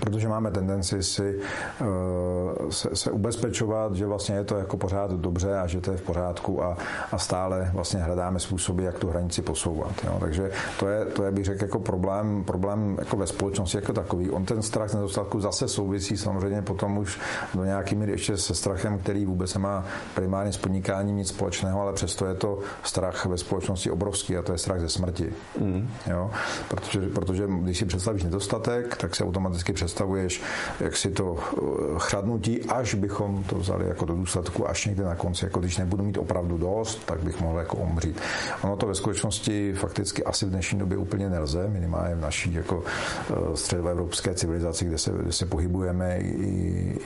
protože 0.00 0.28
máme 0.28 0.50
tendenci 0.50 1.02
si 1.02 1.40
uh, 1.80 2.70
se, 2.70 2.96
se 2.96 3.10
ubezpečovat, 3.10 3.94
že 3.94 4.06
vlastně 4.06 4.34
je 4.34 4.44
to 4.44 4.56
jako 4.56 4.76
pořád 4.76 5.10
dobře 5.10 5.58
a 5.58 5.66
že 5.66 5.80
to 5.80 5.92
je 5.92 5.96
v 5.96 6.02
pořádku 6.02 6.64
a, 6.64 6.76
a 7.12 7.18
stále 7.18 7.70
vlastně 7.74 8.00
hledáme 8.00 8.40
způsoby, 8.40 8.84
jak 8.84 8.98
tu 8.98 9.08
hranici 9.08 9.42
posouvat. 9.42 9.92
Jo. 10.04 10.16
Takže 10.20 10.50
to 10.78 10.88
je, 10.88 11.04
to 11.04 11.24
je, 11.24 11.30
bych 11.30 11.44
řekl, 11.44 11.64
jako 11.64 11.78
problém, 11.78 12.44
problém 12.44 12.96
jako 12.98 13.16
ve 13.16 13.26
společnosti 13.26 13.78
jako 13.78 13.92
takový. 13.92 14.30
On 14.30 14.44
ten 14.44 14.62
strach 14.62 14.90
z 14.90 14.94
nedostatku 14.94 15.40
zase 15.40 15.68
souvisí 15.68 16.16
samozřejmě 16.16 16.62
potom 16.62 16.98
už 16.98 17.20
do 17.54 17.64
nějaký 17.64 17.94
míry 17.94 18.12
ještě 18.12 18.36
se 18.36 18.54
strachem, 18.54 18.98
který 18.98 19.26
vůbec 19.26 19.54
nemá 19.54 19.84
primárně 20.14 20.52
s 20.52 20.56
podnikáním 20.56 21.16
nic 21.16 21.28
společného, 21.28 21.80
ale 21.80 21.92
přesto 21.92 22.26
je 22.26 22.34
to 22.34 22.58
strach 22.82 23.26
ve 23.26 23.38
společnosti 23.38 23.90
obrovský 23.90 24.36
a 24.36 24.42
to 24.42 24.52
je 24.52 24.58
strach 24.58 24.80
ze 24.80 24.88
smrti. 24.88 25.32
Mm. 25.60 25.90
Jo. 26.06 26.30
Protože, 26.68 27.08
protože 27.08 27.44
když 27.62 27.78
si 27.78 27.84
představíš 27.84 28.22
nedostatek, 28.22 28.96
tak 28.96 29.16
se 29.16 29.24
automaticky 29.24 29.72
představuješ, 29.80 30.42
jak 30.80 30.96
si 30.96 31.10
to 31.10 31.36
eh, 31.36 31.60
chradnutí, 31.98 32.62
až 32.64 32.94
bychom 32.94 33.44
to 33.44 33.58
vzali 33.58 33.88
jako 33.88 34.04
do 34.04 34.14
důsledku, 34.14 34.68
až 34.68 34.86
někde 34.86 35.04
na 35.04 35.14
konci, 35.14 35.44
jako 35.44 35.60
když 35.60 35.78
nebudu 35.78 36.04
mít 36.04 36.18
opravdu 36.18 36.58
dost, 36.58 37.06
tak 37.06 37.22
bych 37.22 37.40
mohl 37.40 37.58
jako 37.58 37.76
umřít. 37.76 38.20
Ono 38.62 38.76
to 38.76 38.86
ve 38.86 38.94
skutečnosti 38.94 39.72
fakticky 39.72 40.24
asi 40.24 40.46
v 40.46 40.50
dnešní 40.50 40.78
době 40.78 40.98
úplně 40.98 41.30
nelze, 41.30 41.68
minimálně 41.68 42.14
v 42.14 42.20
naší 42.20 42.54
jako 42.54 42.82
eh, 42.84 43.56
středoevropské 43.56 44.34
civilizaci, 44.34 44.84
kde 44.84 44.98
se, 44.98 45.10
kde 45.10 45.32
se 45.32 45.46
pohybujeme 45.46 46.18
i, 46.18 46.28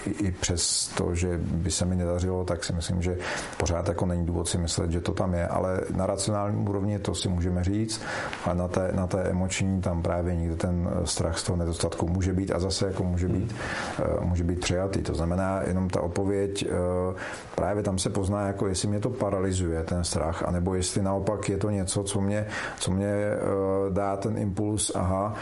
i, 0.06 0.26
i 0.26 0.30
přes 0.32 0.90
to, 0.98 1.14
že 1.14 1.38
by 1.38 1.70
se 1.70 1.84
mi 1.84 1.96
nedařilo, 1.96 2.44
tak 2.44 2.64
si 2.64 2.72
myslím, 2.72 3.02
že 3.02 3.18
pořád 3.56 3.88
jako 3.88 4.06
není 4.06 4.26
důvod 4.26 4.48
si 4.48 4.58
myslet, 4.58 4.90
že 4.90 5.00
to 5.00 5.12
tam 5.12 5.34
je, 5.34 5.46
ale 5.48 5.80
na 5.96 6.06
racionální 6.06 6.66
úrovni 6.66 6.98
to 6.98 7.14
si 7.14 7.28
můžeme 7.28 7.64
říct 7.64 8.00
a 8.44 8.54
na 8.54 8.68
té, 8.68 8.90
na 8.94 9.06
té 9.06 9.22
emoční 9.22 9.80
tam 9.80 10.02
právě 10.02 10.36
někde 10.36 10.56
ten 10.56 10.90
strach 11.04 11.38
z 11.38 11.42
toho 11.42 11.56
nedostatku 11.56 12.08
může 12.08 12.32
být 12.32 12.52
a 12.52 12.58
zase 12.64 12.86
jako 12.86 13.04
může 13.04 13.28
být, 13.28 13.54
hmm. 13.96 14.28
může 14.28 14.44
být 14.44 14.60
přijatý. 14.60 15.02
To 15.02 15.14
znamená, 15.14 15.62
jenom 15.66 15.88
ta 15.88 16.00
odpověď, 16.00 16.66
eh, 16.66 17.14
právě 17.54 17.82
tam 17.82 17.98
se 17.98 18.10
pozná, 18.10 18.46
jako 18.46 18.66
jestli 18.66 18.88
mě 18.88 19.00
to 19.00 19.10
paralyzuje, 19.10 19.82
ten 19.82 20.04
strach, 20.04 20.42
anebo 20.42 20.74
jestli 20.74 21.02
naopak 21.02 21.48
je 21.48 21.56
to 21.56 21.70
něco, 21.70 22.02
co 22.02 22.20
mě, 22.20 22.46
co 22.80 22.90
mě 22.90 23.06
eh, 23.06 23.38
dá 23.90 24.16
ten 24.16 24.38
impuls, 24.38 24.92
aha, 24.94 25.34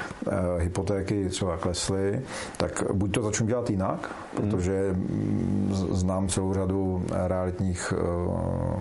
hypotéky 0.59 1.29
třeba 1.29 1.57
klesly, 1.57 2.21
tak 2.57 2.85
buď 2.93 3.13
to 3.13 3.23
začnu 3.23 3.47
dělat 3.47 3.71
jinak, 3.71 4.15
protože 4.37 4.93
mm, 4.93 5.75
znám 5.91 6.29
celou 6.29 6.55
řadu 6.55 7.05
realitních 7.27 7.93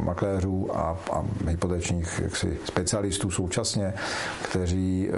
makléřů 0.03 0.77
a, 0.77 0.97
a 1.11 1.23
hypotečních 1.47 2.21
jaksi, 2.23 2.57
specialistů 2.65 3.31
současně, 3.31 3.93
kteří, 4.43 5.09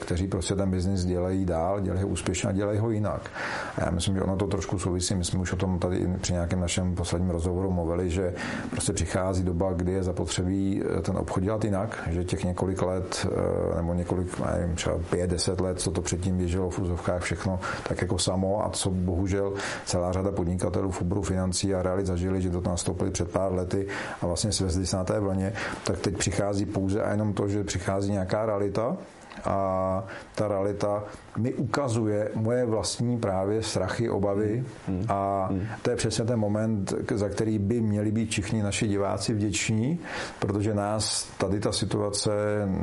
kteří 0.00 0.26
prostě 0.26 0.54
ten 0.54 0.70
biznis 0.70 1.04
dělají 1.04 1.44
dál, 1.44 1.80
dělají 1.80 2.04
úspěšně 2.04 2.48
a 2.48 2.52
dělají 2.52 2.71
dělají 2.72 2.78
ho 2.78 2.90
jinak. 2.90 3.30
A 3.76 3.84
já 3.84 3.90
myslím, 3.90 4.14
že 4.14 4.22
ono 4.22 4.36
to 4.36 4.46
trošku 4.46 4.78
souvisí. 4.78 5.14
My 5.14 5.24
jsme 5.24 5.40
už 5.40 5.52
o 5.52 5.56
tom 5.56 5.78
tady 5.78 6.08
při 6.20 6.32
nějakém 6.32 6.60
našem 6.60 6.94
posledním 6.94 7.30
rozhovoru 7.30 7.70
mluvili, 7.70 8.10
že 8.10 8.34
prostě 8.70 8.92
přichází 8.92 9.42
doba, 9.42 9.72
kdy 9.72 9.92
je 9.92 10.02
zapotřebí 10.02 10.82
eh, 10.82 11.00
ten 11.00 11.16
obchod 11.16 11.42
dělat 11.42 11.64
jinak, 11.64 12.08
že 12.10 12.24
těch 12.24 12.44
několik 12.44 12.82
let 12.82 13.26
eh, 13.26 13.76
nebo 13.76 13.94
několik, 13.94 14.40
nevím, 14.40 14.76
třeba 14.76 14.96
pět, 15.10 15.30
deset 15.30 15.60
let, 15.60 15.80
co 15.80 15.90
to 15.90 16.02
předtím 16.02 16.36
běželo 16.36 16.70
v 16.70 16.78
úzovkách 16.78 17.22
všechno 17.22 17.60
tak 17.88 18.02
jako 18.02 18.18
samo 18.18 18.66
a 18.66 18.70
co 18.70 18.90
bohužel 18.90 19.52
celá 19.84 20.12
řada 20.12 20.32
podnikatelů 20.32 20.90
v 20.90 21.00
oboru 21.00 21.22
financí 21.22 21.74
a 21.74 21.82
realit 21.82 22.06
zažili, 22.06 22.42
že 22.42 22.50
to 22.50 22.60
nastoupili 22.60 23.10
před 23.10 23.30
pár 23.30 23.52
lety 23.52 23.86
a 24.22 24.26
vlastně 24.26 24.52
svezli 24.52 24.86
se 24.86 24.96
na 24.96 25.04
té 25.04 25.20
vlně, 25.20 25.52
tak 25.84 25.98
teď 25.98 26.16
přichází 26.16 26.66
pouze 26.66 27.02
a 27.02 27.10
jenom 27.10 27.32
to, 27.32 27.48
že 27.48 27.64
přichází 27.64 28.12
nějaká 28.12 28.46
realita, 28.46 28.96
a 29.44 30.04
ta 30.34 30.48
realita 30.48 31.04
mi 31.36 31.54
ukazuje 31.54 32.30
moje 32.34 32.64
vlastní 32.64 33.18
právě 33.18 33.62
strachy, 33.62 34.10
obavy 34.10 34.64
hmm. 34.88 35.04
a 35.08 35.46
hmm. 35.50 35.66
to 35.82 35.90
je 35.90 35.96
přesně 35.96 36.24
ten 36.24 36.38
moment, 36.38 36.94
za 37.14 37.28
který 37.28 37.58
by 37.58 37.80
měli 37.80 38.12
být 38.12 38.30
všichni 38.30 38.62
naši 38.62 38.88
diváci 38.88 39.34
vděční, 39.34 39.98
protože 40.38 40.74
nás 40.74 41.28
tady 41.38 41.60
ta 41.60 41.72
situace, 41.72 42.30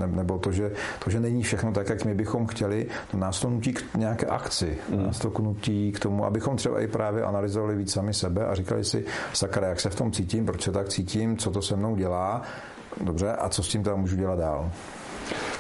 nebo 0.06 0.38
to, 0.38 0.52
že, 0.52 0.72
to, 1.04 1.10
že 1.10 1.20
není 1.20 1.44
všechno 1.44 1.72
tak, 1.72 1.90
jak 1.90 2.06
my 2.06 2.14
bychom 2.16 2.48
chtěli, 2.48 2.88
to 3.12 3.18
nás 3.18 3.40
to 3.40 3.50
nutí 3.50 3.74
k 3.74 3.98
nějaké 3.98 4.26
akci. 4.26 4.78
Hmm. 4.90 5.06
Nás 5.06 5.20
to 5.20 5.34
nutí 5.40 5.92
k 5.92 6.00
tomu, 6.00 6.26
abychom 6.26 6.58
třeba 6.58 6.82
i 6.82 6.88
právě 6.88 7.24
analyzovali 7.24 7.76
víc 7.76 7.94
sami 7.94 8.14
sebe 8.14 8.46
a 8.46 8.56
říkali 8.56 8.84
si, 8.84 9.06
sakra, 9.34 9.68
jak 9.68 9.80
se 9.80 9.90
v 9.90 9.96
tom 9.96 10.12
cítím, 10.12 10.46
proč 10.46 10.64
se 10.64 10.72
tak 10.72 10.90
cítím, 10.90 11.38
co 11.38 11.52
to 11.52 11.62
se 11.62 11.76
mnou 11.76 11.96
dělá, 11.96 12.42
dobře, 13.02 13.32
a 13.32 13.50
co 13.50 13.64
s 13.64 13.68
tím 13.68 13.84
teda 13.84 13.96
můžu 13.96 14.16
dělat 14.16 14.40
dál. 14.40 14.72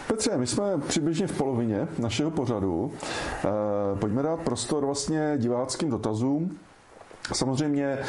Petře, 0.07 0.37
my 0.37 0.47
jsme 0.47 0.77
přibližně 0.87 1.27
v 1.27 1.37
polovině 1.37 1.87
našeho 1.99 2.31
pořadu. 2.31 2.91
Eh, 2.93 3.49
pojďme 3.99 4.23
dát 4.23 4.39
prostor 4.39 4.85
vlastně 4.85 5.33
diváckým 5.37 5.89
dotazům. 5.89 6.57
Samozřejmě 7.33 7.85
eh, 7.85 8.01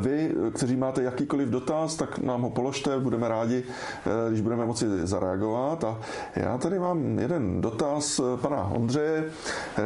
vy, 0.00 0.34
kteří 0.54 0.76
máte 0.76 1.02
jakýkoliv 1.02 1.48
dotaz, 1.48 1.96
tak 1.96 2.18
nám 2.18 2.42
ho 2.42 2.50
položte, 2.50 2.98
budeme 3.00 3.28
rádi, 3.28 3.64
eh, 3.64 4.28
když 4.28 4.40
budeme 4.40 4.66
moci 4.66 4.86
zareagovat. 5.06 5.84
A 5.84 5.98
já 6.36 6.58
tady 6.58 6.78
mám 6.78 7.18
jeden 7.18 7.60
dotaz 7.60 8.20
pana 8.40 8.64
Ondřeje, 8.74 9.24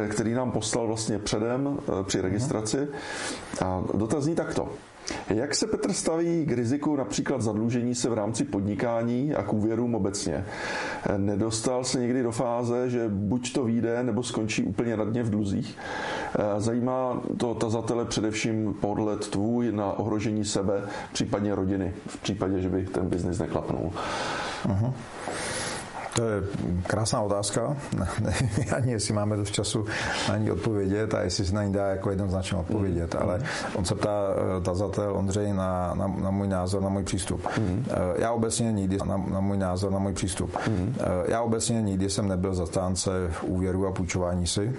který 0.09 0.33
nám 0.33 0.51
poslal 0.51 0.87
vlastně 0.87 1.19
předem 1.19 1.79
při 2.03 2.21
registraci. 2.21 2.87
A 3.65 3.83
dotaz 3.93 4.23
zní 4.23 4.35
takto. 4.35 4.69
Jak 5.29 5.55
se 5.55 5.67
Petr 5.67 5.93
staví 5.93 6.45
k 6.45 6.51
riziku 6.51 6.95
například 6.95 7.41
zadlužení 7.41 7.95
se 7.95 8.09
v 8.09 8.13
rámci 8.13 8.43
podnikání 8.43 9.33
a 9.35 9.43
k 9.43 9.53
úvěrům 9.53 9.95
obecně? 9.95 10.45
Nedostal 11.17 11.83
se 11.83 11.99
někdy 11.99 12.23
do 12.23 12.31
fáze, 12.31 12.89
že 12.89 13.09
buď 13.09 13.53
to 13.53 13.63
vyjde, 13.63 14.03
nebo 14.03 14.23
skončí 14.23 14.63
úplně 14.63 14.97
na 14.97 15.05
dně 15.05 15.23
v 15.23 15.29
dluzích? 15.29 15.77
Zajímá 16.57 17.21
to 17.37 17.53
tazatele 17.53 18.05
především 18.05 18.73
podhled 18.73 19.27
tvůj 19.27 19.71
na 19.71 19.91
ohrožení 19.99 20.45
sebe, 20.45 20.81
případně 21.13 21.55
rodiny, 21.55 21.93
v 22.07 22.21
případě, 22.21 22.61
že 22.61 22.69
by 22.69 22.85
ten 22.85 23.09
biznis 23.09 23.39
neklapnul. 23.39 23.91
Uh-huh. 24.65 24.93
To 26.15 26.27
je 26.27 26.43
krásná 26.87 27.21
otázka. 27.21 27.77
Nevím 28.21 28.49
ani, 28.75 28.91
jestli 28.91 29.13
máme 29.13 29.37
dost 29.37 29.51
času 29.51 29.85
na 30.29 30.37
ní 30.37 30.51
odpovědět 30.51 31.13
a 31.13 31.21
jestli 31.21 31.45
se 31.45 31.55
na 31.55 31.63
ní 31.63 31.73
dá 31.73 31.87
jako 31.87 32.09
jednoznačně 32.09 32.57
odpovědět, 32.57 33.13
mm. 33.13 33.19
ale 33.21 33.41
on 33.75 33.85
se 33.85 33.95
ptá 33.95 34.09
eh, 34.09 34.61
tazatel 34.61 35.15
Ondřej 35.17 35.53
na, 35.53 35.93
na, 35.93 36.07
na 36.07 36.31
můj 36.31 36.47
názor, 36.47 36.81
na 36.81 36.89
můj 36.89 37.03
přístup. 37.03 37.47
Mm. 37.57 37.85
Já 38.17 38.31
obecně 38.31 38.71
nikdy, 38.71 38.97
na, 39.05 39.17
na 39.17 39.39
můj 39.39 39.57
názor, 39.57 39.91
na 39.91 39.99
můj 39.99 40.13
přístup. 40.13 40.57
Mm. 40.67 40.95
Já 41.27 41.41
obecně 41.41 41.81
nikdy 41.81 42.09
jsem 42.09 42.27
nebyl 42.27 42.55
zastánce 42.55 43.11
úvěru 43.41 43.87
a 43.87 43.91
půjčování 43.91 44.47
si. 44.47 44.75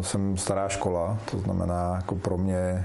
Jsem 0.00 0.36
stará 0.36 0.68
škola, 0.68 1.18
to 1.30 1.38
znamená 1.38 1.92
jako 1.96 2.14
pro 2.14 2.38
mě 2.38 2.84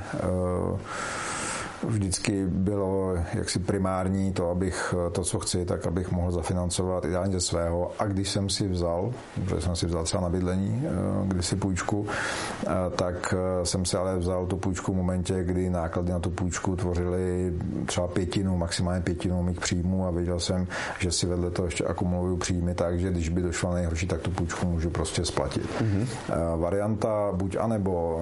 vždycky 1.83 2.45
bylo 2.47 3.15
jaksi 3.33 3.59
primární 3.59 4.33
to, 4.33 4.49
abych 4.49 4.93
to, 5.11 5.23
co 5.23 5.39
chci, 5.39 5.65
tak 5.65 5.87
abych 5.87 6.11
mohl 6.11 6.31
zafinancovat 6.31 7.05
ideálně 7.05 7.33
ze 7.33 7.41
svého. 7.41 7.91
A 7.99 8.05
když 8.05 8.29
jsem 8.29 8.49
si 8.49 8.67
vzal, 8.67 9.13
protože 9.45 9.61
jsem 9.61 9.75
si 9.75 9.85
vzal 9.85 10.03
třeba 10.03 10.23
na 10.23 10.29
bydlení, 10.29 10.83
eh, 10.85 10.91
když 11.27 11.45
si 11.45 11.55
půjčku, 11.55 12.07
eh, 12.07 12.69
tak 12.95 13.33
eh, 13.37 13.65
jsem 13.65 13.85
si 13.85 13.97
ale 13.97 14.17
vzal 14.17 14.45
tu 14.45 14.57
půjčku 14.57 14.93
v 14.93 14.95
momentě, 14.95 15.43
kdy 15.43 15.69
náklady 15.69 16.11
na 16.11 16.19
tu 16.19 16.29
půjčku 16.29 16.75
tvořily 16.75 17.53
třeba 17.85 18.07
pětinu, 18.07 18.57
maximálně 18.57 19.01
pětinu 19.01 19.43
mých 19.43 19.59
příjmů 19.59 20.07
a 20.07 20.11
věděl 20.11 20.39
jsem, 20.39 20.67
že 20.99 21.11
si 21.11 21.25
vedle 21.25 21.51
toho 21.51 21.65
ještě 21.65 21.85
akumuluju 21.85 22.37
příjmy, 22.37 22.75
takže 22.75 23.11
když 23.11 23.29
by 23.29 23.41
došlo 23.41 23.73
nejhorší, 23.73 24.07
tak 24.07 24.21
tu 24.21 24.31
půjčku 24.31 24.65
můžu 24.65 24.89
prostě 24.89 25.25
splatit. 25.25 25.69
Mm-hmm. 25.81 26.07
Varianta 26.59 27.31
buď 27.33 27.55
anebo 27.59 28.21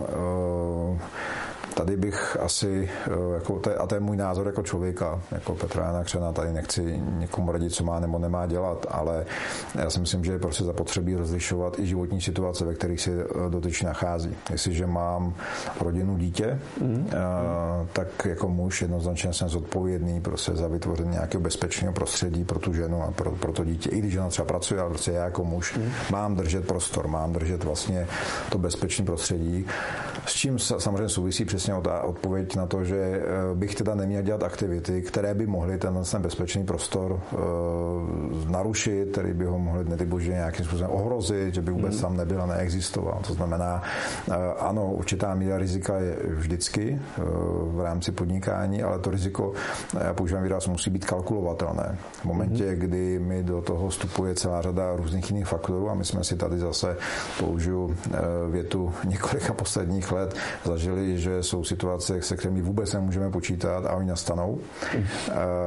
tady 1.79 1.97
bych 1.97 2.37
asi, 2.39 2.89
jako 3.33 3.59
te, 3.59 3.75
a 3.75 3.87
to 3.87 3.95
je 3.95 4.01
můj 4.01 4.17
názor 4.17 4.47
jako 4.47 4.63
člověka, 4.63 5.21
jako 5.31 5.55
Petra 5.55 5.85
Jana 5.85 6.03
Křena, 6.03 6.31
tady 6.31 6.53
nechci 6.53 7.01
někomu 7.17 7.51
radit, 7.51 7.73
co 7.73 7.83
má 7.83 7.99
nebo 7.99 8.19
nemá 8.19 8.45
dělat, 8.45 8.85
ale 8.89 9.25
já 9.75 9.89
si 9.89 9.99
myslím, 9.99 10.25
že 10.25 10.31
je 10.31 10.39
prostě 10.39 10.63
zapotřebí 10.63 11.15
rozlišovat 11.15 11.79
i 11.79 11.85
životní 11.85 12.21
situace, 12.21 12.65
ve 12.65 12.73
kterých 12.73 13.01
se 13.01 13.11
dotyčný 13.49 13.85
nachází. 13.85 14.35
Jestliže 14.51 14.87
mám 14.87 15.33
rodinu, 15.81 16.17
dítě, 16.17 16.59
mm. 16.81 17.09
tak 17.93 18.07
jako 18.25 18.49
muž 18.49 18.81
jednoznačně 18.81 19.33
jsem 19.33 19.49
zodpovědný 19.49 20.21
prostě 20.21 20.55
za 20.55 20.67
vytvoření 20.67 21.09
nějakého 21.09 21.41
bezpečného 21.41 21.93
prostředí 21.93 22.43
pro 22.43 22.59
tu 22.59 22.73
ženu 22.73 23.03
a 23.03 23.11
pro, 23.11 23.31
pro 23.31 23.51
to 23.51 23.63
dítě. 23.63 23.89
I 23.89 23.99
když 23.99 24.17
ona 24.17 24.29
třeba 24.29 24.45
pracuje, 24.45 24.81
ale 24.81 24.89
prostě 24.89 25.11
já 25.11 25.23
jako 25.23 25.43
muž 25.43 25.77
mm. 25.77 25.91
mám 26.11 26.35
držet 26.35 26.67
prostor, 26.67 27.07
mám 27.07 27.33
držet 27.33 27.63
vlastně 27.63 28.07
to 28.49 28.57
bezpečné 28.57 29.05
prostředí. 29.05 29.65
S 30.25 30.33
čím 30.33 30.59
samozřejmě 30.59 31.09
souvisí 31.09 31.45
přesně 31.45 31.68
ta 31.81 32.01
odpověď 32.03 32.55
na 32.55 32.65
to, 32.65 32.83
že 32.83 32.97
eh, 32.97 33.21
bych 33.55 33.75
teda 33.75 33.95
neměl 33.95 34.21
dělat 34.21 34.43
aktivity, 34.43 35.01
které 35.01 35.33
by 35.33 35.47
mohly 35.47 35.77
ten, 35.77 36.03
ten 36.11 36.21
bezpečný 36.21 36.65
prostor 36.65 37.11
uh, 37.11 38.51
narušit, 38.51 39.11
který 39.11 39.33
by 39.33 39.45
ho 39.45 39.59
mohly, 39.59 39.85
bože, 40.05 40.31
nějakým 40.31 40.65
způsobem 40.65 40.91
ohrozit, 40.91 41.53
že 41.53 41.61
by 41.61 41.71
vůbec 41.71 42.01
tam 42.01 42.17
nebyl 42.17 42.41
a 42.41 42.45
neexistoval. 42.45 43.19
To 43.27 43.33
znamená, 43.33 43.83
uh, 44.27 44.35
ano, 44.59 44.93
určitá 44.93 45.35
míra 45.35 45.57
rizika 45.57 45.97
je 45.99 46.15
vždycky 46.25 46.99
v 47.71 47.81
rámci 47.83 48.11
podnikání, 48.11 48.83
ale 48.83 48.99
to 48.99 49.11
riziko, 49.11 49.53
já 50.03 50.13
používám 50.13 50.43
výraz, 50.43 50.67
musí 50.67 50.89
být 50.89 51.05
kalkulovatelné. 51.05 51.97
V 52.21 52.25
momentě, 52.25 52.71
mm. 52.71 52.79
kdy 52.79 53.19
mi 53.19 53.43
do 53.43 53.61
toho 53.61 53.89
vstupuje 53.89 54.35
celá 54.35 54.61
řada 54.61 54.95
různých 54.95 55.31
jiných 55.31 55.47
faktorů 55.47 55.89
a 55.89 55.93
my 55.93 56.05
jsme 56.05 56.23
si 56.23 56.35
tady 56.35 56.59
zase 56.59 56.97
použiju 57.39 57.95
větu 58.51 58.93
několika 59.05 59.53
posledních 59.53 60.11
let, 60.11 60.35
zažili, 60.63 61.17
že 61.17 61.43
jsou 61.43 61.58
situace, 61.63 62.21
se 62.21 62.37
kterými 62.37 62.61
vůbec 62.61 62.93
nemůžeme 62.93 63.31
počítat 63.31 63.85
a 63.85 63.95
oni 63.95 64.07
nastanou 64.07 64.59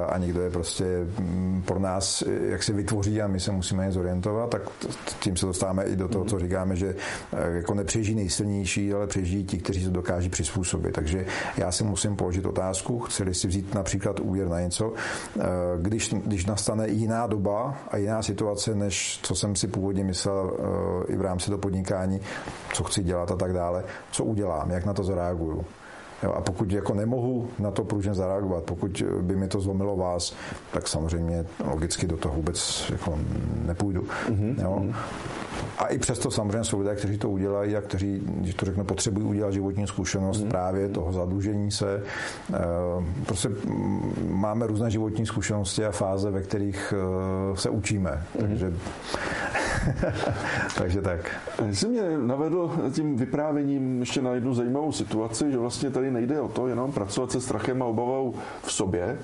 a 0.09 0.19
někdo 0.19 0.43
je 0.43 0.51
prostě 0.51 0.85
mm, 1.19 1.63
pro 1.67 1.79
nás, 1.79 2.23
jak 2.49 2.63
se 2.63 2.73
vytvoří 2.73 3.23
a 3.23 3.27
my 3.27 3.41
se 3.41 3.53
musíme 3.53 3.93
zorientovat, 3.93 4.51
tak 4.51 4.63
tím 5.21 5.37
se 5.37 5.47
dostáváme 5.47 5.85
i 5.85 5.97
do 5.97 6.09
toho, 6.09 6.25
co 6.25 6.39
říkáme, 6.39 6.77
že 6.77 6.95
e, 7.33 7.53
jako 7.57 7.75
nepřeží 7.75 8.15
nejsilnější, 8.15 8.95
ale 8.95 9.07
přežijí 9.07 9.45
ti, 9.45 9.59
kteří 9.59 9.85
se 9.85 9.91
dokáží 9.91 10.29
přizpůsobit. 10.29 10.95
Takže 10.95 11.27
já 11.57 11.73
si 11.73 11.85
musím 11.85 12.17
položit 12.17 12.47
otázku, 12.47 12.99
chceli 12.99 13.35
si 13.35 13.49
vzít 13.49 13.75
například 13.75 14.21
úvěr 14.21 14.49
na 14.49 14.61
něco, 14.61 14.93
když, 15.81 16.15
když 16.15 16.47
nastane 16.47 16.89
jiná 16.89 17.27
doba 17.27 17.75
a 17.91 17.97
jiná 17.97 18.23
situace, 18.23 18.75
než 18.75 19.21
co 19.23 19.35
jsem 19.35 19.57
si 19.57 19.69
původně 19.69 20.05
myslel 20.05 20.57
i 21.09 21.17
v 21.17 21.21
rámci 21.21 21.47
toho 21.47 21.59
podnikání, 21.59 22.21
co 22.73 22.85
chci 22.85 23.03
dělat 23.03 23.31
a 23.31 23.37
tak 23.37 23.53
dále, 23.53 23.85
co 24.11 24.25
udělám, 24.25 24.71
jak 24.71 24.85
na 24.85 24.95
to 24.95 25.05
zareaguju. 25.05 25.65
Jo, 26.23 26.33
a 26.33 26.41
pokud 26.41 26.73
jako 26.73 26.95
nemohu 26.95 27.49
na 27.59 27.71
to 27.71 27.85
pružně 27.85 28.15
zareagovat, 28.15 28.65
pokud 28.65 29.03
by 29.21 29.37
mi 29.37 29.49
to 29.49 29.61
zlomilo 29.61 29.97
vás, 29.97 30.35
tak 30.73 30.89
samozřejmě 30.89 31.45
logicky 31.65 32.07
do 32.07 32.17
toho 32.17 32.35
vůbec 32.35 32.91
jako 32.91 33.19
nepůjdu. 33.67 34.03
Mm-hmm. 34.03 34.63
Jo. 34.63 34.79
Mhm. 34.81 34.95
A 35.79 35.87
i 35.87 35.99
přesto 35.99 36.31
samozřejmě 36.31 36.65
jsou 36.65 36.79
lidé, 36.79 36.97
kteří 36.97 37.19
to 37.19 37.31
udělají 37.31 37.77
a 37.77 37.81
kteří, 37.81 38.23
když 38.25 38.55
to 38.55 38.67
řeknu, 38.67 38.85
potřebují 38.85 39.27
udělat 39.27 39.53
životní 39.53 39.87
zkušenost 39.87 40.43
mm. 40.43 40.49
právě 40.49 40.89
toho 40.89 41.13
zadlužení 41.13 41.71
se. 41.71 42.03
Eh, 42.55 42.59
prostě 43.27 43.49
máme 44.29 44.67
různé 44.67 44.91
životní 44.91 45.27
zkušenosti 45.27 45.85
a 45.85 45.91
fáze, 45.91 46.31
ve 46.31 46.43
kterých 46.43 46.95
eh, 46.97 47.57
se 47.57 47.71
učíme. 47.71 48.11
Mm. 48.35 48.47
Takže, 48.47 48.73
takže 50.79 51.03
tak. 51.03 51.31
Jsi 51.71 51.89
mě 51.89 52.03
navedl 52.19 52.71
tím 52.93 53.17
vyprávěním 53.17 54.01
ještě 54.01 54.23
na 54.23 54.31
jednu 54.31 54.55
zajímavou 54.55 54.93
situaci, 54.93 55.53
že 55.53 55.59
vlastně 55.59 55.91
tady 55.91 56.11
nejde 56.11 56.41
o 56.41 56.49
to 56.49 56.67
jenom 56.67 56.93
pracovat 56.93 57.31
se 57.31 57.41
strachem 57.41 57.83
a 57.83 57.87
obavou 57.87 58.35
v 58.63 58.73
sobě, 58.73 59.19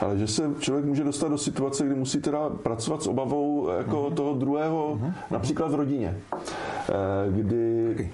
ale 0.00 0.18
že 0.18 0.26
se 0.26 0.50
člověk 0.58 0.86
může 0.86 1.04
dostat 1.04 1.28
do 1.28 1.38
situace, 1.38 1.86
kdy 1.86 1.94
musí 1.94 2.20
teda 2.20 2.50
pracovat 2.50 3.02
s 3.02 3.06
obavou 3.06 3.68
jako 3.78 4.06
mm. 4.10 4.16
toho 4.16 4.34
druhého, 4.34 4.98
mm. 5.02 5.12
například 5.30 5.70
v 5.70 5.74
rodině, 5.74 6.16
eh, 6.32 6.92
kdy 7.30 8.10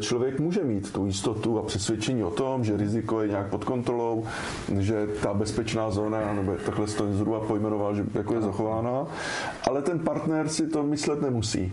člověk 0.00 0.40
může 0.40 0.64
mít 0.64 0.92
tu 0.92 1.06
jistotu 1.06 1.58
a 1.58 1.62
přesvědčení 1.62 2.24
o 2.24 2.30
tom, 2.30 2.64
že 2.64 2.76
riziko 2.76 3.22
je 3.22 3.28
nějak 3.28 3.48
pod 3.50 3.64
kontrolou, 3.64 4.24
že 4.78 5.06
ta 5.22 5.34
bezpečná 5.34 5.90
zóna, 5.90 6.32
nebo 6.32 6.54
takhle 6.66 6.86
to 6.86 7.12
zhruba 7.12 7.40
pojmenoval, 7.40 7.94
že 7.94 8.04
jako 8.14 8.34
je 8.34 8.40
zachována, 8.40 9.06
ale 9.70 9.82
ten 9.82 9.98
partner 9.98 10.48
si 10.48 10.66
to 10.66 10.82
myslet 10.82 11.22
nemusí. 11.22 11.72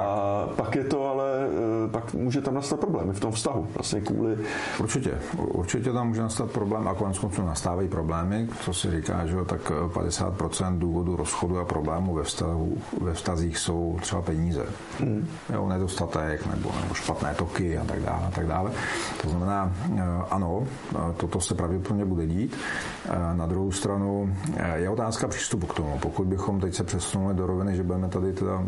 A 0.00 0.46
pak 0.56 0.76
je 0.76 0.84
to 0.84 1.08
ale, 1.08 1.24
eh, 1.46 1.88
pak 1.88 2.14
může 2.14 2.40
tam 2.40 2.54
nastat 2.54 2.80
problémy 2.80 3.12
v 3.12 3.20
tom 3.20 3.32
vztahu, 3.32 3.66
vlastně 3.74 4.00
kvůli... 4.00 4.38
Určitě, 4.80 5.10
určitě 5.36 5.92
tam 5.92 6.08
může 6.08 6.22
nastat 6.22 6.50
problém 6.50 6.88
a 6.88 6.94
konec 6.94 7.18
konců 7.18 7.42
nastávají 7.42 7.88
problémy, 7.88 8.48
co 8.60 8.74
si 8.74 8.90
říká, 8.90 9.26
že 9.26 9.36
tak 9.46 9.72
50% 9.92 10.78
důvodu 10.78 11.16
rozchodu 11.16 11.58
a 11.58 11.64
problémů 11.64 12.14
ve, 12.14 12.22
vztahu, 12.22 12.78
ve 13.00 13.14
vztazích 13.14 13.58
jsou 13.58 13.98
třeba 14.00 14.22
peníze. 14.22 14.66
Hmm. 15.00 15.28
Jo, 15.52 15.68
nedostatek 15.68 16.46
nebo, 16.46 16.70
nebo 16.82 16.94
špatné 16.94 17.34
toky 17.34 17.78
a 17.78 17.84
tak 17.84 18.00
dále, 18.00 18.26
a 18.26 18.30
tak 18.30 18.46
dále. 18.46 18.70
To 19.22 19.28
znamená, 19.28 19.72
eh, 19.96 20.02
ano, 20.30 20.66
toto 21.16 21.40
se 21.40 21.54
pravděpodobně 21.54 22.04
bude 22.04 22.26
dít. 22.26 22.56
Eh, 23.04 23.36
na 23.36 23.46
druhou 23.46 23.72
stranu 23.72 24.36
je 24.74 24.90
otázka 24.90 25.28
přístupu 25.28 25.66
k 25.66 25.74
tomu. 25.74 25.98
Pokud 25.98 26.26
bychom 26.26 26.60
teď 26.60 26.74
se 26.74 26.84
přesunuli 26.84 27.34
do 27.34 27.46
roviny, 27.46 27.76
že 27.76 27.82
budeme 27.82 28.08
tady 28.08 28.32
teda 28.32 28.62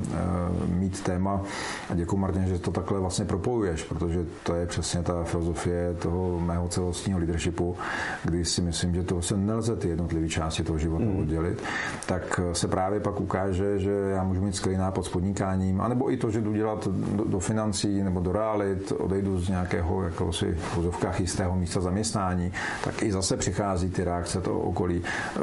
mít 0.75 1.03
téma 1.03 1.43
a 1.91 1.95
děkuji 1.95 2.16
Martin, 2.16 2.47
že 2.47 2.59
to 2.59 2.70
takhle 2.70 3.01
vlastně 3.01 3.25
propojuješ, 3.25 3.83
protože 3.83 4.25
to 4.43 4.55
je 4.55 4.66
přesně 4.66 5.03
ta 5.03 5.25
filozofie 5.25 5.95
toho 5.95 6.41
mého 6.41 6.68
celostního 6.68 7.18
leadershipu, 7.18 7.77
kdy 8.25 8.45
si 8.45 8.62
myslím, 8.62 8.95
že 8.95 9.03
to 9.03 9.22
se 9.22 9.37
nelze 9.37 9.77
ty 9.77 9.89
jednotlivé 9.89 10.29
části 10.29 10.62
toho 10.62 10.79
života 10.79 11.05
mm. 11.05 11.18
oddělit, 11.18 11.62
tak 12.07 12.41
se 12.53 12.68
právě 12.68 13.01
pak 13.01 13.20
ukáže, 13.20 13.79
že 13.79 13.91
já 13.91 14.25
můžu 14.25 14.41
mít 14.41 14.57
skvělý 14.57 14.79
nápad 14.79 15.05
s 15.05 15.09
podnikáním, 15.09 15.81
anebo 15.81 16.12
i 16.12 16.16
to, 16.16 16.31
že 16.31 16.41
jdu 16.41 16.53
dělat 16.53 16.89
do, 16.89 17.25
do 17.25 17.39
financí 17.41 18.03
nebo 18.03 18.20
do 18.20 18.33
realit, 18.33 18.93
odejdu 18.99 19.41
z 19.41 19.49
nějakého 19.49 20.03
jako 20.03 20.33
si 20.33 20.55
v 20.55 20.77
vozovkách 20.77 21.20
jistého 21.20 21.57
místa 21.57 21.81
zaměstnání, 21.81 22.53
tak 22.85 23.03
i 23.03 23.12
zase 23.12 23.37
přichází 23.37 23.91
ty 23.91 24.05
reakce 24.05 24.41
toho 24.41 24.61
okolí. 24.61 25.03
E, 25.03 25.41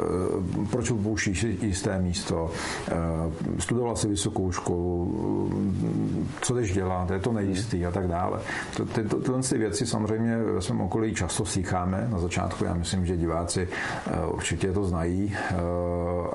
proč 0.70 0.90
opouštíš 0.90 1.42
jisté 1.42 2.00
místo? 2.00 2.50
E, 2.88 3.60
studoval 3.60 3.96
si 3.96 4.08
vysokou 4.08 4.52
školu, 4.52 5.21
co 6.40 6.54
jdeš 6.54 6.72
dělat, 6.72 7.10
je 7.10 7.18
to 7.18 7.32
nejistý 7.32 7.86
a 7.86 7.90
tak 7.90 8.08
dále. 8.08 8.40
Ty, 8.76 8.84
ty, 8.84 9.02
tyhle 9.02 9.42
ty 9.42 9.58
věci 9.58 9.86
samozřejmě 9.86 10.36
ve 10.36 10.60
svém 10.60 10.80
okolí 10.80 11.14
často 11.14 11.44
slycháme. 11.44 12.08
Na 12.10 12.18
začátku 12.18 12.64
já 12.64 12.74
myslím, 12.74 13.06
že 13.06 13.16
diváci 13.16 13.68
eh, 14.06 14.26
určitě 14.26 14.72
to 14.72 14.84
znají 14.84 15.34
eh, 15.34 15.56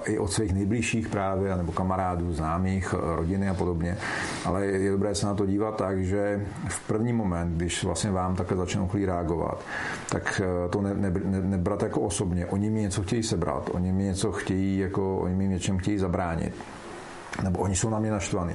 i 0.05 0.17
od 0.17 0.31
svých 0.31 0.53
nejbližších 0.53 1.07
právě, 1.07 1.55
nebo 1.57 1.71
kamarádů, 1.71 2.33
známých, 2.33 2.95
eh, 2.97 3.15
rodiny 3.15 3.49
a 3.49 3.53
podobně. 3.53 3.97
Ale 4.45 4.65
je 4.65 4.91
dobré 4.91 5.15
se 5.15 5.25
na 5.25 5.33
to 5.33 5.45
dívat 5.45 5.75
tak, 5.75 6.05
že 6.05 6.45
v 6.67 6.87
první 6.87 7.13
moment, 7.13 7.57
když 7.57 7.83
vlastně 7.83 8.11
vám 8.11 8.35
takhle 8.35 8.57
začne 8.57 8.81
okolí 8.81 9.05
reagovat, 9.05 9.61
tak 10.09 10.41
to 10.69 10.81
ne, 10.81 10.93
ne, 10.93 11.11
ne, 11.25 11.41
nebrat 11.41 11.83
jako 11.83 12.01
osobně. 12.01 12.45
Oni 12.45 12.69
mi 12.69 12.81
něco 12.81 13.03
chtějí 13.03 13.23
sebrat, 13.23 13.69
oni 13.73 13.91
mi 13.91 14.03
něco 14.03 14.31
chtějí, 14.31 14.77
jako 14.77 15.17
oni 15.17 15.35
mi 15.35 15.47
něčem 15.47 15.77
chtějí 15.77 15.97
zabránit 15.97 16.53
nebo 17.43 17.59
oni 17.59 17.75
jsou 17.75 17.89
na 17.89 17.99
mě 17.99 18.11
naštvaní, 18.11 18.53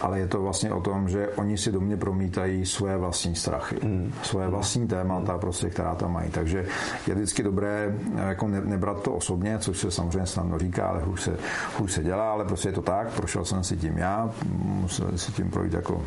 ale 0.00 0.18
je 0.18 0.26
to 0.26 0.42
vlastně 0.42 0.72
o 0.72 0.80
tom, 0.80 1.08
že 1.08 1.28
oni 1.28 1.58
si 1.58 1.72
do 1.72 1.80
mě 1.80 1.96
promítají 1.96 2.66
své 2.66 2.96
vlastní 2.96 3.34
strachy, 3.34 3.76
mm. 3.82 4.12
své 4.22 4.48
vlastní 4.48 4.88
témata, 4.88 5.38
prostě, 5.38 5.70
která 5.70 5.94
tam 5.94 6.12
mají. 6.12 6.30
Takže 6.30 6.66
je 7.06 7.14
vždycky 7.14 7.42
dobré 7.42 7.94
jako 8.28 8.48
ne, 8.48 8.60
nebrat 8.60 9.02
to 9.02 9.12
osobně, 9.12 9.58
což 9.58 9.78
se 9.78 9.90
samozřejmě 9.90 10.26
snadno 10.26 10.58
říká, 10.58 10.86
ale 10.86 11.00
hůř 11.02 11.20
se, 11.20 11.36
hůř 11.78 11.92
se 11.92 12.02
dělá, 12.02 12.32
ale 12.32 12.44
prostě 12.44 12.68
je 12.68 12.72
to 12.72 12.82
tak, 12.82 13.12
prošel 13.12 13.44
jsem 13.44 13.64
si 13.64 13.76
tím 13.76 13.98
já, 13.98 14.30
musel 14.56 15.18
si 15.18 15.32
tím 15.32 15.50
projít 15.50 15.72
jako 15.72 16.02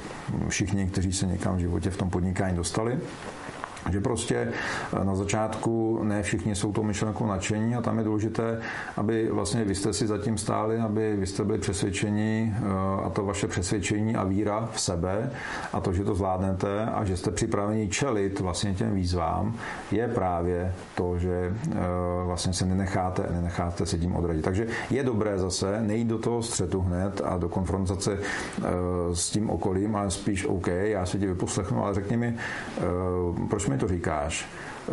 všichni, 0.48 0.88
kteří 0.88 1.14
se 1.14 1.26
někam 1.26 1.56
v 1.56 1.60
životě 1.60 1.90
v 1.90 1.98
tom 1.98 2.10
podnikání 2.10 2.56
dostali. 2.56 3.00
Že 3.92 4.02
prostě 4.02 4.36
eh, 4.38 5.06
na 5.06 5.16
začátku 5.16 6.00
ne 6.04 6.24
všichni 6.24 6.56
jsou 6.56 6.74
to 6.74 6.84
myšlenkou 6.84 7.26
nadšení 7.28 7.76
a 7.76 7.82
tam 7.82 7.98
je 7.98 8.04
důležité, 8.04 8.60
aby 8.98 9.30
vlastně 9.32 9.64
vy 9.64 9.76
jste 9.76 9.94
si 9.94 10.08
zatím 10.08 10.38
stáli, 10.38 10.78
aby 10.78 11.16
vy 11.16 11.28
jste 11.28 11.44
byli 11.44 11.58
přesvědčení 11.58 12.56
eh, 12.58 12.62
a 13.06 13.10
to 13.10 13.26
vaše 13.26 13.48
přesvědčení 13.48 14.16
a 14.16 14.24
víra 14.24 14.70
v 14.74 14.80
sebe 14.82 15.32
a 15.74 15.80
to, 15.80 15.94
že 15.94 16.04
to 16.04 16.16
zvládnete 16.16 16.86
a 16.86 17.06
že 17.06 17.18
jste 17.18 17.32
připraveni 17.32 17.90
čelit 17.90 18.40
vlastně 18.40 18.74
těm 18.74 18.96
výzvám, 18.96 19.56
je 19.92 20.08
právě 20.08 20.74
to, 20.96 21.18
že 21.18 21.54
eh, 21.72 21.76
vlastně 22.26 22.54
se 22.54 22.66
nenecháte, 22.66 23.24
nenecháte 23.32 23.86
se 23.86 23.98
tím 23.98 24.16
odradit. 24.16 24.42
Takže 24.42 24.68
je 24.90 25.04
dobré 25.04 25.38
zase 25.38 25.82
nejít 25.82 26.08
do 26.08 26.18
toho 26.18 26.44
střetu 26.44 26.82
hned 26.82 27.22
a 27.26 27.38
do 27.38 27.50
konfrontace 27.50 28.18
s 29.14 29.30
tím 29.30 29.50
okolím, 29.50 29.96
ale 29.96 30.12
spíš 30.12 30.46
OK, 30.46 30.68
já 30.68 31.06
se 31.06 31.20
ti 31.20 31.28
vyposlechnu, 31.28 31.84
ale 31.84 31.94
řekni 31.94 32.18
mi, 32.18 32.36
proč 33.50 33.68
mi 33.68 33.75
mi 33.76 33.80
to 33.80 33.88
říkáš, 33.88 34.46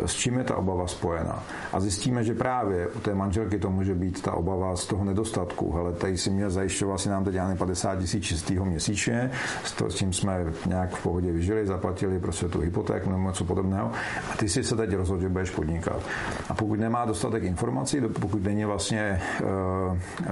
s 0.05 0.13
čím 0.13 0.37
je 0.37 0.43
ta 0.43 0.55
obava 0.57 0.87
spojená. 0.87 1.43
A 1.73 1.79
zjistíme, 1.79 2.23
že 2.23 2.33
právě 2.33 2.87
u 2.87 2.99
té 2.99 3.15
manželky 3.15 3.59
to 3.59 3.69
může 3.69 3.95
být 3.95 4.21
ta 4.21 4.33
obava 4.33 4.75
z 4.75 4.85
toho 4.85 5.05
nedostatku. 5.05 5.75
Ale 5.77 5.93
tady 5.93 6.17
si 6.17 6.29
měl 6.29 6.49
zajišťovat 6.49 6.97
si 6.97 7.09
nám 7.09 7.23
teď 7.23 7.35
50 7.57 7.99
tisíc 7.99 8.23
čistého 8.23 8.65
měsíčně, 8.65 9.31
s 9.63 9.95
tím 9.95 10.13
jsme 10.13 10.45
nějak 10.65 10.95
v 10.95 11.03
pohodě 11.03 11.31
vyžili, 11.31 11.67
zaplatili 11.67 12.19
prostě 12.19 12.47
tu 12.47 12.59
hypotéku 12.59 13.09
nebo 13.09 13.27
něco 13.27 13.45
podobného. 13.45 13.91
A 14.33 14.37
ty 14.37 14.49
si 14.49 14.63
se 14.63 14.75
teď 14.75 14.93
rozhodl, 14.93 15.21
že 15.21 15.29
budeš 15.29 15.49
podnikat. 15.49 15.99
A 16.49 16.53
pokud 16.53 16.79
nemá 16.79 17.05
dostatek 17.05 17.43
informací, 17.43 18.01
pokud 18.21 18.43
není 18.43 18.65
vlastně 18.65 19.21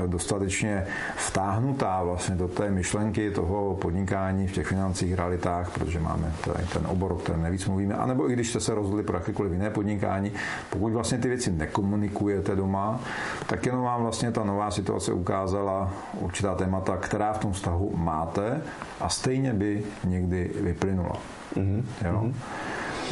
e, 0.03 0.07
dostatečně 0.07 0.85
vtáhnutá 1.27 2.03
vlastně 2.03 2.35
do 2.35 2.47
té 2.47 2.69
myšlenky 2.71 3.31
toho 3.31 3.75
podnikání 3.75 4.47
v 4.47 4.51
těch 4.51 4.67
financích, 4.67 5.13
realitách, 5.13 5.71
protože 5.73 5.99
máme 5.99 6.33
tady 6.45 6.63
ten 6.73 6.85
obor, 6.87 7.11
o 7.11 7.15
kterém 7.15 7.41
nejvíc 7.43 7.65
mluvíme, 7.65 7.95
anebo 7.95 8.29
i 8.29 8.33
když 8.33 8.49
jste 8.49 8.59
se 8.59 8.75
rozhodli 8.75 9.03
pro 9.03 9.17
jakékoliv 9.17 9.50
jiné 9.53 9.69
podnikání, 9.69 10.31
pokud 10.69 10.93
vlastně 10.93 11.17
ty 11.17 11.27
věci 11.27 11.51
nekomunikujete 11.51 12.55
doma, 12.55 12.99
tak 13.47 13.65
jenom 13.65 13.83
vám 13.83 14.01
vlastně 14.01 14.31
ta 14.31 14.43
nová 14.43 14.71
situace 14.71 15.13
ukázala 15.13 15.93
určitá 16.19 16.55
témata, 16.55 16.97
která 16.97 17.33
v 17.33 17.39
tom 17.39 17.51
vztahu 17.51 17.91
máte 17.95 18.61
a 18.99 19.09
stejně 19.09 19.53
by 19.53 19.83
někdy 20.03 20.51
vyplynula. 20.61 21.17
Mm-hmm. 21.55 21.83
Jo? 22.05 22.21
Mm-hmm. 22.23 22.33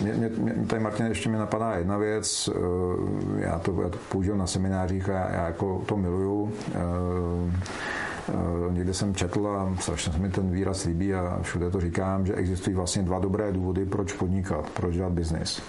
Mě, 0.02 0.14
mě, 0.14 0.30
mě, 0.30 0.54
tady, 0.68 0.82
Martin, 0.82 1.06
ještě 1.06 1.30
mi 1.30 1.38
napadá 1.38 1.72
jedna 1.72 1.98
věc. 1.98 2.50
Eh, 2.56 3.42
já 3.46 3.60
to, 3.60 3.82
já 3.82 3.90
to 3.90 3.98
používám 4.12 4.40
na 4.40 4.48
seminářích 4.48 5.10
a 5.10 5.14
já, 5.14 5.32
já 5.34 5.46
jako 5.46 5.84
to 5.86 5.98
miluju. 5.98 6.52
Eh, 6.68 6.80
eh, 8.30 8.74
někde 8.74 8.94
jsem 8.94 9.16
četl 9.16 9.48
a 9.48 9.82
strašně 9.82 10.14
se 10.14 10.20
mi 10.20 10.30
ten 10.30 10.52
výraz 10.52 10.84
líbí 10.84 11.14
a 11.14 11.40
všude 11.42 11.70
to 11.70 11.82
říkám, 11.82 12.26
že 12.26 12.34
existují 12.34 12.76
vlastně 12.76 13.04
dva 13.04 13.20
dobré 13.20 13.52
důvody, 13.52 13.86
proč 13.86 14.14
podnikat, 14.14 14.70
proč 14.70 14.96
dělat 14.96 15.12
biznis. 15.12 15.62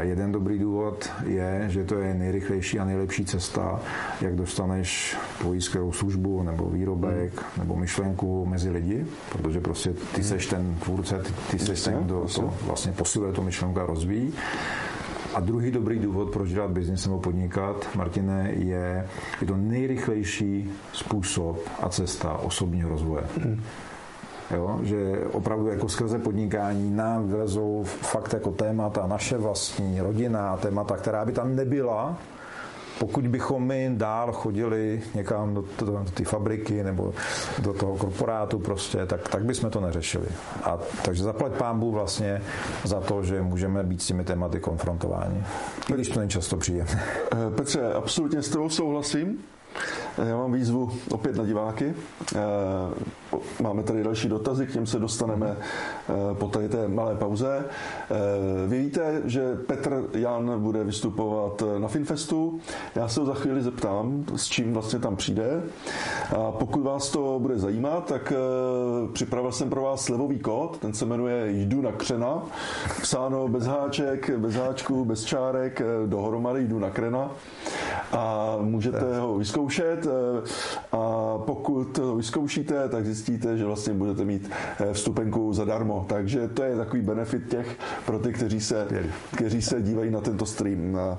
Jeden 0.00 0.32
dobrý 0.32 0.58
důvod 0.58 1.10
je, 1.26 1.64
že 1.68 1.84
to 1.84 1.94
je 1.94 2.14
nejrychlejší 2.14 2.78
a 2.78 2.84
nejlepší 2.84 3.24
cesta, 3.24 3.80
jak 4.20 4.36
dostaneš 4.36 5.16
tvoji 5.38 5.60
skvělou 5.60 5.92
službu 5.92 6.42
nebo 6.42 6.70
výrobek 6.70 7.32
hmm. 7.34 7.44
nebo 7.58 7.76
myšlenku 7.76 8.46
mezi 8.46 8.70
lidi, 8.70 9.06
protože 9.32 9.60
prostě 9.60 9.94
ty 10.14 10.24
seš 10.24 10.46
ten 10.46 10.74
tvůrce, 10.84 11.18
ty, 11.18 11.32
ty 11.50 11.58
seš 11.58 11.82
ten, 11.82 11.94
kdo 12.04 12.26
to 12.34 12.54
vlastně 12.66 12.92
posiluje 12.92 13.32
tu 13.32 13.42
myšlenku 13.42 13.80
a 13.80 13.86
rozvíjí. 13.86 14.32
A 15.34 15.40
druhý 15.40 15.70
dobrý 15.70 15.98
důvod, 15.98 16.30
proč 16.30 16.48
dělat 16.48 16.70
biznis 16.70 17.06
nebo 17.06 17.18
podnikat, 17.18 17.88
Martine, 17.94 18.50
je, 18.52 19.08
je 19.40 19.46
to 19.46 19.56
nejrychlejší 19.56 20.70
způsob 20.92 21.68
a 21.82 21.88
cesta 21.88 22.32
osobního 22.32 22.88
rozvoje. 22.88 23.24
Hmm. 23.38 23.60
Jo? 24.56 24.78
že 24.82 25.18
opravdu 25.32 25.68
jako 25.68 25.88
skrze 25.88 26.18
podnikání 26.18 26.90
nám 26.90 27.28
vylezou 27.28 27.84
fakt 27.84 28.32
jako 28.32 28.50
témata 28.50 29.06
naše 29.06 29.38
vlastní, 29.38 30.00
rodina, 30.00 30.56
témata, 30.56 30.96
která 30.96 31.24
by 31.24 31.32
tam 31.32 31.56
nebyla, 31.56 32.16
pokud 33.00 33.26
bychom 33.26 33.66
my 33.66 33.90
dál 33.94 34.32
chodili 34.32 35.02
někam 35.14 35.54
do, 35.54 35.64
do, 35.78 35.86
do 35.86 36.04
té 36.14 36.24
fabriky 36.24 36.82
nebo 36.82 37.14
do 37.58 37.72
toho 37.72 37.96
korporátu 37.96 38.58
prostě, 38.58 39.06
tak, 39.06 39.28
tak 39.28 39.44
bychom 39.44 39.70
to 39.70 39.80
neřešili. 39.80 40.26
A, 40.64 40.78
takže 41.04 41.22
zaplať 41.24 41.52
pámbu 41.52 41.92
vlastně 41.92 42.42
za 42.84 43.00
to, 43.00 43.22
že 43.22 43.42
můžeme 43.42 43.82
být 43.82 44.02
s 44.02 44.06
těmi 44.06 44.24
tématy 44.24 44.60
konfrontováni. 44.60 45.44
Když 45.94 46.08
to 46.08 46.18
není 46.18 46.30
často 46.30 46.56
příjemné. 46.56 47.02
Eh, 47.32 47.50
Petře, 47.56 47.92
absolutně 47.92 48.42
s 48.42 48.48
tebou 48.48 48.68
souhlasím. 48.68 49.38
Já 50.18 50.36
mám 50.36 50.52
výzvu 50.52 50.90
opět 51.10 51.36
na 51.36 51.44
diváky. 51.44 51.94
Eh, 52.36 52.40
máme 53.62 53.82
tady 53.82 54.02
další 54.02 54.28
dotazy, 54.28 54.66
k 54.66 54.72
těm 54.72 54.86
se 54.86 54.98
dostaneme 54.98 55.56
eh, 55.56 56.34
po 56.34 56.48
tady 56.48 56.68
té 56.68 56.88
malé 56.88 57.14
pauze. 57.14 57.64
Eh, 57.64 58.66
vy 58.66 58.78
víte, 58.78 59.22
že 59.24 59.54
Petr 59.66 60.04
Jan 60.12 60.60
bude 60.62 60.84
vystupovat 60.84 61.62
na 61.78 61.88
Finfestu. 61.88 62.60
Já 62.94 63.08
se 63.08 63.20
ho 63.20 63.26
za 63.26 63.34
chvíli 63.34 63.62
zeptám, 63.62 64.24
s 64.36 64.48
čím 64.48 64.72
vlastně 64.72 64.98
tam 64.98 65.16
přijde. 65.16 65.62
A 66.36 66.52
pokud 66.52 66.82
vás 66.82 67.10
to 67.10 67.38
bude 67.38 67.58
zajímat, 67.58 68.06
tak 68.06 68.32
připravil 69.12 69.52
jsem 69.52 69.70
pro 69.70 69.82
vás 69.82 70.04
slevový 70.04 70.38
kód, 70.38 70.78
ten 70.78 70.92
se 70.92 71.06
jmenuje 71.06 71.50
Jdu 71.50 71.82
na 71.82 71.92
křena. 71.92 72.42
Psáno 73.02 73.48
bez 73.48 73.66
háček, 73.66 74.30
bez 74.38 74.54
háčků, 74.54 75.04
bez 75.04 75.24
čárek, 75.24 75.82
dohromady 76.06 76.64
Jdu 76.64 76.78
na 76.78 76.90
krena. 76.90 77.30
A 78.12 78.56
můžete 78.60 79.18
ho 79.18 79.38
vyzkoušet 79.38 79.99
a 80.92 81.34
pokud 81.38 81.84
to 81.84 82.16
vyzkoušíte, 82.16 82.88
tak 82.88 83.06
zjistíte, 83.06 83.56
že 83.56 83.64
vlastně 83.64 83.92
budete 83.92 84.24
mít 84.24 84.50
eh, 84.80 84.92
vstupenku 84.92 85.52
zadarmo. 85.52 86.06
Takže 86.08 86.48
to 86.48 86.62
je 86.62 86.76
takový 86.76 87.02
benefit 87.02 87.48
těch 87.48 87.76
pro 88.06 88.18
ty, 88.18 88.32
kteří 88.32 88.60
se, 88.60 88.86
kteří 89.36 89.62
se 89.62 89.82
dívají 89.82 90.10
na 90.10 90.20
tento 90.20 90.46
stream. 90.46 90.96
Eh, 90.98 91.18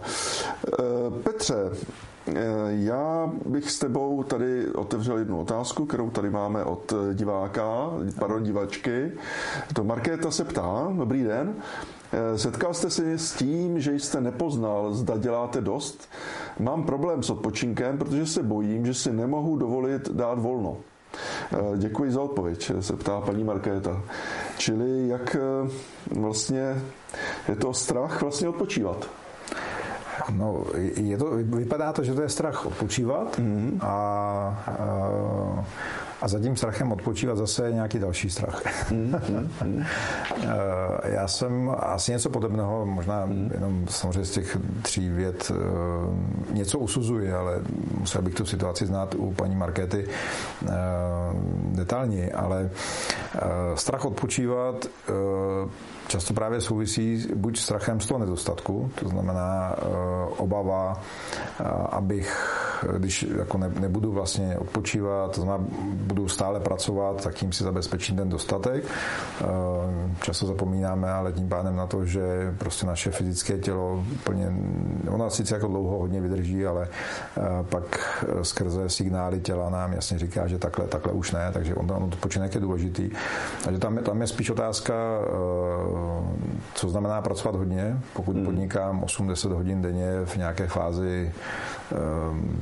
Petře, 1.24 1.56
eh, 2.28 2.34
já 2.68 3.32
bych 3.46 3.72
s 3.72 3.80
tebou 3.80 4.24
tady 4.24 4.68
otevřel 4.68 5.18
jednu 5.18 5.40
otázku, 5.40 5.86
kterou 5.86 6.10
tady 6.10 6.30
máme 6.30 6.64
od 6.64 6.94
diváka, 7.14 7.90
pardon, 8.20 8.44
divačky. 8.44 9.12
To 9.74 9.84
Markéta 9.84 10.32
se 10.32 10.44
ptá, 10.44 10.94
dobrý 10.98 11.24
den, 11.24 11.54
Setkal 12.36 12.74
jste 12.74 12.90
se 12.90 13.18
s 13.18 13.34
tím, 13.34 13.80
že 13.80 13.94
jste 13.94 14.22
nepoznal, 14.22 14.94
zda 14.94 15.18
děláte 15.18 15.62
dost? 15.62 16.10
Mám 16.60 16.84
problém 16.84 17.24
s 17.24 17.30
odpočinkem, 17.30 17.98
protože 17.98 18.26
se 18.26 18.44
bojím, 18.44 18.86
že 18.86 18.94
si 18.94 19.12
nemohu 19.12 19.58
dovolit 19.58 20.10
dát 20.10 20.40
volno. 20.40 20.78
Eh, 21.54 21.78
děkuji 21.78 22.12
za 22.12 22.22
odpověď, 22.22 22.72
se 22.80 22.96
ptá 22.96 23.22
paní 23.22 23.44
Markéta. 23.44 24.02
Čili 24.58 25.08
jak 25.08 25.36
eh, 25.36 25.70
vlastně 26.20 26.82
je 27.50 27.56
to 27.56 27.74
strach 27.74 28.22
vlastně 28.22 28.50
odpočívat? 28.50 29.10
No, 30.30 30.64
je 30.96 31.18
to, 31.18 31.26
vypadá 31.32 31.94
to, 31.94 32.04
že 32.04 32.14
to 32.14 32.22
je 32.22 32.30
strach 32.30 32.66
odpočívat 32.66 33.40
mm-hmm. 33.40 33.78
a, 33.82 33.88
a 34.68 35.66
a 36.22 36.28
za 36.28 36.40
tím 36.40 36.56
strachem 36.56 36.92
odpočívat 36.92 37.38
zase 37.38 37.72
nějaký 37.72 38.00
další 38.00 38.30
strach. 38.30 38.92
Mm-hmm. 38.92 39.86
Já 41.04 41.28
jsem 41.28 41.76
asi 41.80 42.12
něco 42.12 42.30
podobného, 42.30 42.86
možná 42.86 43.30
jenom 43.54 43.88
samozřejmě 43.90 44.26
z 44.26 44.32
těch 44.32 44.58
tří 44.82 45.10
věd 45.10 45.52
eh, 45.56 46.54
něco 46.54 46.80
usuzuji, 46.80 47.34
ale 47.34 47.62
musel 48.00 48.22
bych 48.22 48.36
tu 48.36 48.46
situaci 48.46 48.86
znát 48.86 49.16
u 49.16 49.34
paní 49.34 49.56
Markety 49.56 50.08
eh, 50.08 50.72
detailně, 51.66 52.32
ale 52.32 52.70
strach 53.76 54.06
odpočívat 54.06 54.86
často 56.12 56.34
právě 56.34 56.62
souvisí 56.62 57.28
buď 57.36 57.58
strachem 57.58 58.00
z 58.00 58.06
toho 58.06 58.20
nedostatku, 58.20 58.92
to 58.96 59.10
znamená 59.10 59.76
obava, 60.38 61.02
abych 61.90 62.28
když 62.98 63.26
jako 63.38 63.58
ne, 63.58 63.72
nebudu 63.80 64.12
vlastně 64.12 64.58
odpočívat, 64.58 65.36
to 65.36 65.42
znamená, 65.42 65.70
budu 65.94 66.28
stále 66.28 66.60
pracovat, 66.60 67.24
tak 67.24 67.36
tím 67.36 67.52
si 67.52 67.64
zabezpečím 67.64 68.16
ten 68.16 68.30
dostatek. 68.30 68.84
Eh, 69.42 69.46
často 70.22 70.46
zapomínáme 70.46 71.12
ale 71.12 71.34
tím 71.34 71.50
pádem 71.50 71.76
na 71.76 71.88
to, 71.88 72.06
že 72.06 72.56
prostě 72.58 72.86
naše 72.86 73.12
fyzické 73.12 73.58
tělo 73.58 74.06
úplně, 74.14 74.54
ona 75.10 75.30
sice 75.30 75.56
jako 75.56 75.68
dlouho 75.68 76.00
hodně 76.00 76.22
vydrží, 76.22 76.66
ale 76.66 76.88
eh, 77.38 77.42
pak 77.70 78.26
skrze 78.42 78.90
signály 78.90 79.40
těla 79.40 79.70
nám 79.70 79.94
jasně 79.94 80.20
říká, 80.20 80.48
že 80.48 80.58
takhle, 80.58 80.88
takhle 80.88 81.14
už 81.14 81.32
ne, 81.32 81.50
takže 81.54 81.76
on, 81.76 81.92
on 81.92 82.04
odpočinek 82.04 82.56
je 82.56 82.62
důležitý. 82.62 83.10
Takže 83.64 83.80
tam 83.80 83.98
je, 83.98 84.04
tam 84.04 84.22
je 84.22 84.28
spíš 84.28 84.50
otázka, 84.50 84.94
eh, 84.94 86.01
co 86.74 86.90
znamená 86.90 87.22
pracovat 87.22 87.56
hodně, 87.56 88.00
pokud 88.14 88.38
podnikám 88.46 89.02
8-10 89.02 89.54
hodin 89.54 89.82
denně 89.82 90.12
v 90.26 90.38
nějaké 90.38 90.68
fázi 90.68 91.34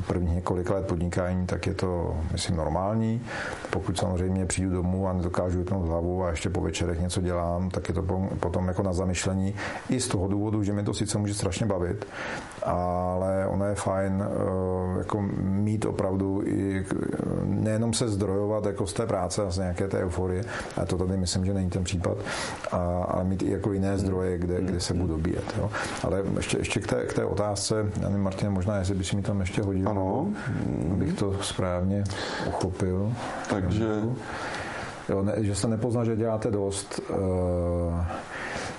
prvních 0.07 0.35
několik 0.35 0.69
let 0.69 0.87
podnikání, 0.87 1.45
tak 1.45 1.67
je 1.67 1.73
to, 1.73 2.17
myslím, 2.31 2.55
normální. 2.55 3.21
Pokud 3.69 3.97
samozřejmě 3.97 4.45
přijdu 4.45 4.71
domů 4.71 5.07
a 5.07 5.13
nedokážu 5.13 5.57
vypnout 5.57 5.87
hlavu 5.87 6.23
a 6.23 6.29
ještě 6.29 6.49
po 6.49 6.61
večerech 6.61 7.01
něco 7.01 7.21
dělám, 7.21 7.69
tak 7.69 7.89
je 7.89 7.95
to 7.95 8.03
potom 8.39 8.67
jako 8.67 8.83
na 8.83 8.93
zamyšlení. 8.93 9.55
I 9.89 9.99
z 10.01 10.07
toho 10.07 10.27
důvodu, 10.27 10.63
že 10.63 10.73
mi 10.73 10.83
to 10.83 10.93
sice 10.93 11.17
může 11.17 11.33
strašně 11.33 11.65
bavit, 11.65 12.07
ale 12.63 13.47
ono 13.47 13.65
je 13.65 13.75
fajn 13.75 14.23
eh, 14.23 14.97
jako 14.97 15.21
mít 15.41 15.85
opravdu 15.85 16.41
i 16.45 16.85
nejenom 17.43 17.93
se 17.93 18.09
zdrojovat 18.09 18.65
jako 18.65 18.87
z 18.87 18.93
té 18.93 19.05
práce 19.05 19.43
a 19.43 19.51
z 19.51 19.57
nějaké 19.57 19.87
té 19.87 19.97
euforie, 19.99 20.43
a 20.77 20.85
to 20.85 20.97
tady 20.97 21.17
myslím, 21.17 21.45
že 21.45 21.53
není 21.53 21.69
ten 21.69 21.83
případ, 21.83 22.17
a, 22.71 22.77
ale 23.03 23.23
mít 23.23 23.41
i 23.43 23.51
jako 23.51 23.73
jiné 23.73 23.97
zdroje, 23.97 24.37
kde, 24.37 24.61
kde 24.61 24.79
se 24.79 24.93
budu 24.93 25.07
dobíjet. 25.07 25.55
Jo. 25.57 25.69
Ale 26.03 26.23
ještě, 26.37 26.57
ještě 26.57 26.79
k, 26.79 26.87
té, 26.87 27.05
k 27.05 27.13
té 27.13 27.25
otázce, 27.25 27.85
Martin, 28.17 28.49
možná, 28.49 28.77
jestli 28.77 28.95
by 28.95 29.03
si 29.03 29.15
mi 29.19 29.23
tam 29.23 29.39
ještě 29.39 29.61
hodil. 29.61 29.89
Ano. 29.89 30.27
Abych 30.91 31.13
to 31.13 31.43
správně 31.43 32.03
uchopil. 32.47 33.13
Takže... 33.49 33.85
Jo, 35.09 35.23
ne, 35.23 35.33
že 35.37 35.55
se 35.55 35.67
nepozná, 35.67 36.03
že 36.03 36.15
děláte 36.15 36.51
dost. 36.51 37.01
Uh, 37.09 37.15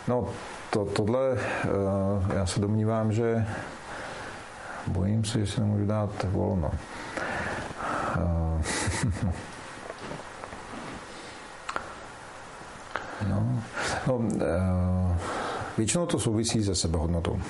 no, 0.08 0.28
to, 0.70 0.84
tohle, 0.84 1.32
uh, 1.32 1.38
já 2.34 2.46
se 2.46 2.60
domnívám, 2.60 3.12
že 3.12 3.46
bojím 4.86 5.24
se, 5.24 5.38
že 5.38 5.46
si 5.46 5.60
nemůžu 5.60 5.86
dát 5.86 6.26
volno. 6.32 6.70
Uh, 8.16 8.62
no, 13.28 13.62
no 14.06 14.20
většinou 15.78 16.06
to 16.06 16.18
souvisí 16.18 16.64
se 16.64 16.74
sebehodnotou. 16.74 17.40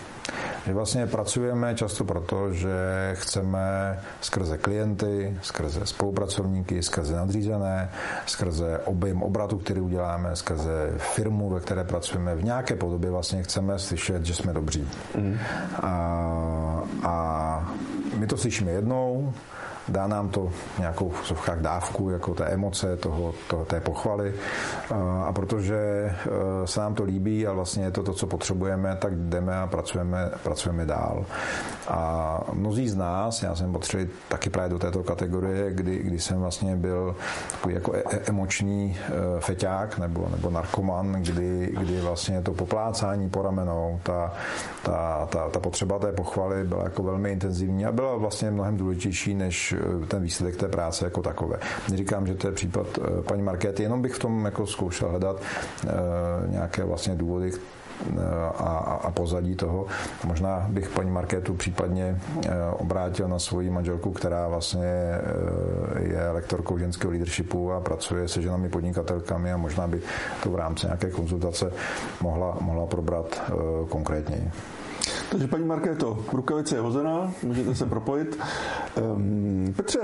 Že 0.66 0.74
vlastně 0.74 1.06
pracujeme 1.06 1.74
často 1.74 2.04
proto, 2.04 2.52
že 2.52 2.70
chceme 3.14 3.98
skrze 4.20 4.58
klienty, 4.58 5.38
skrze 5.42 5.86
spolupracovníky, 5.86 6.82
skrze 6.82 7.16
nadřízené, 7.16 7.90
skrze 8.26 8.78
objem 8.84 9.22
obratu, 9.22 9.58
který 9.58 9.80
uděláme, 9.80 10.36
skrze 10.36 10.92
firmu, 10.98 11.50
ve 11.50 11.60
které 11.60 11.84
pracujeme, 11.84 12.34
v 12.34 12.44
nějaké 12.44 12.76
podobě 12.76 13.10
vlastně 13.10 13.42
chceme 13.42 13.78
slyšet, 13.78 14.24
že 14.24 14.34
jsme 14.34 14.52
dobří. 14.52 14.88
Mm. 15.18 15.38
A, 15.82 16.82
a 17.02 17.74
my 18.16 18.26
to 18.26 18.36
slyšíme 18.36 18.70
jednou, 18.70 19.32
dá 19.90 20.06
nám 20.06 20.28
to 20.28 20.50
nějakou 20.78 21.08
v 21.08 21.42
dávku, 21.60 22.10
jako 22.10 22.34
té 22.34 22.44
emoce, 22.44 22.96
toho, 22.96 23.34
toho, 23.48 23.64
té 23.64 23.80
pochvaly. 23.80 24.34
A 25.24 25.32
protože 25.32 25.76
e, 25.76 26.66
se 26.66 26.80
nám 26.80 26.94
to 26.94 27.04
líbí 27.04 27.46
a 27.46 27.52
vlastně 27.52 27.84
je 27.84 27.90
to 27.90 28.02
to, 28.02 28.12
co 28.12 28.26
potřebujeme, 28.26 28.96
tak 29.00 29.16
jdeme 29.16 29.56
a 29.56 29.66
pracujeme, 29.66 30.30
pracujeme 30.42 30.86
dál. 30.86 31.24
A 31.88 32.40
mnozí 32.52 32.88
z 32.88 32.96
nás, 32.96 33.42
já 33.42 33.54
jsem 33.54 33.72
potřeboval 33.72 33.90
taky 34.28 34.50
právě 34.50 34.70
do 34.70 34.78
této 34.78 35.02
kategorie, 35.02 35.72
kdy, 35.72 35.98
kdy 35.98 36.18
jsem 36.18 36.40
vlastně 36.40 36.76
byl 36.76 37.16
takový 37.52 37.74
jako 37.74 37.92
e- 37.92 38.02
e- 38.10 38.20
emoční 38.28 38.96
feťák 39.40 39.98
nebo, 39.98 40.28
nebo 40.30 40.50
narkoman, 40.50 41.12
kdy, 41.12 41.74
kdy 41.80 42.00
vlastně 42.00 42.42
to 42.42 42.52
poplácání 42.52 43.30
po 43.30 43.42
ramenou, 43.42 44.00
ta, 44.02 44.32
ta, 44.82 45.26
ta, 45.30 45.48
ta 45.48 45.60
potřeba 45.60 45.98
té 45.98 46.12
pochvaly 46.12 46.64
byla 46.64 46.84
jako 46.84 47.02
velmi 47.02 47.32
intenzivní 47.32 47.86
a 47.86 47.92
byla 47.92 48.16
vlastně 48.16 48.50
mnohem 48.50 48.76
důležitější 48.76 49.34
než 49.34 49.74
ten 50.08 50.22
výsledek 50.22 50.56
té 50.56 50.68
práce 50.68 51.04
jako 51.04 51.22
takové. 51.22 51.58
Neříkám, 51.90 52.26
že 52.26 52.34
to 52.34 52.46
je 52.46 52.52
případ 52.52 52.86
eh, 52.98 53.22
paní 53.22 53.42
Markéty, 53.42 53.82
jenom 53.82 54.02
bych 54.02 54.14
v 54.14 54.18
tom 54.18 54.44
jako 54.44 54.66
zkoušel 54.66 55.08
hledat 55.08 55.36
eh, 55.40 55.90
nějaké 56.46 56.84
vlastně 56.84 57.14
důvody, 57.14 57.52
a, 58.58 59.00
a 59.04 59.10
pozadí 59.10 59.56
toho. 59.56 59.86
Možná 60.24 60.66
bych 60.68 60.88
paní 60.88 61.10
Markétu 61.10 61.54
případně 61.54 62.20
obrátil 62.72 63.28
na 63.28 63.38
svoji 63.38 63.70
manželku, 63.70 64.12
která 64.12 64.48
vlastně 64.48 65.18
je 65.98 66.30
lektorkou 66.30 66.78
ženského 66.78 67.10
leadershipu 67.10 67.72
a 67.72 67.80
pracuje 67.80 68.28
se 68.28 68.42
ženami 68.42 68.68
podnikatelkami 68.68 69.52
a 69.52 69.56
možná 69.56 69.86
by 69.86 70.00
to 70.42 70.50
v 70.50 70.56
rámci 70.56 70.86
nějaké 70.86 71.10
konzultace 71.10 71.72
mohla, 72.20 72.56
mohla 72.60 72.86
probrat 72.86 73.42
konkrétněji. 73.88 74.50
Takže 75.30 75.46
paní 75.46 75.64
Markéto, 75.64 76.24
rukavice 76.32 76.74
je 76.76 76.80
hozená, 76.80 77.32
můžete 77.42 77.74
se 77.74 77.86
propojit. 77.86 78.38
Um, 79.02 79.72
Petře, 79.76 80.00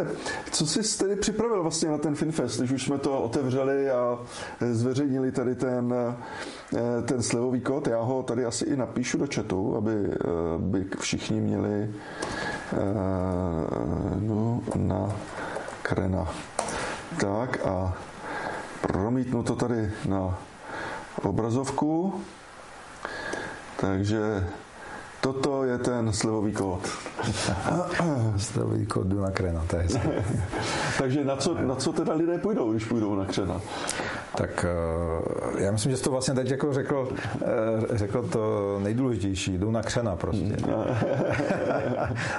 co 0.50 0.66
jsi 0.66 0.98
tedy 0.98 1.16
připravil 1.16 1.62
vlastně 1.62 1.88
na 1.88 1.98
ten 1.98 2.14
FinFest, 2.14 2.58
když 2.58 2.72
už 2.72 2.82
jsme 2.84 2.98
to 2.98 3.20
otevřeli 3.20 3.90
a 3.90 4.18
zveřejnili 4.70 5.32
tady 5.32 5.54
ten, 5.54 5.94
eh, 6.76 7.02
ten 7.02 7.22
slevový 7.22 7.60
kód? 7.60 7.86
Já 7.86 8.00
ho 8.00 8.22
tady 8.22 8.44
asi 8.44 8.64
i 8.64 8.76
napíšu 8.76 9.18
do 9.18 9.26
chatu, 9.34 9.76
aby, 9.76 9.92
eh, 10.10 10.54
aby 10.54 10.86
všichni 11.00 11.40
měli 11.40 11.90
uh, 12.72 12.78
no, 14.20 14.60
na 14.76 15.16
krena. 15.82 16.28
Tak 17.20 17.66
a 17.66 17.94
promítnu 18.80 19.42
to 19.42 19.56
tady 19.56 19.92
na 20.08 20.38
obrazovku. 21.22 22.14
Takže 23.80 24.46
Toto 25.26 25.66
je 25.66 25.78
ten 25.78 26.12
slivový 26.12 26.52
kód. 26.52 26.86
slivový 28.36 28.86
kód 28.86 29.06
jdu 29.06 29.20
na 29.20 29.30
Krena, 29.30 29.64
to 29.66 29.76
je 29.76 29.86
Takže 30.98 31.24
na 31.24 31.36
co, 31.36 31.54
na 31.54 31.74
co 31.74 31.92
teda 31.92 32.14
lidé 32.14 32.38
půjdou, 32.38 32.72
když 32.72 32.84
půjdou 32.84 33.14
na 33.14 33.24
Křena? 33.24 33.60
Tak 34.36 34.66
eh, 34.68 35.64
já 35.64 35.72
myslím, 35.72 35.90
že 35.90 35.96
jsi 35.96 36.04
to 36.04 36.10
vlastně 36.10 36.34
teď 36.34 36.50
jako 36.50 36.72
řekl, 36.72 37.08
eh, 37.12 37.46
řekl 37.96 38.22
to 38.22 38.78
nejdůležitější, 38.82 39.58
jdou 39.58 39.70
na 39.70 39.82
Křena 39.82 40.16
prostě. 40.16 40.56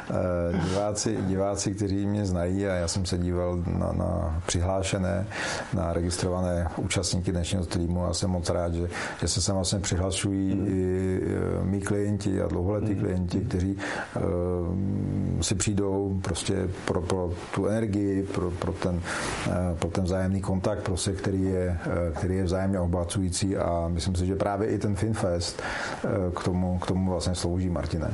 Eh, 0.09 0.59
diváci, 0.69 1.17
diváci, 1.21 1.73
kteří 1.73 2.05
mě 2.05 2.25
znají 2.25 2.67
a 2.67 2.73
já 2.73 2.87
jsem 2.87 3.05
se 3.05 3.17
díval 3.17 3.63
na, 3.77 3.91
na 3.91 4.41
přihlášené, 4.45 5.27
na 5.73 5.93
registrované 5.93 6.67
účastníky 6.77 7.31
dnešního 7.31 7.63
streamu 7.63 8.05
a 8.05 8.13
jsem 8.13 8.29
moc 8.29 8.49
rád, 8.49 8.73
že, 8.73 8.89
že 9.21 9.27
se 9.27 9.41
sem 9.41 9.55
vlastně 9.55 9.79
přihlašují 9.79 10.55
mm. 10.55 10.67
i 10.67 11.21
mý 11.63 11.81
klienti 11.81 12.41
a 12.41 12.47
dlouholetí 12.47 12.77
dlouholetí 12.77 12.95
klienti, 12.95 13.39
kteří 13.39 13.77
uh, 14.15 15.41
si 15.41 15.55
přijdou 15.55 16.19
prostě 16.21 16.69
pro, 16.85 17.01
pro 17.01 17.33
tu 17.55 17.67
energii, 17.67 18.23
pro, 18.23 18.51
pro, 18.51 18.73
ten, 18.73 18.95
uh, 18.95 19.77
pro 19.79 19.89
ten 19.89 20.03
vzájemný 20.03 20.41
kontakt, 20.41 20.83
prostě, 20.83 21.11
který, 21.11 21.43
je, 21.43 21.77
který 22.15 22.35
je 22.35 22.43
vzájemně 22.43 22.79
obohacující 22.79 23.57
a 23.57 23.87
myslím 23.87 24.15
si, 24.15 24.25
že 24.25 24.35
právě 24.35 24.67
i 24.67 24.77
ten 24.77 24.95
FinFest 24.95 25.61
uh, 26.03 26.33
k, 26.33 26.43
tomu, 26.43 26.79
k 26.79 26.85
tomu 26.85 27.11
vlastně 27.11 27.35
slouží, 27.35 27.69
Martine. 27.69 28.13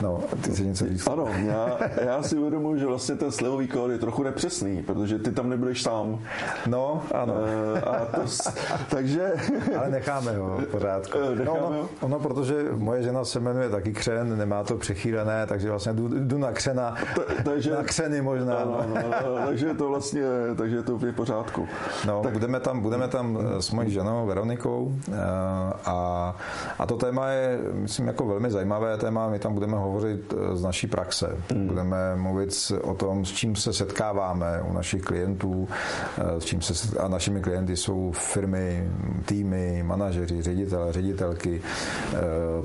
No, 0.00 0.20
ty 0.40 0.52
si 0.52 0.66
něco 0.66 0.86
říct. 0.86 1.06
Ano, 1.06 1.28
já, 1.46 1.78
já 2.04 2.22
si 2.22 2.38
uvědomuji, 2.38 2.78
že 2.78 2.86
vlastně 2.86 3.14
ten 3.14 3.32
slevový 3.32 3.68
kód 3.68 3.90
je 3.90 3.98
trochu 3.98 4.22
nepřesný, 4.22 4.82
protože 4.82 5.18
ty 5.18 5.32
tam 5.32 5.48
nebudeš 5.48 5.82
sám. 5.82 6.18
No, 6.66 7.02
ano. 7.14 7.34
Uh, 7.34 7.88
a 7.88 8.04
to, 8.04 8.20
takže... 8.90 9.32
Ale 9.78 9.90
necháme 9.90 10.36
ho 10.36 10.56
v 10.56 10.66
pořádku. 10.66 11.18
Necháme 11.18 11.44
no, 11.44 11.66
ono, 11.66 11.88
ono, 12.00 12.18
protože 12.18 12.64
moje 12.76 13.02
žena 13.02 13.24
se 13.24 13.40
jmenuje 13.40 13.70
taky 13.70 13.92
křen, 13.92 14.38
nemá 14.38 14.64
to 14.64 14.76
přechýlené, 14.76 15.46
takže 15.46 15.70
vlastně 15.70 15.92
jdu, 15.92 16.08
jdu 16.08 16.38
na 16.38 16.52
křena, 16.52 16.94
to, 17.14 17.22
takže, 17.44 17.70
na 17.70 17.82
křeny 17.82 18.22
možná. 18.22 18.64
No, 18.64 18.84
no, 18.88 18.94
no, 18.94 19.46
takže 19.46 19.66
je 19.66 19.74
to 19.74 19.88
vlastně, 19.88 20.22
takže 20.56 20.76
je 20.76 20.82
to 20.82 20.98
v 20.98 21.12
pořádku. 21.12 21.68
No, 22.06 22.22
tak, 22.22 22.32
budeme 22.32 22.60
tam, 22.60 22.80
budeme 22.80 22.95
tam 23.08 23.38
eh, 23.40 23.62
s 23.62 23.70
mojí 23.70 23.90
ženou 23.90 24.26
Veronikou 24.26 24.92
eh, 25.08 25.14
a, 25.84 26.36
a 26.78 26.86
to 26.86 26.96
téma 26.96 27.28
je, 27.28 27.58
myslím, 27.72 28.06
jako 28.06 28.26
velmi 28.26 28.50
zajímavé 28.50 28.96
téma. 28.96 29.28
My 29.28 29.38
tam 29.38 29.54
budeme 29.54 29.76
hovořit 29.76 30.34
eh, 30.34 30.56
z 30.56 30.62
naší 30.62 30.86
praxe. 30.86 31.36
Hmm. 31.50 31.66
Budeme 31.66 32.16
mluvit 32.16 32.72
o 32.82 32.94
tom, 32.94 33.24
s 33.24 33.32
čím 33.32 33.56
se 33.56 33.72
setkáváme 33.72 34.62
u 34.62 34.72
našich 34.72 35.02
klientů, 35.02 35.68
s 36.38 36.44
čím 36.44 36.62
se, 36.62 36.98
a 36.98 37.08
našimi 37.08 37.40
klienty 37.40 37.76
jsou 37.76 38.12
firmy, 38.12 38.90
týmy, 39.26 39.82
manažeři, 39.82 40.42
ředitele, 40.42 40.92
ředitelky, 40.92 41.62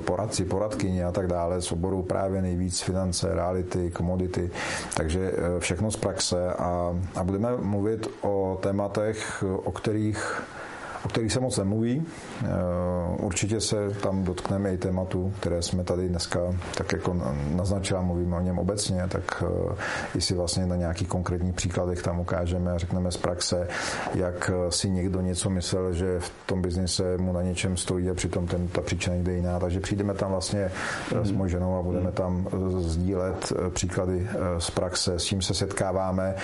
poradci, 0.04 0.44
poradkyně 0.44 1.04
a 1.04 1.12
tak 1.12 1.26
dále, 1.26 1.62
z 1.62 1.72
oboru 1.72 2.02
právě 2.02 2.42
nejvíc 2.42 2.80
finance, 2.80 3.34
reality, 3.34 3.90
komodity, 3.90 4.50
takže 4.96 5.32
všechno 5.58 5.90
z 5.90 5.96
praxe 5.96 6.52
a, 6.52 6.96
a 7.14 7.24
budeme 7.24 7.56
mluvit 7.56 8.08
o 8.20 8.58
tématech, 8.62 9.44
o 9.64 9.72
kterých 9.72 10.21
их 10.22 10.61
o 11.04 11.08
kterých 11.08 11.32
se 11.32 11.40
moc 11.40 11.58
nemluví. 11.58 12.02
Eh, 12.44 12.48
určitě 13.18 13.60
se 13.60 13.90
tam 13.90 14.24
dotkneme 14.24 14.74
i 14.74 14.78
tématu, 14.78 15.32
které 15.40 15.62
jsme 15.62 15.84
tady 15.84 16.08
dneska 16.08 16.40
tak 16.76 16.92
jako 16.92 17.16
naznačila, 17.54 18.02
mluvíme 18.02 18.36
o 18.36 18.40
něm 18.40 18.58
obecně, 18.58 19.02
tak 19.08 19.44
eh, 19.46 19.74
jestli 20.14 20.34
vlastně 20.34 20.66
na 20.66 20.76
nějakých 20.76 21.08
konkrétních 21.08 21.54
příkladech 21.54 22.02
tam 22.02 22.20
ukážeme 22.20 22.72
a 22.72 22.78
řekneme 22.78 23.10
z 23.10 23.16
praxe, 23.16 23.68
jak 24.14 24.50
eh, 24.54 24.72
si 24.72 24.90
někdo 24.90 25.20
něco 25.20 25.50
myslel, 25.50 25.92
že 25.92 26.20
v 26.20 26.32
tom 26.46 26.62
biznise 26.62 27.18
mu 27.18 27.32
na 27.32 27.42
něčem 27.42 27.76
stojí 27.76 28.10
a 28.10 28.14
přitom 28.14 28.46
ten, 28.46 28.68
ta 28.68 28.80
příčina 28.80 29.16
jde 29.16 29.32
jiná. 29.32 29.60
Takže 29.60 29.80
přijdeme 29.80 30.14
tam 30.14 30.30
vlastně 30.30 30.70
mm. 31.14 31.26
s 31.26 31.30
mojí 31.30 31.50
ženou 31.50 31.78
a 31.78 31.82
budeme 31.82 32.12
tam 32.12 32.48
sdílet 32.78 33.52
příklady 33.70 34.28
z 34.58 34.70
praxe, 34.70 35.18
s 35.18 35.24
čím 35.24 35.42
se 35.42 35.54
setkáváme, 35.54 36.34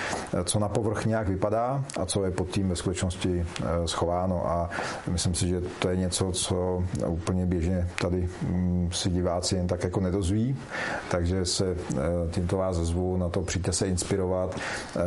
co 0.43 0.59
na 0.59 0.69
povrch 0.69 1.05
nějak 1.05 1.27
vypadá 1.27 1.83
a 1.99 2.05
co 2.05 2.25
je 2.25 2.31
pod 2.31 2.49
tím 2.49 2.69
ve 2.69 2.75
skutečnosti 2.75 3.45
schováno 3.85 4.48
a 4.49 4.69
myslím 5.07 5.35
si, 5.35 5.47
že 5.47 5.61
to 5.79 5.89
je 5.89 5.95
něco, 5.95 6.31
co 6.31 6.83
úplně 7.07 7.45
běžně 7.45 7.87
tady 8.01 8.29
mm, 8.41 8.89
si 8.93 9.09
diváci 9.09 9.55
jen 9.55 9.67
tak 9.67 9.83
jako 9.83 9.99
nedozví, 9.99 10.57
takže 11.11 11.45
se 11.45 11.65
eh, 11.71 11.95
tímto 12.31 12.57
vás 12.57 12.75
zvu 12.75 13.17
na 13.17 13.29
to, 13.29 13.41
přijďte 13.41 13.73
se 13.73 13.87
inspirovat 13.87 14.55
eh, 14.95 14.99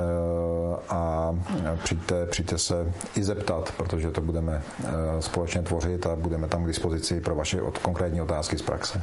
a 0.88 1.34
přijďte, 1.82 2.26
přijďte 2.26 2.58
se 2.58 2.92
i 3.16 3.24
zeptat, 3.24 3.72
protože 3.76 4.10
to 4.10 4.20
budeme 4.20 4.62
eh, 4.84 4.90
společně 5.22 5.62
tvořit 5.62 6.06
a 6.06 6.16
budeme 6.16 6.48
tam 6.48 6.64
k 6.64 6.66
dispozici 6.66 7.20
pro 7.20 7.34
vaše 7.34 7.60
konkrétní 7.82 8.22
otázky 8.22 8.58
z 8.58 8.62
praxe. 8.62 9.02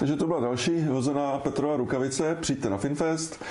Takže 0.00 0.16
to 0.16 0.26
byla 0.26 0.40
další 0.40 0.82
hozená 0.82 1.38
Petrova 1.38 1.76
rukavice. 1.76 2.36
Přijďte 2.40 2.70
na 2.70 2.78
Finfest. 2.78 3.44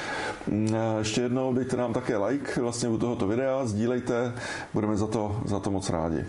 Mm, 0.47 0.75
ještě 0.99 1.21
jednou 1.21 1.53
dejte 1.53 1.77
nám 1.77 1.93
také 1.93 2.17
like 2.17 2.61
vlastně 2.61 2.89
u 2.89 2.97
tohoto 2.97 3.27
videa, 3.27 3.65
sdílejte, 3.65 4.33
budeme 4.73 4.97
za 4.97 5.07
to, 5.07 5.41
za 5.45 5.59
to 5.59 5.71
moc 5.71 5.89
rádi. 5.89 6.25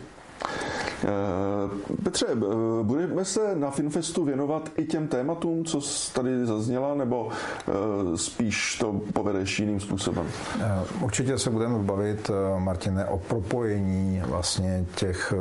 Eh, 1.05 2.03
Petře, 2.03 2.27
eh, 2.31 2.37
budeme 2.83 3.25
se 3.25 3.55
na 3.55 3.71
Finfestu 3.71 4.25
věnovat 4.25 4.71
i 4.77 4.85
těm 4.85 5.09
tématům, 5.09 5.65
co 5.65 5.81
tady 6.13 6.47
zazněla, 6.47 6.95
nebo 6.95 7.29
eh, 7.31 7.73
spíš 8.19 8.77
to 8.81 9.01
povedeš 9.13 9.59
jiným 9.59 9.81
způsobem? 9.81 10.27
Určitě 11.03 11.39
se 11.39 11.51
budeme 11.51 11.79
bavit, 11.79 12.31
Martine, 12.59 13.05
o 13.05 13.19
propojení 13.19 14.23
vlastně 14.27 14.87
těch 14.95 15.35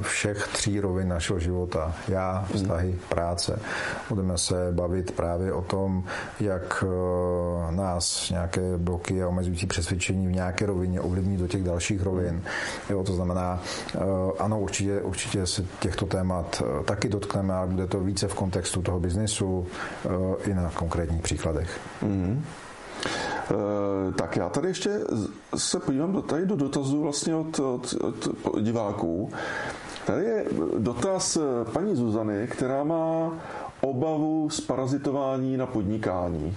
všech 0.00 0.48
tří 0.52 0.80
rovin 0.80 1.08
našeho 1.08 1.38
života. 1.38 1.94
Já, 2.08 2.46
vztahy, 2.54 2.98
práce. 3.08 3.60
Budeme 4.08 4.38
se 4.38 4.68
bavit 4.72 5.10
právě 5.10 5.52
o 5.52 5.62
tom, 5.62 6.04
jak 6.40 6.84
nás 7.70 8.30
nějaké 8.30 8.76
bloky 8.76 9.22
a 9.22 9.28
omezující 9.28 9.66
přesvědčení 9.66 10.26
v 10.26 10.32
nějaké 10.32 10.66
rovině 10.66 11.00
ovlivní 11.00 11.36
do 11.36 11.48
těch 11.48 11.62
dalších 11.62 12.02
rovin. 12.02 12.42
Jo, 12.90 13.04
to 13.04 13.12
znamená, 13.12 13.62
ano, 14.38 14.60
určitě 14.60 14.79
určitě, 14.80 15.00
určitě 15.00 15.46
se 15.46 15.64
těchto 15.80 16.06
témat 16.06 16.62
eh, 16.62 16.84
taky 16.84 17.08
dotkneme, 17.08 17.54
ale 17.54 17.66
bude 17.66 17.86
to 17.86 18.00
více 18.00 18.28
v 18.28 18.34
kontextu 18.34 18.82
toho 18.82 19.00
biznisu 19.00 19.66
i 20.46 20.54
na 20.54 20.70
konkrétních 20.70 21.22
příkladech. 21.22 21.80
Mm-hmm. 22.02 22.40
Tak 24.16 24.36
já 24.36 24.48
tady 24.48 24.68
ještě 24.68 25.00
se 25.56 25.80
podívám 25.80 26.22
tady 26.22 26.46
do 26.46 26.56
dotazů 26.56 27.02
vlastně 27.02 27.34
od, 27.34 27.58
od, 27.58 27.96
od 28.00 28.60
diváků. 28.60 29.30
Tady 30.06 30.24
je 30.24 30.44
dotaz 30.78 31.38
paní 31.72 31.96
Zuzany, 31.96 32.46
která 32.46 32.84
má 32.84 33.32
obavu 33.80 34.50
z 34.50 34.60
parazitování 34.60 35.56
na 35.56 35.66
podnikání. 35.66 36.56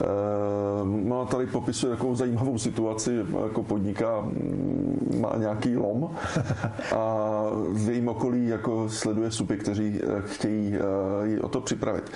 E, 0.00 0.84
má 0.84 1.24
tady 1.24 1.46
popisuje 1.46 1.90
takovou 1.90 2.14
zajímavou 2.14 2.58
situaci, 2.58 3.26
jako 3.42 3.62
podniká, 3.62 4.20
mm, 4.20 5.18
má 5.20 5.32
nějaký 5.36 5.76
lom 5.76 6.10
a 6.96 7.44
v 7.68 7.88
jejím 7.88 8.08
okolí 8.08 8.48
jako 8.48 8.88
sleduje 8.88 9.30
supy, 9.30 9.56
kteří 9.56 10.00
eh, 10.02 10.22
chtějí 10.26 10.74
eh, 10.74 11.28
ji 11.28 11.40
o 11.40 11.48
to 11.48 11.60
připravit. 11.60 12.10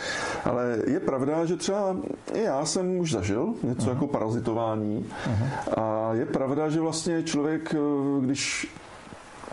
Ale 0.44 0.78
je 0.86 1.00
pravda, 1.00 1.44
že 1.44 1.56
třeba 1.56 1.96
i 2.34 2.42
já 2.42 2.64
jsem 2.64 2.98
už 2.98 3.12
zažil 3.12 3.54
něco 3.62 3.86
uh-huh. 3.86 3.88
jako 3.88 4.06
parazitování 4.06 5.06
uh-huh. 5.26 5.80
a 5.82 6.14
je 6.14 6.26
pravda, 6.26 6.68
že 6.68 6.80
vlastně 6.80 7.22
člověk, 7.22 7.74
když 8.20 8.68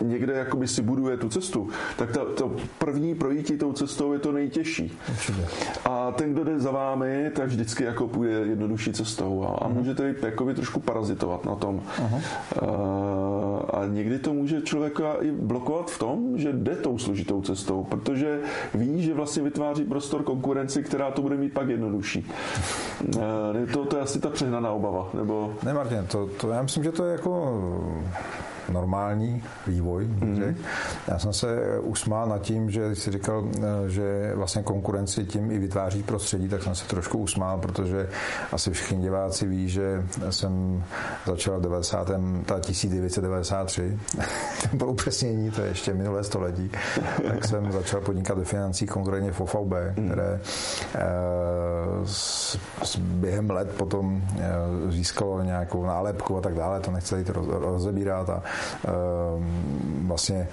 někde 0.01 0.33
jakoby 0.33 0.67
si 0.67 0.81
buduje 0.81 1.17
tu 1.17 1.29
cestu, 1.29 1.69
tak 1.97 2.11
ta, 2.11 2.25
to 2.37 2.51
první 2.77 3.15
projítí 3.15 3.57
tou 3.57 3.73
cestou 3.73 4.13
je 4.13 4.19
to 4.19 4.31
nejtěžší. 4.31 4.97
Určitě. 5.09 5.47
A 5.85 6.11
ten, 6.11 6.33
kdo 6.33 6.43
jde 6.43 6.59
za 6.59 6.71
vámi, 6.71 7.31
tak 7.35 7.47
vždycky 7.47 7.83
jako 7.83 8.07
půjde 8.07 8.31
jednodušší 8.33 8.93
cestou 8.93 9.43
a, 9.43 9.47
a 9.47 9.69
uh-huh. 9.69 9.73
můžete 9.73 10.15
jakoby 10.21 10.53
trošku 10.53 10.79
parazitovat 10.79 11.45
na 11.45 11.55
tom. 11.55 11.81
Uh-huh. 11.97 12.21
A, 13.71 13.77
a 13.77 13.85
někdy 13.85 14.19
to 14.19 14.33
může 14.33 14.61
člověka 14.61 15.13
i 15.21 15.31
blokovat 15.31 15.91
v 15.91 15.99
tom, 15.99 16.37
že 16.37 16.53
jde 16.53 16.75
tou 16.75 16.97
složitou 16.97 17.41
cestou, 17.41 17.83
protože 17.83 18.39
ví, 18.73 19.03
že 19.03 19.13
vlastně 19.13 19.43
vytváří 19.43 19.83
prostor 19.83 20.23
konkurenci, 20.23 20.83
která 20.83 21.11
to 21.11 21.21
bude 21.21 21.37
mít 21.37 21.53
pak 21.53 21.69
jednodušší. 21.69 22.31
A, 23.21 23.73
to, 23.73 23.85
to 23.85 23.95
je 23.95 24.01
asi 24.01 24.19
ta 24.19 24.29
přehnaná 24.29 24.71
obava. 24.71 25.09
Nebo... 25.13 25.53
Ne, 25.63 25.73
Martin, 25.73 26.05
to, 26.07 26.29
to 26.41 26.49
já 26.49 26.61
myslím, 26.61 26.83
že 26.83 26.91
to 26.91 27.05
je 27.05 27.11
jako 27.11 27.61
normální 28.69 29.43
vývoj. 29.67 30.05
Mm-hmm. 30.05 30.55
Já 31.07 31.19
jsem 31.19 31.33
se 31.33 31.79
usmál 31.79 32.27
nad 32.27 32.41
tím, 32.41 32.69
že 32.69 32.95
jsi 32.95 33.11
říkal, 33.11 33.43
že 33.87 34.31
vlastně 34.35 34.63
konkurenci 34.63 35.25
tím 35.25 35.51
i 35.51 35.59
vytváří 35.59 36.03
prostředí, 36.03 36.49
tak 36.49 36.63
jsem 36.63 36.75
se 36.75 36.87
trošku 36.87 37.17
usmál, 37.17 37.57
protože 37.57 38.09
asi 38.51 38.71
všichni 38.71 39.01
diváci 39.01 39.47
ví, 39.47 39.69
že 39.69 40.03
jsem 40.29 40.83
začal 41.25 41.59
v 41.59 41.61
90. 41.61 42.11
1993, 42.59 43.99
po 44.77 44.85
upřesnění, 44.85 45.51
to 45.51 45.61
je 45.61 45.67
ještě 45.67 45.93
minulé 45.93 46.23
století, 46.23 46.71
tak 47.27 47.45
jsem 47.45 47.71
začal 47.71 48.01
podnikat 48.01 48.37
ve 48.37 48.43
financích, 48.43 48.89
konkrétně 48.89 49.31
v 49.31 49.41
OVB, 49.41 49.73
mhm. 49.97 50.09
které 50.09 50.39
eh, 50.95 50.99
s, 52.05 52.57
s 52.83 52.95
během 52.95 53.49
let 53.49 53.69
potom 53.77 54.21
eh, 54.39 54.41
získalo 54.89 55.43
nějakou 55.43 55.85
nálepku 55.85 56.37
a 56.37 56.41
tak 56.41 56.55
dále, 56.55 56.79
to 56.79 56.91
nechci 56.91 57.15
jít 57.15 57.31
rozebírat 57.49 58.29
a 58.29 58.43
vlastně 60.07 60.47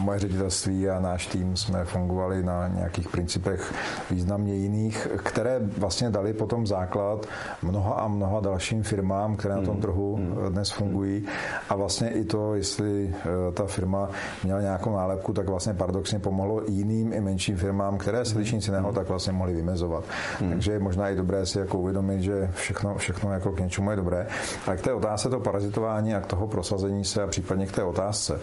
moje 0.00 0.18
ředitelství 0.18 0.90
a 0.90 1.00
náš 1.00 1.26
tým 1.26 1.56
jsme 1.56 1.84
fungovali 1.84 2.42
na 2.42 2.68
nějakých 2.68 3.08
principech 3.08 3.74
významně 4.10 4.54
jiných, 4.54 5.08
které 5.24 5.60
vlastně 5.78 6.10
dali 6.10 6.32
potom 6.32 6.66
základ 6.66 7.26
mnoha 7.62 7.94
a 7.94 8.08
mnoha 8.08 8.40
dalším 8.40 8.82
firmám, 8.82 9.36
které 9.36 9.54
na 9.54 9.62
tom 9.62 9.74
hmm. 9.74 9.82
trhu 9.82 10.16
hmm. 10.16 10.52
dnes 10.52 10.70
fungují. 10.70 11.26
A 11.68 11.76
vlastně 11.76 12.10
i 12.10 12.24
to, 12.24 12.54
jestli 12.54 13.14
eh, 13.14 13.52
ta 13.52 13.66
firma 13.66 14.08
měla 14.44 14.60
nějakou 14.60 14.96
nálepku, 14.96 15.32
tak 15.32 15.48
vlastně 15.48 15.74
paradoxně 15.74 16.18
pomohlo 16.18 16.62
jiným 16.68 17.12
i 17.12 17.20
menším 17.20 17.56
firmám, 17.56 17.98
které 17.98 18.24
se 18.24 18.38
liší 18.38 18.54
nic 18.56 18.66
jiného, 18.66 18.92
tak 18.92 19.08
vlastně 19.08 19.32
mohli 19.32 19.54
vymezovat. 19.54 20.04
Takže 20.50 20.72
je 20.72 20.78
možná 20.78 21.10
i 21.10 21.16
dobré 21.16 21.46
si 21.46 21.58
jako 21.58 21.78
uvědomit, 21.78 22.22
že 22.22 22.50
všechno, 22.54 22.94
všechno 22.96 23.32
jako 23.32 23.52
k 23.52 23.60
něčemu 23.60 23.90
je 23.90 23.96
dobré. 23.96 24.26
A 24.66 24.76
k 24.76 24.80
té 24.80 24.92
otázce 24.92 25.28
to 25.30 25.40
parazitování 25.40 26.14
a 26.14 26.20
k 26.20 26.26
toho 26.26 26.46
prosazení 26.46 27.04
se 27.04 27.22
a 27.22 27.26
případně 27.26 27.66
k 27.66 27.72
té 27.72 27.82
otázce. 27.82 28.40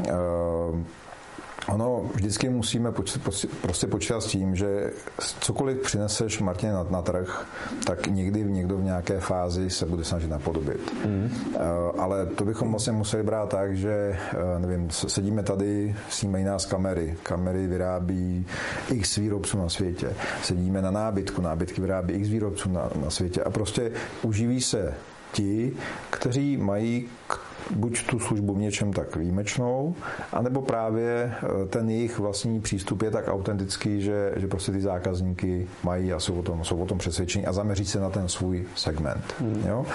Uh, 0.00 0.75
Ono 1.68 2.10
vždycky 2.14 2.48
musíme 2.48 2.92
počít, 2.92 3.22
prostě 3.62 3.86
počítat 3.86 4.20
s 4.20 4.26
tím, 4.26 4.56
že 4.56 4.90
cokoliv 5.40 5.82
přineseš 5.82 6.40
Martin 6.40 6.72
na, 6.72 6.86
na 6.90 7.02
trh, 7.02 7.46
tak 7.84 8.06
někdy 8.06 8.44
někdo 8.44 8.76
v 8.76 8.84
nějaké 8.84 9.20
fázi 9.20 9.70
se 9.70 9.86
bude 9.86 10.04
snažit 10.04 10.30
napodobit. 10.30 10.94
Mm. 11.04 11.30
Ale 11.98 12.26
to 12.26 12.44
bychom 12.44 12.70
vlastně 12.70 12.92
museli 12.92 13.22
brát 13.22 13.48
tak, 13.48 13.76
že 13.76 13.90
eh, 13.90 14.58
nevím, 14.58 14.90
sedíme 14.90 15.42
tady, 15.42 15.96
snímají 16.08 16.44
nás 16.44 16.66
kamery. 16.66 17.16
Kamery 17.22 17.66
vyrábí 17.66 18.46
x 18.90 19.16
výrobců 19.16 19.58
na 19.58 19.68
světě. 19.68 20.12
Sedíme 20.42 20.82
na 20.82 20.90
nábytku, 20.90 21.42
nábytky 21.42 21.80
vyrábí 21.80 22.14
x 22.14 22.28
výrobců 22.28 22.70
na, 22.70 22.90
na 23.04 23.10
světě 23.10 23.42
a 23.42 23.50
prostě 23.50 23.92
uživí 24.22 24.60
se 24.60 24.94
ti, 25.32 25.72
kteří 26.10 26.56
mají 26.56 27.08
k 27.26 27.40
buď 27.74 28.06
tu 28.06 28.18
službu 28.18 28.54
v 28.54 28.58
něčem 28.58 28.92
tak 28.92 29.16
výjimečnou, 29.16 29.94
anebo 30.32 30.62
právě 30.62 31.32
eh, 31.32 31.66
ten 31.66 31.90
jejich 31.90 32.18
vlastní 32.18 32.60
přístup 32.60 33.02
je 33.02 33.10
tak 33.10 33.28
autentický, 33.28 34.02
že, 34.02 34.32
že 34.36 34.46
prostě 34.46 34.72
ty 34.72 34.80
zákazníky 34.80 35.68
mají 35.82 36.12
a 36.12 36.20
jsou 36.20 36.38
o 36.38 36.42
tom, 36.42 36.64
jsou 36.64 36.78
o 36.78 36.86
tom 36.86 36.98
přesvědčení 36.98 37.46
a 37.46 37.52
zaměří 37.52 37.86
se 37.86 38.00
na 38.00 38.10
ten 38.10 38.28
svůj 38.28 38.64
segment. 38.76 39.34
Hmm. 39.38 39.64
Jo? 39.68 39.86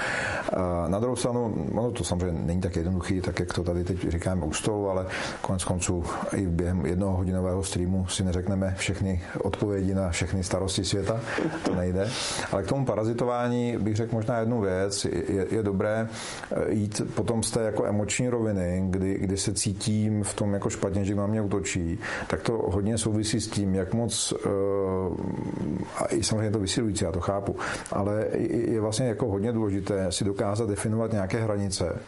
A 0.53 0.87
na 0.87 0.99
druhou 0.99 1.15
stranu, 1.15 1.67
ono 1.75 1.91
to 1.91 2.03
samozřejmě 2.03 2.39
není 2.45 2.61
tak 2.61 2.75
jednoduchý, 2.75 3.21
tak 3.21 3.39
jak 3.39 3.53
to 3.53 3.63
tady 3.63 3.83
teď 3.83 4.07
říkáme 4.07 4.45
u 4.45 4.53
stolu, 4.53 4.89
ale 4.89 5.05
konec 5.41 5.63
konců 5.63 6.03
i 6.35 6.47
během 6.47 6.85
jednoho 6.85 7.17
hodinového 7.17 7.63
streamu 7.63 8.07
si 8.07 8.23
neřekneme 8.23 8.75
všechny 8.77 9.21
odpovědi 9.43 9.93
na 9.93 10.09
všechny 10.09 10.43
starosti 10.43 10.85
světa, 10.85 11.19
to 11.63 11.75
nejde. 11.75 12.09
Ale 12.51 12.63
k 12.63 12.67
tomu 12.67 12.85
parazitování 12.85 13.77
bych 13.79 13.95
řekl 13.95 14.15
možná 14.15 14.39
jednu 14.39 14.61
věc, 14.61 15.05
je, 15.05 15.45
je 15.51 15.63
dobré 15.63 16.07
eh, 16.51 16.73
jít 16.73 17.01
potom 17.15 17.43
z 17.43 17.51
té 17.51 17.60
té 17.61 17.65
jako 17.65 17.85
emoční 17.85 18.29
roviny, 18.29 18.83
kdy, 18.89 19.17
kdy 19.19 19.37
se 19.37 19.53
cítím 19.53 20.23
v 20.23 20.33
tom 20.33 20.53
jako 20.53 20.69
špatně, 20.69 21.05
že 21.05 21.15
na 21.15 21.27
mě 21.27 21.41
utočí, 21.41 21.99
tak 22.27 22.41
to 22.41 22.53
hodně 22.53 22.97
souvisí 22.97 23.41
s 23.41 23.47
tím, 23.47 23.75
jak 23.75 23.93
moc, 23.93 24.33
eh, 24.45 24.49
a 25.97 26.05
i 26.05 26.23
samozřejmě 26.23 26.51
to 26.51 26.59
vysilující, 26.59 27.03
já 27.03 27.11
to 27.11 27.19
chápu, 27.19 27.55
ale 27.91 28.25
je 28.49 28.81
vlastně 28.81 29.07
jako 29.07 29.27
hodně 29.27 29.51
důležité 29.51 30.11
si 30.11 30.23
dokázat 30.23 30.69
definovat 30.69 31.11
nějaké 31.11 31.39
hranice 31.39 31.99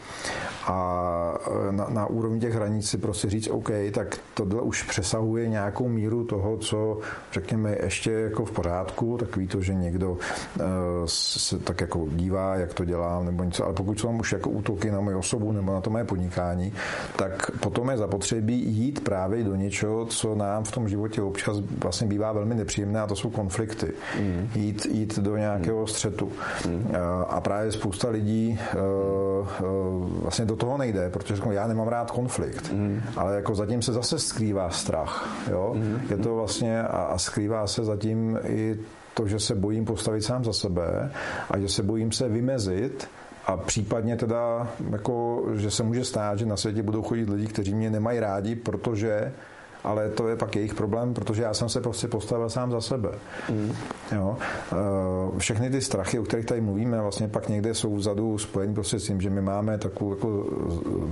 a 0.66 1.38
eh, 1.46 1.72
na, 1.72 1.86
na 1.88 2.06
úrovni 2.06 2.40
těch 2.40 2.54
hranic 2.54 2.90
si 2.90 2.98
prostě 2.98 3.30
říct, 3.30 3.48
OK, 3.48 3.70
tak 3.92 4.16
tohle 4.34 4.62
už 4.62 4.82
přesahuje 4.82 5.48
nějakou 5.48 5.88
míru 5.88 6.24
toho, 6.24 6.56
co 6.56 6.98
řekněme 7.32 7.76
ještě 7.82 8.10
jako 8.10 8.44
v 8.44 8.50
pořádku, 8.50 9.16
takový 9.18 9.48
to, 9.48 9.60
že 9.60 9.74
někdo 9.74 10.10
uh, 10.10 10.18
se 11.06 11.58
tak 11.58 11.80
jako 11.80 12.06
dívá, 12.10 12.56
jak 12.56 12.74
to 12.74 12.84
dělám, 12.84 13.26
nebo 13.26 13.44
něco, 13.44 13.64
ale 13.64 13.74
pokud 13.74 13.98
jsou 13.98 14.18
už 14.24 14.32
jako 14.32 14.50
útoky 14.50 14.90
na 14.90 15.00
moji 15.00 15.16
osobu 15.16 15.43
nebo 15.52 15.72
na 15.72 15.80
to 15.80 15.90
moje 15.90 16.04
podnikání, 16.04 16.72
tak 17.16 17.50
potom 17.60 17.90
je 17.90 17.96
zapotřebí 17.96 18.64
jít 18.66 19.04
právě 19.04 19.44
do 19.44 19.54
něčeho, 19.54 20.06
co 20.06 20.34
nám 20.34 20.64
v 20.64 20.72
tom 20.72 20.88
životě 20.88 21.22
občas 21.22 21.56
vlastně 21.82 22.06
bývá 22.06 22.32
velmi 22.32 22.54
nepříjemné 22.54 23.00
a 23.00 23.06
to 23.06 23.16
jsou 23.16 23.30
konflikty. 23.30 23.92
Mm. 24.20 24.48
Jít, 24.54 24.86
jít 24.86 25.18
do 25.18 25.36
nějakého 25.36 25.86
střetu. 25.86 26.32
Mm. 26.68 26.92
A 27.28 27.40
právě 27.40 27.72
spousta 27.72 28.08
lidí 28.08 28.58
uh, 28.74 29.48
uh, 29.66 30.08
vlastně 30.22 30.44
do 30.44 30.56
toho 30.56 30.78
nejde, 30.78 31.10
protože 31.10 31.42
já 31.50 31.66
nemám 31.66 31.88
rád 31.88 32.10
konflikt, 32.10 32.72
mm. 32.72 33.02
ale 33.16 33.34
jako 33.34 33.54
zatím 33.54 33.82
se 33.82 33.92
zase 33.92 34.18
skrývá 34.18 34.70
strach. 34.70 35.28
Jo? 35.50 35.72
Mm. 35.74 36.00
Je 36.10 36.16
to 36.16 36.34
vlastně 36.34 36.82
a, 36.82 36.86
a 36.86 37.18
skrývá 37.18 37.66
se 37.66 37.84
zatím 37.84 38.38
i 38.44 38.76
to, 39.14 39.26
že 39.26 39.40
se 39.40 39.54
bojím 39.54 39.84
postavit 39.84 40.22
sám 40.22 40.44
za 40.44 40.52
sebe 40.52 41.10
a 41.50 41.58
že 41.58 41.68
se 41.68 41.82
bojím 41.82 42.12
se 42.12 42.28
vymezit 42.28 43.08
a 43.46 43.56
případně 43.56 44.16
teda, 44.16 44.68
jako, 44.90 45.44
že 45.54 45.70
se 45.70 45.82
může 45.82 46.04
stát, 46.04 46.38
že 46.38 46.46
na 46.46 46.56
světě 46.56 46.82
budou 46.82 47.02
chodit 47.02 47.28
lidi, 47.28 47.46
kteří 47.46 47.74
mě 47.74 47.90
nemají 47.90 48.20
rádi, 48.20 48.54
protože 48.54 49.32
ale 49.84 50.10
to 50.10 50.28
je 50.28 50.36
pak 50.36 50.56
jejich 50.56 50.74
problém, 50.74 51.14
protože 51.14 51.42
já 51.42 51.54
jsem 51.54 51.68
se 51.68 51.80
prostě 51.80 52.08
postavil 52.08 52.50
sám 52.50 52.70
za 52.70 52.80
sebe. 52.80 53.10
Mm. 53.50 53.72
Jo? 54.12 54.36
Eh, 54.72 55.38
všechny 55.38 55.70
ty 55.70 55.80
strachy, 55.80 56.18
o 56.18 56.22
kterých 56.22 56.46
tady 56.46 56.60
mluvíme, 56.60 57.00
vlastně 57.00 57.28
pak 57.28 57.48
někde 57.48 57.74
jsou 57.74 57.96
vzadu 57.96 58.38
spojení 58.38 58.74
prostě 58.74 58.98
s 58.98 59.06
tím, 59.06 59.20
že 59.20 59.30
my 59.30 59.42
máme 59.42 59.78
takovou 59.78 60.10
jako 60.10 60.46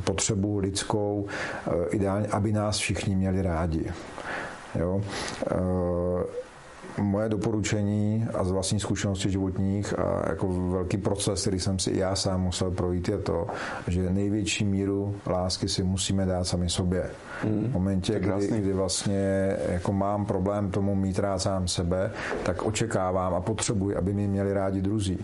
potřebu 0.04 0.58
lidskou, 0.58 1.26
eh, 1.66 1.88
ideálně, 1.90 2.26
aby 2.26 2.52
nás 2.52 2.78
všichni 2.78 3.16
měli 3.16 3.42
rádi. 3.42 3.92
Jo? 4.78 5.00
Moje 6.98 7.28
doporučení 7.28 8.26
a 8.34 8.44
z 8.44 8.50
vlastní 8.50 8.80
zkušenosti 8.80 9.30
životních 9.30 9.98
a 9.98 10.22
jako 10.28 10.48
velký 10.48 10.96
proces, 10.96 11.40
který 11.40 11.60
jsem 11.60 11.78
si 11.78 11.90
i 11.90 11.98
já 11.98 12.14
sám 12.14 12.42
musel 12.42 12.70
projít, 12.70 13.08
je 13.08 13.18
to, 13.18 13.46
že 13.88 14.10
největší 14.10 14.64
míru 14.64 15.14
lásky 15.26 15.68
si 15.68 15.82
musíme 15.82 16.26
dát 16.26 16.44
sami 16.44 16.70
sobě. 16.70 17.10
Mm, 17.44 17.68
v 17.70 17.72
momentě, 17.72 18.20
kdy, 18.20 18.48
kdy 18.60 18.72
vlastně 18.72 19.56
jako 19.68 19.92
mám 19.92 20.26
problém 20.26 20.70
tomu 20.70 20.94
mít 20.94 21.18
rád 21.18 21.38
sám 21.38 21.68
sebe, 21.68 22.10
tak 22.42 22.62
očekávám 22.62 23.34
a 23.34 23.40
potřebuji, 23.40 23.96
aby 23.96 24.12
mě 24.12 24.28
měli 24.28 24.52
rádi 24.52 24.82
druzí. 24.82 25.18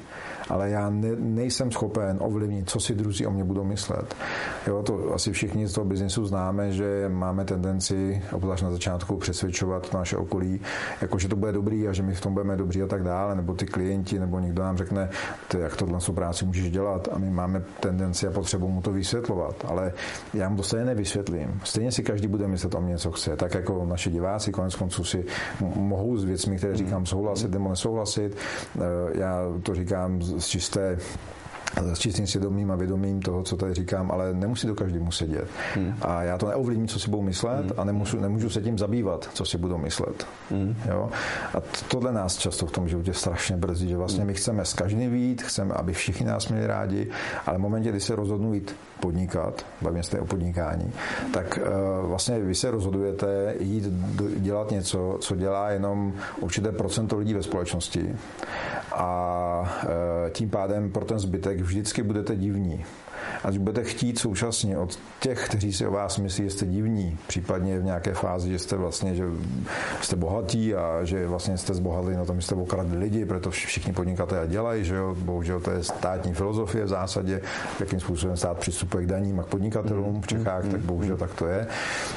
Ale 0.49 0.71
já 0.71 0.91
ne, 0.91 1.09
nejsem 1.19 1.71
schopen 1.71 2.19
ovlivnit, 2.21 2.71
co 2.71 2.81
si 2.81 2.95
druzí 2.95 3.27
o 3.27 3.31
mě 3.31 3.45
budou 3.45 3.65
myslet. 3.65 4.17
Jo, 4.67 4.83
to 4.83 5.15
asi 5.15 5.33
všichni 5.33 5.69
z 5.69 5.73
toho 5.73 5.85
biznisu 5.85 6.27
známe, 6.27 6.73
že 6.73 7.09
máme 7.09 7.45
tendenci, 7.45 8.23
obzvlášť 8.33 8.63
na 8.63 8.71
začátku, 8.71 9.17
přesvědčovat 9.17 9.95
naše 9.95 10.17
okolí, 10.17 10.61
jako 11.01 11.19
že 11.19 11.29
to 11.29 11.37
bude 11.37 11.53
dobrý 11.53 11.89
a 11.89 11.93
že 11.93 12.03
my 12.03 12.15
v 12.15 12.21
tom 12.21 12.33
budeme 12.33 12.57
dobří 12.57 12.83
a 12.83 12.87
tak 12.87 13.03
dále, 13.03 13.35
nebo 13.35 13.55
ty 13.55 13.67
klienti, 13.67 14.19
nebo 14.19 14.39
někdo 14.41 14.63
nám 14.63 14.77
řekne, 14.77 15.09
ty, 15.49 15.59
jak 15.59 15.77
tohle 15.77 15.99
práci 16.15 16.45
můžeš 16.45 16.71
dělat 16.71 17.09
a 17.13 17.19
my 17.19 17.31
máme 17.31 17.63
tendenci 17.81 18.27
a 18.27 18.31
potřebu 18.31 18.69
mu 18.69 18.83
to 18.83 18.93
vysvětlovat, 18.93 19.65
ale 19.69 19.93
já 20.35 20.49
mu 20.49 20.57
to 20.57 20.63
stejně 20.63 20.85
nevysvětlím. 20.85 21.61
Stejně 21.65 21.93
si 21.93 22.03
každý 22.03 22.29
bude 22.29 22.49
myslet 22.49 22.75
o 22.75 22.81
mě, 22.81 22.99
co 22.99 23.11
chce. 23.11 23.37
Tak 23.37 23.55
jako 23.55 23.85
naše 23.85 24.11
diváci 24.11 24.53
konec 24.53 24.75
konců 24.75 25.05
si 25.05 25.25
mohou 25.61 26.17
s 26.17 26.25
věcmi, 26.25 26.57
které 26.57 26.77
říkám, 26.77 27.07
souhlasit 27.07 27.51
nebo 27.51 27.69
nesouhlasit. 27.69 28.37
Eh, 28.77 28.81
já 29.19 29.43
to 29.63 29.75
říkám 29.75 30.23
z 30.23 30.38
it's 30.39 30.51
just 30.51 30.77
uh, 30.77 30.95
s 31.83 31.99
čistým 31.99 32.27
svědomím 32.27 32.71
a 32.71 32.77
vědomím 32.77 33.23
toho, 33.23 33.43
co 33.43 33.57
tady 33.57 33.75
říkám, 33.75 34.11
ale 34.11 34.35
nemusí 34.35 34.67
to 34.67 34.75
každý 34.75 34.99
muset 34.99 35.27
dělat. 35.27 35.49
Hmm. 35.75 35.95
A 36.03 36.23
já 36.23 36.39
to 36.39 36.49
neovlivním, 36.49 36.89
co 36.89 36.99
si 36.99 37.11
budou 37.11 37.23
myslet 37.23 37.61
hmm. 37.61 37.73
a 37.77 37.85
nemůžu, 37.85 38.21
nemůžu 38.21 38.51
se 38.51 38.63
tím 38.63 38.79
zabývat, 38.79 39.29
co 39.35 39.45
si 39.45 39.59
budou 39.59 39.79
myslet. 39.79 40.27
Hmm. 40.51 40.77
Jo? 40.89 41.09
A 41.55 41.61
tohle 41.89 42.13
nás 42.13 42.37
často 42.37 42.67
v 42.67 42.73
tom 42.73 42.89
životě 42.89 43.15
strašně 43.15 43.57
brzdí, 43.57 43.89
že 43.89 43.97
vlastně 43.97 44.25
my 44.25 44.35
chceme 44.35 44.65
s 44.65 44.75
každým 44.75 45.13
vít, 45.13 45.43
chceme, 45.43 45.75
aby 45.75 45.93
všichni 45.93 46.27
nás 46.27 46.49
měli 46.49 46.67
rádi, 46.67 47.11
ale 47.47 47.59
v 47.59 47.61
momentě, 47.61 47.91
kdy 47.91 48.01
se 48.01 48.17
rozhodnu 48.17 48.55
jít 48.55 48.77
podnikat, 49.01 49.67
bavíme 49.83 50.03
se 50.03 50.21
o 50.21 50.25
podnikání, 50.25 50.93
tak 51.33 51.59
uh, 51.59 52.09
vlastně 52.09 52.39
vy 52.39 52.55
se 52.55 52.71
rozhodujete 52.71 53.55
jít 53.61 53.85
dělat 54.37 54.71
něco, 54.71 55.17
co 55.21 55.37
dělá 55.37 55.71
jenom 55.71 56.13
určité 56.41 56.73
procento 56.73 57.19
lidí 57.19 57.35
ve 57.35 57.43
společnosti 57.43 58.17
a 58.93 59.83
uh, 59.85 59.89
tím 60.31 60.51
pádem 60.51 60.91
pro 60.91 61.05
ten 61.05 61.19
zbytek 61.19 61.61
vždycky 61.69 62.03
budete 62.03 62.37
divní 62.37 62.85
a 63.45 63.49
když 63.49 63.59
budete 63.59 63.85
chtít 63.85 64.19
současně 64.19 64.79
od 64.79 64.99
těch, 65.21 65.45
kteří 65.49 65.73
si 65.73 65.87
o 65.87 65.91
vás 65.91 66.19
myslí, 66.19 66.45
že 66.45 66.51
jste 66.51 66.67
divní, 66.67 67.19
případně 67.27 67.79
v 67.79 67.85
nějaké 67.85 68.15
fázi, 68.15 68.51
že 68.51 68.59
jste 68.59 68.77
vlastně, 68.77 69.15
že 69.15 69.25
jste 70.01 70.17
bohatí 70.17 70.75
a 70.75 71.05
že 71.05 71.27
vlastně 71.27 71.59
jste 71.59 71.75
zbohatli 71.75 72.17
na 72.17 72.25
tom, 72.25 72.41
že 72.41 72.47
jste 72.47 72.55
okradli 72.55 72.99
lidi, 72.99 73.25
proto 73.25 73.51
všichni 73.51 73.93
podnikatelé 73.93 74.49
dělají, 74.49 74.85
že 74.85 74.95
jo, 74.95 75.17
bohužel 75.19 75.61
to 75.61 75.71
je 75.71 75.85
státní 75.85 76.35
filozofie 76.35 76.85
v 76.85 76.89
zásadě, 76.89 77.41
jakým 77.81 78.01
způsobem 78.01 78.37
stát 78.37 78.59
přistupuje 78.59 79.05
k 79.05 79.07
daním 79.07 79.41
a 79.41 79.43
k 79.43 79.47
podnikatelům 79.47 80.23
v 80.23 80.27
Čechách, 80.27 80.69
tak 80.69 80.81
bohužel 80.81 81.17
tak 81.17 81.35
to 81.35 81.47
je. 81.47 81.67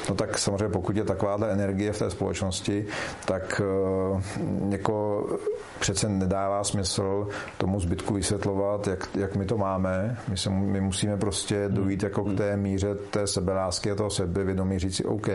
No 0.08 0.14
tak 0.14 0.38
samozřejmě 0.38 0.68
pokud 0.68 0.96
je 0.96 1.04
takováhle 1.04 1.52
energie 1.52 1.92
v 1.92 1.98
té 1.98 2.10
společnosti, 2.10 2.86
tak 3.24 3.60
uh, 4.12 4.22
jako 4.68 5.26
přece 5.80 6.08
nedává 6.08 6.64
smysl 6.64 7.28
tomu 7.58 7.80
zbytku 7.80 8.14
vysvětlovat, 8.14 8.86
jak, 8.86 9.08
jak 9.14 9.36
my 9.36 9.44
to 9.44 9.58
máme. 9.58 10.16
My, 10.28 10.36
se, 10.36 10.50
my 10.50 10.80
musíme 10.80 11.01
prostě 11.16 11.64
dojít 11.68 12.02
jako 12.02 12.24
k 12.24 12.36
té 12.36 12.56
míře 12.56 12.94
té 12.94 13.26
sebelásky 13.26 13.90
a 13.90 13.94
toho 13.94 14.10
sebevědomí 14.10 14.78
říct 14.78 14.96
si 14.96 15.04
OK, 15.04 15.28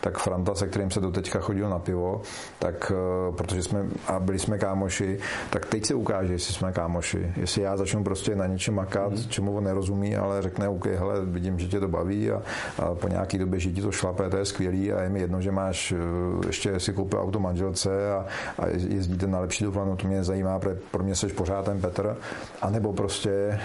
tak 0.00 0.18
Franta, 0.18 0.54
se 0.54 0.66
kterým 0.66 0.90
se 0.90 1.00
doteďka 1.00 1.40
chodil 1.40 1.68
na 1.68 1.78
pivo, 1.78 2.22
tak 2.58 2.92
eh, 2.94 3.32
protože 3.32 3.62
jsme 3.62 3.86
a 4.06 4.18
byli 4.18 4.38
jsme 4.38 4.58
kámoši, 4.58 5.18
tak 5.50 5.66
teď 5.66 5.86
se 5.86 5.94
ukáže, 5.94 6.32
jestli 6.32 6.54
jsme 6.54 6.72
kámoši. 6.72 7.32
Jestli 7.36 7.62
já 7.62 7.76
začnu 7.76 8.04
prostě 8.04 8.36
na 8.36 8.46
něčem 8.46 8.74
makat, 8.74 9.12
mm. 9.12 9.28
čemu 9.28 9.56
on 9.56 9.64
nerozumí, 9.64 10.16
ale 10.16 10.42
řekne 10.42 10.68
OK, 10.68 10.86
hele, 10.86 11.24
vidím, 11.24 11.58
že 11.58 11.68
tě 11.68 11.80
to 11.80 11.88
baví 11.88 12.30
a, 12.30 12.42
a 12.78 12.94
po 12.94 13.08
nějaký 13.08 13.38
době, 13.38 13.60
že 13.60 13.70
ti 13.70 13.82
to 13.82 13.92
šlape, 13.92 14.30
to 14.30 14.36
je 14.36 14.44
skvělý 14.44 14.92
a 14.92 15.02
je 15.02 15.08
mi 15.08 15.20
jedno, 15.20 15.40
že 15.40 15.52
máš 15.52 15.92
eh, 15.92 16.46
ještě 16.46 16.80
si 16.80 16.92
koupil 16.92 17.20
auto 17.20 17.40
manželce 17.40 18.12
a, 18.12 18.26
a 18.58 18.66
jezdíte 18.68 19.26
na 19.26 19.40
lepší 19.40 19.64
dovolenou, 19.64 19.96
to 19.96 20.06
mě 20.06 20.24
zajímá, 20.24 20.60
pro 20.90 21.04
mě 21.04 21.14
jsi 21.14 21.26
pořád 21.26 21.64
ten 21.64 21.80
Petr, 21.80 22.16
anebo 22.62 22.92
prostě 22.92 23.60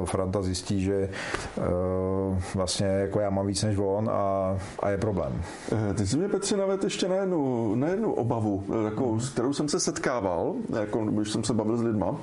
uh, 0.00 0.06
Franta 0.06 0.42
zjistí, 0.42 0.77
že 0.80 1.08
uh, 1.56 2.38
vlastně 2.54 2.86
jako 2.86 3.20
já 3.20 3.30
mám 3.30 3.46
víc 3.46 3.62
než 3.62 3.78
on 3.78 4.10
a, 4.10 4.56
a 4.80 4.90
je 4.90 4.98
problém. 4.98 5.42
Eh, 5.90 5.94
ty 5.94 6.06
jsi 6.06 6.16
mě, 6.16 6.28
Petře, 6.28 6.56
navedl 6.56 6.84
ještě 6.84 7.08
na 7.08 7.16
jednu, 7.16 7.74
na 7.74 7.88
jednu 7.88 8.12
obavu, 8.12 8.64
jako, 8.84 9.20
s 9.20 9.30
kterou 9.30 9.52
jsem 9.52 9.68
se 9.68 9.80
setkával, 9.80 10.54
jako, 10.80 11.04
když 11.04 11.30
jsem 11.30 11.44
se 11.44 11.54
bavil 11.54 11.76
s 11.76 11.82
lidma, 11.82 12.16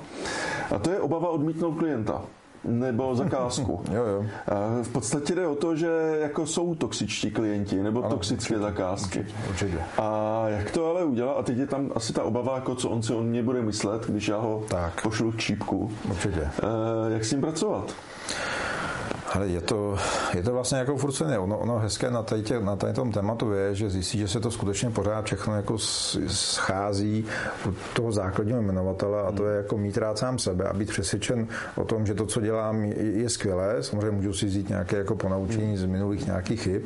a 0.74 0.78
to 0.78 0.90
je 0.90 1.00
obava 1.00 1.28
odmítnout 1.28 1.72
klienta 1.72 2.22
nebo 2.66 3.14
zakázku. 3.14 3.80
jo, 3.92 4.04
jo. 4.04 4.24
V 4.82 4.88
podstatě 4.88 5.34
jde 5.34 5.46
o 5.46 5.54
to, 5.54 5.76
že 5.76 6.18
jako 6.20 6.46
jsou 6.46 6.74
toxičtí 6.74 7.30
klienti 7.30 7.82
nebo 7.82 8.00
ano, 8.00 8.10
toxické 8.10 8.54
určitě, 8.54 8.58
zakázky. 8.58 9.26
Určitě. 9.48 9.78
A 9.98 10.44
jak 10.48 10.70
to 10.70 10.86
ale 10.86 11.04
udělat? 11.04 11.32
A 11.38 11.42
teď 11.42 11.58
je 11.58 11.66
tam 11.66 11.92
asi 11.94 12.12
ta 12.12 12.22
obava, 12.22 12.54
jako 12.54 12.74
co 12.74 12.88
on 12.88 13.02
si 13.02 13.12
o 13.12 13.22
mě 13.22 13.42
bude 13.42 13.62
myslet, 13.62 14.06
když 14.06 14.28
já 14.28 14.38
ho 14.38 14.64
tak. 14.68 15.02
pošlu 15.02 15.32
k 15.32 15.36
čípku. 15.36 15.92
Určitě. 16.10 16.40
E, 16.40 17.12
jak 17.12 17.24
s 17.24 17.30
tím 17.30 17.40
pracovat? 17.40 17.94
Ale 19.32 19.48
je 19.48 19.60
to, 19.60 19.98
je 20.34 20.42
to 20.42 20.52
vlastně 20.52 20.78
jako 20.78 20.96
furt 20.96 21.12
se 21.12 21.38
ono, 21.38 21.58
ono 21.58 21.78
hezké 21.78 22.10
na, 22.10 22.22
tady, 22.22 22.44
na 22.60 22.76
tady 22.76 22.92
tom 22.92 23.12
tématu 23.12 23.52
je, 23.52 23.74
že 23.74 23.90
zjistí, 23.90 24.18
že 24.18 24.28
se 24.28 24.40
to 24.40 24.50
skutečně 24.50 24.90
pořád 24.90 25.24
všechno 25.24 25.56
jako 25.56 25.78
schází 26.26 27.24
u 27.68 27.74
toho 27.94 28.12
základního 28.12 28.62
jmenovatele 28.62 29.22
a 29.22 29.32
to 29.32 29.46
je 29.46 29.56
jako 29.56 29.78
mít 29.78 29.98
rád 29.98 30.18
sám 30.18 30.38
sebe 30.38 30.68
a 30.68 30.72
být 30.72 30.88
přesvědčen 30.88 31.46
o 31.76 31.84
tom, 31.84 32.06
že 32.06 32.14
to, 32.14 32.26
co 32.26 32.40
dělám, 32.40 32.84
je, 32.84 33.04
je 33.04 33.28
skvělé. 33.28 33.82
Samozřejmě 33.82 34.10
můžu 34.10 34.32
si 34.32 34.46
vzít 34.46 34.68
nějaké 34.68 34.96
jako 34.96 35.14
ponaučení 35.16 35.76
z 35.76 35.84
minulých 35.84 36.26
nějakých 36.26 36.62
chyb, 36.62 36.82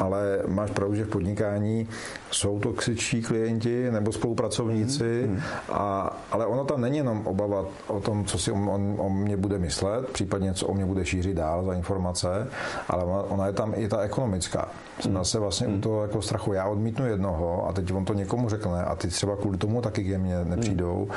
ale 0.00 0.42
máš 0.46 0.70
pravdu, 0.70 0.94
že 0.94 1.04
v 1.04 1.08
podnikání 1.08 1.88
jsou 2.30 2.58
toxičtí 2.60 3.22
klienti 3.22 3.90
nebo 3.90 4.12
spolupracovníci, 4.12 5.24
mm. 5.26 5.40
a, 5.72 6.16
ale 6.30 6.46
ono 6.46 6.64
tam 6.64 6.80
není 6.80 6.96
jenom 6.98 7.26
obava 7.26 7.64
o 7.86 8.00
tom, 8.00 8.24
co 8.24 8.38
si 8.38 8.52
on, 8.52 8.68
on 8.68 8.94
o 8.98 9.10
mě 9.10 9.36
bude 9.36 9.58
myslet, 9.58 10.08
případně 10.08 10.54
co 10.54 10.66
o 10.66 10.74
mě 10.74 10.86
bude 10.86 11.04
šířit 11.04 11.36
dál 11.36 11.64
za 11.64 11.74
informace, 11.86 12.48
ale 12.88 13.04
ona, 13.04 13.46
je 13.46 13.52
tam 13.52 13.72
i 13.76 13.88
ta 13.88 14.00
ekonomická. 14.00 14.68
Jsme 15.00 15.10
hmm. 15.10 15.20
zase 15.20 15.38
vlastně 15.38 15.66
hmm. 15.66 15.76
u 15.76 15.80
toho 15.80 16.02
jako 16.02 16.22
strachu. 16.22 16.52
Já 16.52 16.66
odmítnu 16.66 17.06
jednoho 17.06 17.68
a 17.68 17.72
teď 17.72 17.92
on 17.92 18.04
to 18.04 18.14
někomu 18.14 18.48
řekne 18.48 18.84
a 18.84 18.94
ty 18.94 19.08
třeba 19.08 19.36
kvůli 19.36 19.58
tomu 19.58 19.82
taky 19.82 20.04
ke 20.04 20.18
mně 20.18 20.44
nepřijdou. 20.44 21.08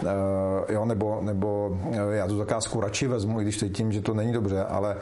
Hmm. 0.00 0.10
Uh, 0.12 0.74
jo, 0.74 0.84
nebo, 0.84 1.18
nebo 1.22 1.78
eh, 1.92 2.16
já 2.16 2.26
tu 2.26 2.36
zakázku 2.36 2.80
radši 2.80 3.06
vezmu, 3.06 3.40
i 3.40 3.42
když 3.42 3.56
teď 3.56 3.72
tím, 3.72 3.92
že 3.92 4.00
to 4.00 4.14
není 4.14 4.32
dobře, 4.32 4.64
ale 4.64 4.96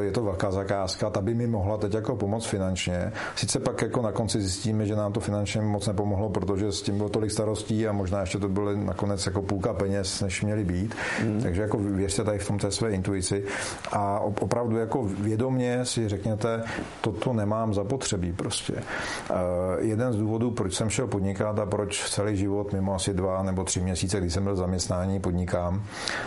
je 0.00 0.10
to 0.10 0.22
velká 0.22 0.50
zakázka, 0.50 1.10
ta 1.10 1.20
by 1.20 1.34
mi 1.34 1.46
mohla 1.46 1.76
teď 1.76 1.94
jako 1.94 2.16
pomoct 2.16 2.46
finančně. 2.46 3.12
Sice 3.36 3.60
pak 3.60 3.82
jako 3.82 4.02
na 4.02 4.12
konci 4.12 4.40
zjistíme, 4.40 4.86
že 4.86 4.96
nám 4.96 5.12
to 5.12 5.20
finančně 5.20 5.60
moc 5.60 5.86
nepomohlo, 5.86 6.28
protože 6.28 6.72
s 6.72 6.82
tím 6.82 6.96
bylo 6.96 7.08
tolik 7.08 7.30
starostí 7.30 7.88
a 7.88 7.92
možná 7.92 8.20
ještě 8.20 8.38
to 8.38 8.48
bylo 8.48 8.76
nakonec 8.76 9.26
jako 9.26 9.42
půlka 9.42 9.74
peněz, 9.74 10.20
než 10.20 10.42
měly 10.42 10.64
být. 10.64 10.94
Hmm. 11.20 11.42
Takže 11.42 11.62
jako 11.62 11.78
věřte 11.78 12.24
tady 12.24 12.38
v 12.38 12.46
tom 12.46 12.58
té 12.58 12.70
své 12.70 12.90
intuici 12.90 13.44
a 13.92 14.20
opravdu 14.20 14.76
jako 14.76 15.04
vědomě 15.04 15.84
si 15.84 16.08
řekněte, 16.08 16.62
toto 17.00 17.32
nemám 17.32 17.74
zapotřebí 17.74 18.32
prostě. 18.32 18.72
Uh, 18.72 19.38
jeden 19.78 20.12
z 20.12 20.16
důvodů, 20.16 20.50
proč 20.50 20.74
jsem 20.74 20.90
šel 20.90 21.06
podnikat 21.06 21.58
a 21.58 21.66
proč 21.66 22.10
celý 22.10 22.36
život, 22.36 22.72
mimo 22.72 22.94
asi 22.94 23.14
dva 23.14 23.42
nebo 23.42 23.64
tři 23.64 23.80
měsíce, 23.80 24.20
kdy 24.20 24.30
jsem 24.30 24.44
byl 24.44 24.56
zaměstnání, 24.56 25.20
podnikám. 25.20 25.82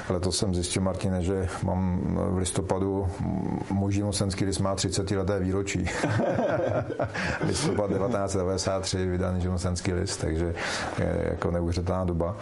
Letos 0.10 0.38
jsem 0.38 0.56
zjistil, 0.56 0.82
Martine, 0.82 1.22
že 1.22 1.48
mám 1.64 2.02
v 2.32 2.38
listopadu 2.38 3.08
můj 3.72 3.94
živnostenský 3.94 4.46
list 4.46 4.60
má 4.60 4.76
30 4.76 5.12
leté 5.12 5.40
výročí. 5.40 5.86
Listopad 7.48 7.90
1993 7.90 9.06
vydaný 9.06 9.42
živnostenský 9.42 9.94
list, 9.94 10.18
takže 10.18 10.56
je 11.00 11.28
jako 11.30 11.52
neuvěřitelná 11.52 12.04
doba. 12.04 12.38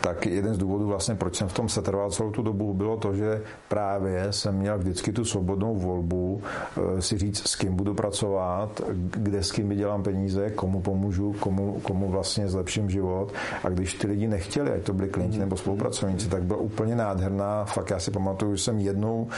Tak 0.00 0.26
jeden 0.26 0.54
z 0.54 0.58
důvodů 0.58 0.86
vlastně, 0.86 1.14
proč 1.14 1.36
jsem 1.36 1.48
v 1.48 1.52
tom 1.52 1.68
setrval 1.68 2.10
celou 2.10 2.30
tu 2.30 2.42
dobu, 2.42 2.74
bylo 2.74 2.96
to, 2.96 3.14
že 3.14 3.42
právě 3.68 4.32
jsem 4.32 4.54
měl 4.54 4.78
vždycky 4.78 5.12
tu 5.12 5.24
svobodnou 5.24 5.74
volbu 5.76 6.42
eh, 6.42 7.02
si 7.02 7.18
říct, 7.18 7.48
s 7.48 7.56
kým 7.56 7.76
budu 7.76 7.94
pracovat, 7.94 8.80
kde 8.94 9.42
s 9.42 9.52
kým 9.52 9.68
vydělám 9.68 10.02
peníze, 10.02 10.50
komu 10.50 10.80
pomůžu, 10.80 11.32
komu, 11.32 11.80
komu 11.82 12.08
vlastně 12.08 12.48
zlepším 12.48 12.90
život. 12.90 13.32
A 13.64 13.68
když 13.68 13.94
ty 13.94 14.06
lidi 14.06 14.28
nechtěli, 14.28 14.72
ať 14.72 14.82
to 14.82 14.92
byli 14.92 15.08
klienti 15.08 15.38
nebo 15.38 15.56
spolupracovníci, 15.56 16.28
tak 16.28 16.42
byla 16.42 16.58
úplně 16.58 16.96
nádherná. 16.96 17.64
Fakt 17.64 17.90
já 17.90 17.98
si 17.98 18.10
pamatuju, 18.10 18.56
že 18.56 18.62
jsem 18.62 18.78
jednou 18.78 19.28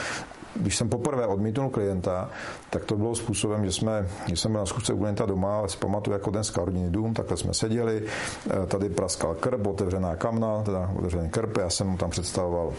když 0.59 0.75
jsem 0.75 0.89
poprvé 0.97 1.27
odmítnul 1.27 1.69
klienta, 1.69 2.29
tak 2.69 2.85
to 2.85 2.95
bylo 2.95 3.15
způsobem, 3.15 3.65
že, 3.65 3.71
jsme, 3.71 4.07
že 4.27 4.35
jsem 4.35 4.51
byl 4.51 4.59
na 4.61 4.65
zkusce 4.65 4.93
u 4.93 4.97
klienta 4.97 5.25
doma, 5.25 5.57
ale 5.57 5.69
si 5.69 5.77
pamatuju 5.77 6.13
jako 6.13 6.31
ten 6.31 6.41
rodinný 6.57 6.91
dům, 6.91 7.13
takhle 7.13 7.37
jsme 7.37 7.53
seděli, 7.53 8.03
eh, 8.05 8.65
tady 8.65 8.89
praskal 8.89 9.35
krb, 9.35 9.67
otevřená 9.67 10.15
kamna, 10.15 10.63
teda 10.63 10.91
otevřený 10.97 11.29
krb, 11.29 11.57
já 11.57 11.69
jsem 11.69 11.87
mu 11.87 11.97
tam 11.97 12.09
představoval 12.09 12.73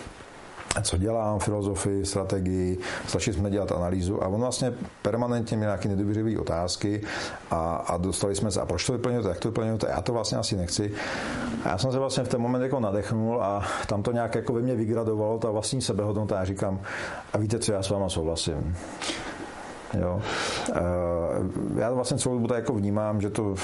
co 0.83 0.97
dělám, 0.99 1.39
filozofii, 1.39 2.07
strategii, 2.07 2.79
začali 3.09 3.37
jsme 3.37 3.51
dělat 3.51 3.73
analýzu 3.73 4.23
a 4.23 4.29
on 4.29 4.41
vlastně 4.41 4.73
permanentně 5.03 5.57
měl 5.57 5.69
nějaké 5.69 5.89
nedůvěřivé 5.89 6.39
otázky 6.39 7.03
a, 7.51 7.77
a, 7.77 7.97
dostali 7.97 8.35
jsme 8.35 8.51
se, 8.51 8.61
a 8.61 8.67
proč 8.67 8.87
to 8.87 8.93
vyplňujete, 8.93 9.29
jak 9.29 9.39
to 9.39 9.49
vyplňujete, 9.49 9.87
já 9.91 10.01
to 10.03 10.13
vlastně 10.13 10.39
asi 10.39 10.57
nechci. 10.57 10.93
A 11.65 11.69
já 11.69 11.79
jsem 11.79 11.93
se 11.93 11.99
vlastně 11.99 12.25
v 12.25 12.29
ten 12.29 12.41
moment 12.41 12.63
jako 12.63 12.81
nadechnul 12.81 13.43
a 13.43 13.65
tam 13.87 14.03
to 14.03 14.13
nějak 14.13 14.35
jako 14.35 14.53
ve 14.53 14.61
mně 14.61 14.75
vygradovalo, 14.75 15.39
ta 15.39 15.51
vlastní 15.51 15.83
sebehodnota 15.83 16.39
a 16.39 16.45
říkám, 16.45 16.81
a 17.33 17.39
víte 17.39 17.59
co, 17.59 17.73
já 17.73 17.83
s 17.83 17.91
váma 17.91 18.09
souhlasím. 18.09 18.77
Jo. 19.95 20.23
Já 21.77 21.93
vlastně 21.93 22.19
celou 22.19 22.35
dobu 22.35 22.47
tak 22.47 22.57
jako 22.59 22.75
vnímám, 22.75 23.21
že 23.21 23.31
to, 23.31 23.55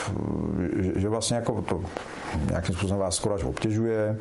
že 0.96 1.08
vlastně 1.08 1.36
jako 1.36 1.62
to 1.62 1.80
nějakým 2.48 2.74
způsobem 2.74 3.00
vás 3.00 3.16
skoro 3.16 3.34
až 3.34 3.44
obtěžuje. 3.44 4.18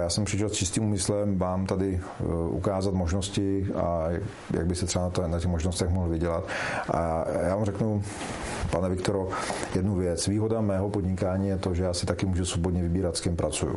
Já 0.00 0.10
jsem 0.10 0.24
přišel 0.24 0.48
s 0.48 0.52
čistým 0.52 0.84
úmyslem 0.84 1.38
vám 1.38 1.66
tady 1.66 2.00
ukázat 2.48 2.94
možnosti 2.94 3.66
a 3.76 4.06
jak 4.54 4.66
by 4.66 4.74
se 4.74 4.86
třeba 4.86 5.04
na, 5.04 5.10
to, 5.10 5.28
na 5.28 5.38
těch 5.38 5.50
možnostech 5.50 5.88
mohl 5.88 6.08
vydělat. 6.08 6.44
A 6.90 7.24
já 7.42 7.56
vám 7.56 7.64
řeknu, 7.64 8.02
pane 8.70 8.88
Viktoro, 8.88 9.28
jednu 9.74 9.94
věc. 9.94 10.26
Výhoda 10.26 10.60
mého 10.60 10.90
podnikání 10.90 11.48
je 11.48 11.58
to, 11.58 11.74
že 11.74 11.84
já 11.84 11.94
si 11.94 12.06
taky 12.06 12.26
můžu 12.26 12.44
svobodně 12.44 12.82
vybírat, 12.82 13.16
s 13.16 13.20
kým 13.20 13.36
pracuju 13.36 13.76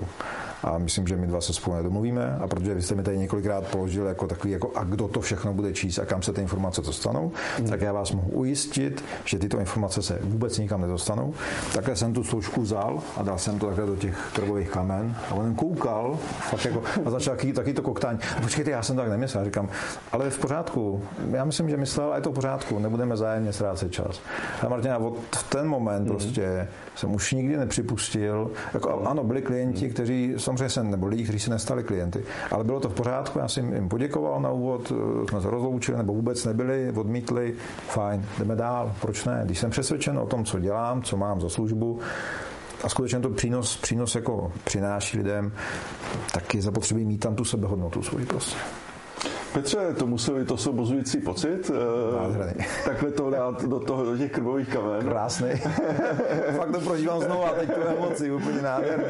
a 0.64 0.78
myslím, 0.78 1.08
že 1.08 1.16
my 1.16 1.28
dva 1.28 1.42
se 1.42 1.54
spolu 1.54 1.76
nedomluvíme 1.76 2.38
a 2.42 2.48
protože 2.48 2.74
vy 2.74 2.82
jste 2.82 2.96
mi 2.96 3.04
tady 3.04 3.18
několikrát 3.18 3.68
položil 3.68 4.06
jako 4.06 4.28
takový, 4.28 4.54
jako 4.54 4.72
a 4.76 4.84
kdo 4.84 5.08
to 5.08 5.22
všechno 5.22 5.54
bude 5.54 5.74
číst 5.74 6.00
a 6.00 6.06
kam 6.06 6.22
se 6.22 6.34
ty 6.34 6.42
informace 6.42 6.82
dostanou, 6.82 7.32
mm. 7.60 7.70
tak 7.70 7.82
já 7.82 7.94
vás 7.94 8.12
mohu 8.12 8.30
ujistit, 8.32 9.04
že 9.26 9.40
tyto 9.40 9.60
informace 9.60 10.02
se 10.02 10.20
vůbec 10.24 10.58
nikam 10.58 10.82
nedostanou. 10.82 11.34
Takhle 11.74 11.96
jsem 11.96 12.14
tu 12.14 12.24
složku 12.24 12.62
vzal 12.62 13.00
a 13.18 13.24
dal 13.24 13.38
jsem 13.38 13.60
to 13.60 13.66
takhle 13.66 13.86
do 13.86 13.96
těch 13.96 14.32
krbových 14.34 14.70
kamen 14.70 15.16
a 15.30 15.34
on 15.34 15.56
koukal 15.56 16.20
fakt 16.50 16.66
jako, 16.66 16.84
a 17.06 17.10
začal 17.10 17.36
taky, 17.36 17.54
taky 17.54 17.74
to 17.74 17.82
koktání. 17.82 18.20
Počkejte, 18.42 18.72
já 18.72 18.82
jsem 18.82 18.96
tak 18.96 19.10
nemyslel. 19.10 19.46
Říkám, 19.46 19.70
ale 20.12 20.30
v 20.30 20.40
pořádku. 20.40 21.02
Já 21.32 21.46
myslím, 21.46 21.70
že 21.70 21.78
myslel, 21.78 22.14
a 22.14 22.16
je 22.16 22.22
to 22.22 22.32
v 22.32 22.34
pořádku, 22.34 22.80
nebudeme 22.80 23.18
zájemně 23.18 23.54
ztrácet 23.54 23.92
čas. 23.92 24.22
A 24.62 24.70
Martina, 24.70 24.98
od 24.98 25.18
v 25.36 25.50
ten 25.50 25.68
moment 25.68 26.04
mm. 26.04 26.10
prostě 26.10 26.68
jsem 26.96 27.14
už 27.14 27.32
nikdy 27.32 27.58
nepřipustil, 27.58 28.52
jako, 28.74 29.02
ano, 29.08 29.24
byli 29.24 29.42
klienti, 29.42 29.90
kteří 29.90 30.34
samozřejmě 30.58 30.70
se, 30.70 30.84
nebo 30.84 31.08
lidi, 31.08 31.24
kteří 31.24 31.40
se 31.40 31.50
nestali 31.50 31.84
klienty, 31.84 32.24
ale 32.52 32.64
bylo 32.64 32.80
to 32.80 32.90
v 32.90 32.94
pořádku, 32.94 33.40
já 33.40 33.48
jsem 33.48 33.74
jim 33.74 33.90
poděkoval 33.90 34.42
na 34.42 34.52
úvod, 34.52 34.92
eh, 34.92 35.28
jsme 35.30 35.42
se 35.42 35.50
rozloučili, 35.50 35.98
nebo 35.98 36.14
vůbec 36.14 36.46
nebyli, 36.46 36.92
odmítli, 36.96 37.54
fajn, 37.88 38.26
jdeme 38.40 38.56
dál, 38.56 38.96
proč 39.02 39.26
ne? 39.26 39.42
Když 39.46 39.60
jsem 39.60 39.72
přesvědčen 39.72 40.18
o 40.18 40.26
tom, 40.26 40.46
co 40.46 40.60
dělám, 40.60 41.04
co 41.04 41.18
mám 41.18 41.42
za 41.42 41.50
službu, 41.50 42.00
a 42.84 42.90
skutečně 42.90 43.20
to 43.20 43.30
přínos, 43.30 43.78
přínos 43.78 44.16
jako 44.16 44.52
přináší 44.64 45.18
lidem, 45.18 45.52
tak 46.34 46.56
je 46.56 46.62
zapotřebí 46.62 47.06
mít 47.06 47.18
tam 47.18 47.36
tu 47.36 47.46
sebehodnotu 47.46 48.04
svoji 48.04 48.26
prostě. 48.26 48.56
Petře, 49.54 49.94
to 49.98 50.08
musel 50.08 50.36
být 50.36 50.52
osobozující 50.52 51.18
pocit. 51.18 51.72
Eh, 51.74 52.22
Nádherný. 52.22 52.66
Takhle 52.86 53.12
to 53.12 53.30
dát 53.30 53.66
do, 53.66 53.80
toho, 53.80 54.06
do 54.06 54.18
těch 54.18 54.32
krvových 54.32 54.70
kamen. 54.70 55.02
Krásný. 55.02 55.50
Fakt 56.58 56.72
to 56.72 56.80
prožívám 56.80 57.22
znovu 57.22 57.46
a 57.46 57.50
teď 57.50 57.74
tu 57.74 57.82
emoci, 57.82 58.32
úplně 58.32 58.62
nádherný. 58.62 59.06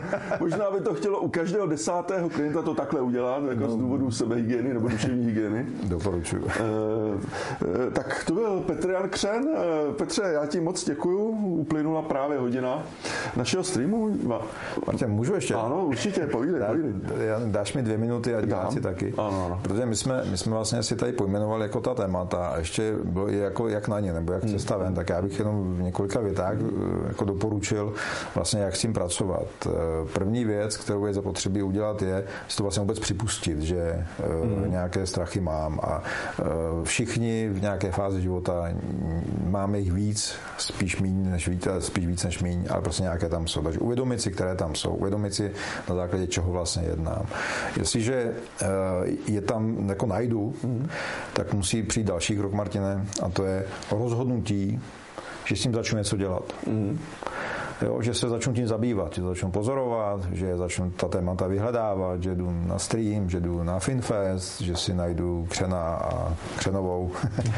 Možná 0.40 0.70
by 0.70 0.80
to 0.80 0.94
chtělo 0.94 1.20
u 1.20 1.28
každého 1.28 1.66
desátého 1.66 2.28
klienta 2.30 2.62
to 2.62 2.74
takhle 2.74 3.00
udělat, 3.00 3.42
jako 3.48 3.60
no. 3.60 3.70
z 3.70 3.76
důvodu 3.76 4.10
sebehygieny 4.10 4.74
nebo 4.74 4.88
duševní 4.88 5.26
hygieny. 5.26 5.66
Doporučuju. 5.82 6.44
E, 6.46 6.62
e, 7.86 7.90
tak 7.90 8.24
to 8.26 8.34
byl 8.34 8.60
Petr 8.60 8.90
Jan 8.90 9.08
Křen. 9.08 9.48
E, 9.48 9.92
Petře, 9.92 10.22
já 10.22 10.46
ti 10.46 10.60
moc 10.60 10.84
děkuju. 10.84 11.28
Uplynula 11.46 12.02
právě 12.02 12.38
hodina 12.38 12.82
našeho 13.36 13.64
streamu. 13.64 14.16
Martin, 14.86 15.08
můžu 15.08 15.34
ještě? 15.34 15.54
Ano, 15.54 15.84
určitě, 15.84 16.26
povídej, 16.26 16.60
Dá, 16.60 16.66
povídej. 16.66 16.92
Dáš 17.46 17.74
mi 17.74 17.82
dvě 17.82 17.98
minuty 17.98 18.34
a 18.34 18.40
diváci 18.40 18.80
taky. 18.80 19.14
Ano, 19.18 19.46
ano. 19.46 19.60
Protože 19.62 19.87
my 19.88 19.96
jsme, 19.96 20.22
my 20.30 20.36
jsme 20.36 20.52
vlastně 20.52 20.82
si 20.82 20.96
tady 20.96 21.12
pojmenovali 21.12 21.62
jako 21.62 21.80
ta 21.80 21.94
témata 21.94 22.46
a 22.46 22.58
ještě 22.58 22.94
bylo 23.04 23.30
i 23.30 23.38
jako 23.38 23.68
jak 23.68 23.88
na 23.88 24.00
ně, 24.00 24.12
nebo 24.12 24.32
jak 24.32 24.44
cesta 24.44 24.76
ven, 24.76 24.94
tak 24.94 25.08
já 25.08 25.22
bych 25.22 25.38
jenom 25.38 25.76
v 25.76 25.82
několika 25.82 26.20
větách 26.20 26.54
eh, 26.54 27.08
jako 27.08 27.24
doporučil 27.24 27.94
vlastně, 28.34 28.60
jak 28.60 28.76
s 28.76 28.80
tím 28.80 28.92
pracovat. 28.92 29.46
Eh, 29.66 29.70
první 30.12 30.44
věc, 30.44 30.76
kterou 30.76 31.06
je 31.06 31.14
zapotřebí 31.14 31.62
udělat, 31.62 32.02
je 32.02 32.24
si 32.48 32.56
to 32.56 32.62
vlastně 32.62 32.80
vůbec 32.80 32.98
připustit, 32.98 33.62
že 33.62 34.06
mm. 34.44 34.70
nějaké 34.70 35.06
strachy 35.06 35.40
mám 35.40 35.80
a 35.82 36.02
všichni 36.84 37.48
v 37.48 37.62
nějaké 37.62 37.92
fázi 37.92 38.22
života 38.22 38.68
máme 39.46 39.78
jich 39.78 39.92
víc, 39.92 40.34
spíš 40.58 41.00
míň 41.00 41.30
než 41.30 41.48
víc, 41.48 41.68
spíš 41.78 42.06
víc 42.06 42.24
než 42.24 42.42
míň, 42.42 42.66
ale 42.70 42.82
prostě 42.82 43.02
nějaké 43.02 43.28
tam 43.28 43.46
jsou. 43.46 43.62
Takže 43.62 43.78
uvědomit 43.78 44.20
si, 44.20 44.30
které 44.30 44.54
tam 44.54 44.74
jsou, 44.74 44.90
uvědomit 44.90 45.34
si 45.34 45.50
na 45.88 45.94
základě 45.94 46.26
čeho 46.26 46.52
vlastně 46.52 46.82
jednám. 46.82 47.26
Jestliže 47.76 48.34
je 49.26 49.40
tam 49.40 49.76
jako 49.86 50.06
najdu, 50.06 50.54
mm. 50.64 50.88
tak 51.32 51.54
musí 51.54 51.82
přijít 51.82 52.06
další 52.06 52.36
krok, 52.36 52.52
Martine, 52.52 53.06
a 53.22 53.28
to 53.28 53.44
je 53.44 53.64
rozhodnutí, 53.90 54.80
že 55.44 55.56
s 55.56 55.62
tím 55.62 55.74
začnu 55.74 55.98
něco 55.98 56.16
dělat. 56.16 56.54
Mm 56.66 56.98
jo, 57.82 58.02
že 58.02 58.14
se 58.14 58.28
začnu 58.28 58.52
tím 58.52 58.66
zabývat, 58.66 59.14
že 59.14 59.22
začnu 59.22 59.50
pozorovat, 59.50 60.20
že 60.32 60.56
začnu 60.56 60.90
ta 60.90 61.08
témata 61.08 61.46
vyhledávat, 61.46 62.22
že 62.22 62.34
jdu 62.34 62.54
na 62.66 62.78
stream, 62.78 63.30
že 63.30 63.40
jdu 63.40 63.62
na 63.62 63.78
Finfest, 63.78 64.60
že 64.60 64.76
si 64.76 64.94
najdu 64.94 65.46
Křena 65.50 65.94
a 65.94 66.34
Křenovou 66.56 67.10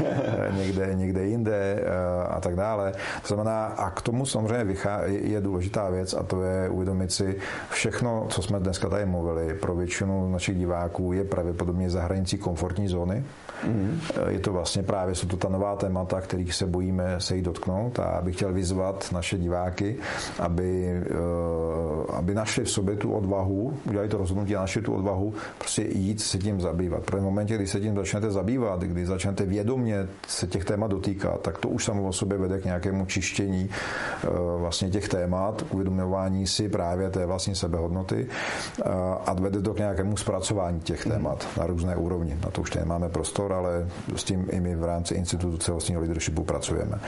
někde, 0.56 0.94
někde 0.94 1.26
jinde 1.26 1.82
eh, 1.82 2.26
a 2.28 2.40
tak 2.40 2.56
dále. 2.56 2.92
To 3.22 3.34
znamená, 3.34 3.64
a 3.64 3.90
k 3.90 4.02
tomu 4.02 4.26
samozřejmě 4.26 4.76
je 5.06 5.40
důležitá 5.40 5.90
věc 5.90 6.14
a 6.14 6.22
to 6.22 6.42
je 6.42 6.68
uvědomit 6.68 7.12
si 7.12 7.36
všechno, 7.70 8.26
co 8.28 8.42
jsme 8.42 8.60
dneska 8.60 8.88
tady 8.88 9.06
mluvili, 9.06 9.54
pro 9.54 9.74
většinu 9.74 10.32
našich 10.32 10.58
diváků 10.58 11.12
je 11.12 11.24
pravděpodobně 11.24 11.90
za 11.90 12.02
hranicí 12.02 12.38
komfortní 12.38 12.88
zóny. 12.88 13.24
Mm. 13.66 14.00
Je 14.28 14.38
to 14.38 14.52
vlastně 14.52 14.82
právě, 14.82 15.14
jsou 15.14 15.26
to 15.26 15.36
ta 15.36 15.48
nová 15.48 15.76
témata, 15.76 16.20
kterých 16.20 16.54
se 16.54 16.66
bojíme 16.66 17.20
se 17.20 17.36
jí 17.36 17.42
dotknout 17.42 17.98
a 17.98 18.20
bych 18.22 18.36
chtěl 18.36 18.52
vyzvat 18.52 19.08
naše 19.12 19.38
diváky, 19.38 19.96
aby, 20.38 21.02
eh, 21.06 22.12
aby 22.12 22.34
našli 22.34 22.64
v 22.64 22.70
sobě 22.70 22.96
tu 22.96 23.12
odvahu, 23.12 23.78
udělali 23.88 24.08
to 24.08 24.18
rozhodnutí 24.18 24.56
a 24.56 24.60
našli 24.60 24.82
tu 24.82 24.94
odvahu 24.94 25.34
prostě 25.58 25.82
jít 25.82 26.20
se 26.20 26.38
tím 26.38 26.60
zabývat. 26.60 27.02
Protože 27.02 27.20
v 27.20 27.24
momentě, 27.24 27.54
kdy 27.54 27.66
se 27.66 27.80
tím 27.80 27.96
začnete 27.96 28.30
zabývat, 28.30 28.80
kdy 28.80 29.06
začnete 29.06 29.46
vědomě 29.46 30.06
se 30.28 30.46
těch 30.46 30.64
témat 30.64 30.90
dotýkat, 30.90 31.40
tak 31.40 31.58
to 31.58 31.68
už 31.68 31.84
samo 31.84 32.08
o 32.08 32.12
sobě 32.12 32.38
vede 32.38 32.60
k 32.60 32.64
nějakému 32.64 33.06
čištění 33.06 33.70
eh, 33.70 34.28
vlastně 34.58 34.90
těch 34.90 35.08
témat, 35.08 35.62
k 35.62 35.74
uvědomování 35.74 36.46
si 36.46 36.68
právě 36.68 37.10
té 37.10 37.26
vlastní 37.26 37.54
sebehodnoty 37.54 38.26
eh, 38.26 38.88
a 39.26 39.34
vede 39.34 39.62
to 39.62 39.74
k 39.74 39.78
nějakému 39.78 40.16
zpracování 40.16 40.80
těch 40.80 41.04
témat 41.04 41.46
na 41.58 41.66
různé 41.66 41.96
úrovni. 41.96 42.36
Na 42.44 42.50
to 42.50 42.60
už 42.60 42.74
nemáme 42.74 43.08
prostor, 43.08 43.52
ale 43.52 43.88
s 44.16 44.24
tím 44.24 44.46
i 44.50 44.60
my 44.60 44.76
v 44.76 44.84
rámci 44.84 45.14
Institutu 45.14 45.58
celostního 45.58 46.00
leadershipu 46.00 46.44
pracujeme. 46.44 47.00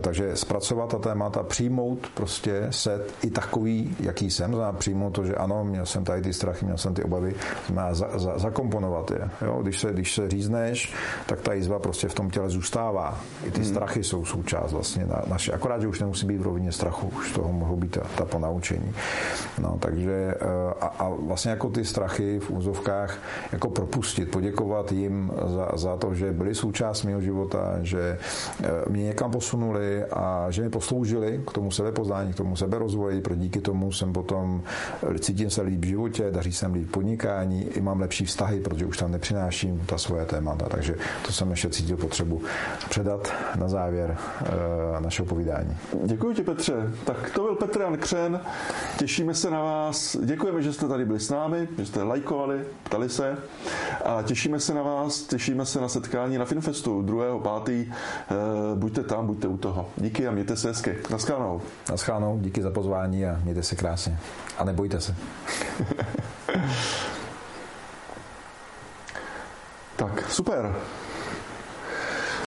Takže 0.00 0.36
zpracovat 0.36 0.90
ta 0.90 0.98
témata, 0.98 1.42
přijmout 1.42 2.09
prostě 2.14 2.66
set 2.70 3.14
i 3.22 3.30
takový, 3.30 3.96
jaký 4.00 4.30
jsem, 4.30 4.50
znamená 4.50 4.72
přijmout 4.72 5.10
to, 5.10 5.24
že 5.24 5.34
ano, 5.34 5.64
měl 5.64 5.86
jsem 5.86 6.04
tady 6.04 6.22
ty 6.22 6.32
strachy, 6.32 6.64
měl 6.64 6.78
jsem 6.78 6.94
ty 6.94 7.02
obavy, 7.02 7.34
znamená 7.66 7.94
za, 7.94 8.18
za, 8.18 8.38
zakomponovat 8.38 9.10
je. 9.10 9.30
Jo? 9.46 9.58
Když, 9.62 9.80
se, 9.80 9.92
když 9.92 10.14
se 10.14 10.28
řízneš, 10.28 10.94
tak 11.26 11.40
ta 11.40 11.52
jizva 11.52 11.78
prostě 11.78 12.08
v 12.08 12.14
tom 12.14 12.30
těle 12.30 12.50
zůstává. 12.50 13.20
I 13.44 13.50
ty 13.50 13.60
hmm. 13.60 13.70
strachy 13.70 14.04
jsou 14.04 14.24
součást 14.24 14.72
vlastně 14.72 15.06
na, 15.06 15.22
naše. 15.26 15.52
Akorát, 15.52 15.80
že 15.80 15.88
už 15.88 16.00
nemusí 16.00 16.26
být 16.26 16.38
v 16.38 16.42
rovině 16.42 16.72
strachu, 16.72 17.12
už 17.16 17.32
toho 17.32 17.52
mohou 17.52 17.76
být 17.76 17.90
ta, 17.90 18.00
ta 18.16 18.24
ponaučení. 18.24 18.94
No, 19.58 19.76
takže 19.80 20.34
eh, 20.40 20.74
a, 20.80 20.86
a 20.86 21.08
vlastně 21.08 21.50
jako 21.50 21.68
ty 21.68 21.84
strachy 21.84 22.40
v 22.40 22.50
úzovkách 22.50 23.18
jako 23.52 23.70
propustit, 23.70 24.30
poděkovat 24.30 24.92
jim 24.92 25.30
za, 25.46 25.68
za 25.74 25.96
to, 25.96 26.14
že 26.14 26.32
byli 26.32 26.54
součást 26.54 27.04
mého 27.04 27.20
života, 27.20 27.78
že 27.82 28.18
eh, 28.62 28.68
mě 28.88 29.04
někam 29.04 29.30
posunuli 29.30 30.04
a 30.04 30.46
že 30.50 30.62
mi 30.62 30.70
posloužili 30.70 31.40
k 31.46 31.52
tomu 31.52 31.70
sebepoznání 31.70 31.99
sebepoznání, 32.04 32.32
k 32.32 32.36
tomu 32.36 32.56
seberozvoji, 32.56 33.20
pro 33.20 33.34
díky 33.34 33.60
tomu 33.60 33.92
jsem 33.92 34.12
potom 34.12 34.62
eh, 35.14 35.18
cítím 35.18 35.50
se 35.50 35.62
líp 35.62 35.80
v 35.84 35.88
životě, 35.88 36.30
daří 36.30 36.52
se 36.52 36.66
líp 36.66 36.90
podnikání, 36.90 37.62
i 37.64 37.80
mám 37.80 38.00
lepší 38.00 38.24
vztahy, 38.24 38.60
protože 38.60 38.86
už 38.86 38.98
tam 38.98 39.10
nepřináším 39.12 39.80
ta 39.86 39.98
svoje 39.98 40.24
témata. 40.26 40.68
Takže 40.68 40.94
to 41.26 41.32
jsem 41.32 41.50
ještě 41.50 41.68
cítil 41.70 41.96
potřebu 41.96 42.42
předat 42.88 43.32
na 43.58 43.68
závěr 43.68 44.16
e, 44.98 45.00
našeho 45.00 45.26
povídání. 45.26 45.76
Děkuji 46.04 46.34
ti, 46.34 46.42
Petře. 46.42 46.74
Tak 47.04 47.30
to 47.34 47.42
byl 47.42 47.54
Petr 47.54 47.80
Jan 47.80 47.98
Křen. 47.98 48.40
Těšíme 48.98 49.34
se 49.34 49.50
na 49.50 49.62
vás. 49.62 50.16
Děkujeme, 50.24 50.62
že 50.62 50.72
jste 50.72 50.88
tady 50.88 51.04
byli 51.04 51.20
s 51.20 51.30
námi, 51.30 51.68
že 51.78 51.86
jste 51.86 52.02
lajkovali, 52.02 52.60
ptali 52.82 53.08
se 53.08 53.36
a 54.04 54.22
těšíme 54.22 54.60
se 54.60 54.74
na 54.74 54.82
vás, 54.82 55.22
těšíme 55.22 55.66
se 55.66 55.80
na 55.80 55.88
setkání 55.88 56.38
na 56.38 56.44
Finfestu 56.44 57.02
2.5. 57.02 57.70
E, 57.70 57.86
buďte 58.74 59.02
tam, 59.02 59.26
buďte 59.26 59.48
u 59.48 59.56
toho. 59.56 59.88
Díky 59.96 60.26
a 60.26 60.30
mějte 60.30 60.56
se 60.56 60.68
hezky. 60.68 60.96
Naschledanou. 61.10 61.60
Naschánou, 61.90 62.38
díky 62.38 62.62
za 62.62 62.70
pozvání 62.70 63.26
a 63.26 63.40
mějte 63.42 63.62
se 63.62 63.76
krásně. 63.76 64.18
A 64.58 64.64
nebojte 64.64 65.00
se. 65.00 65.14
tak, 69.96 70.30
super. 70.30 70.74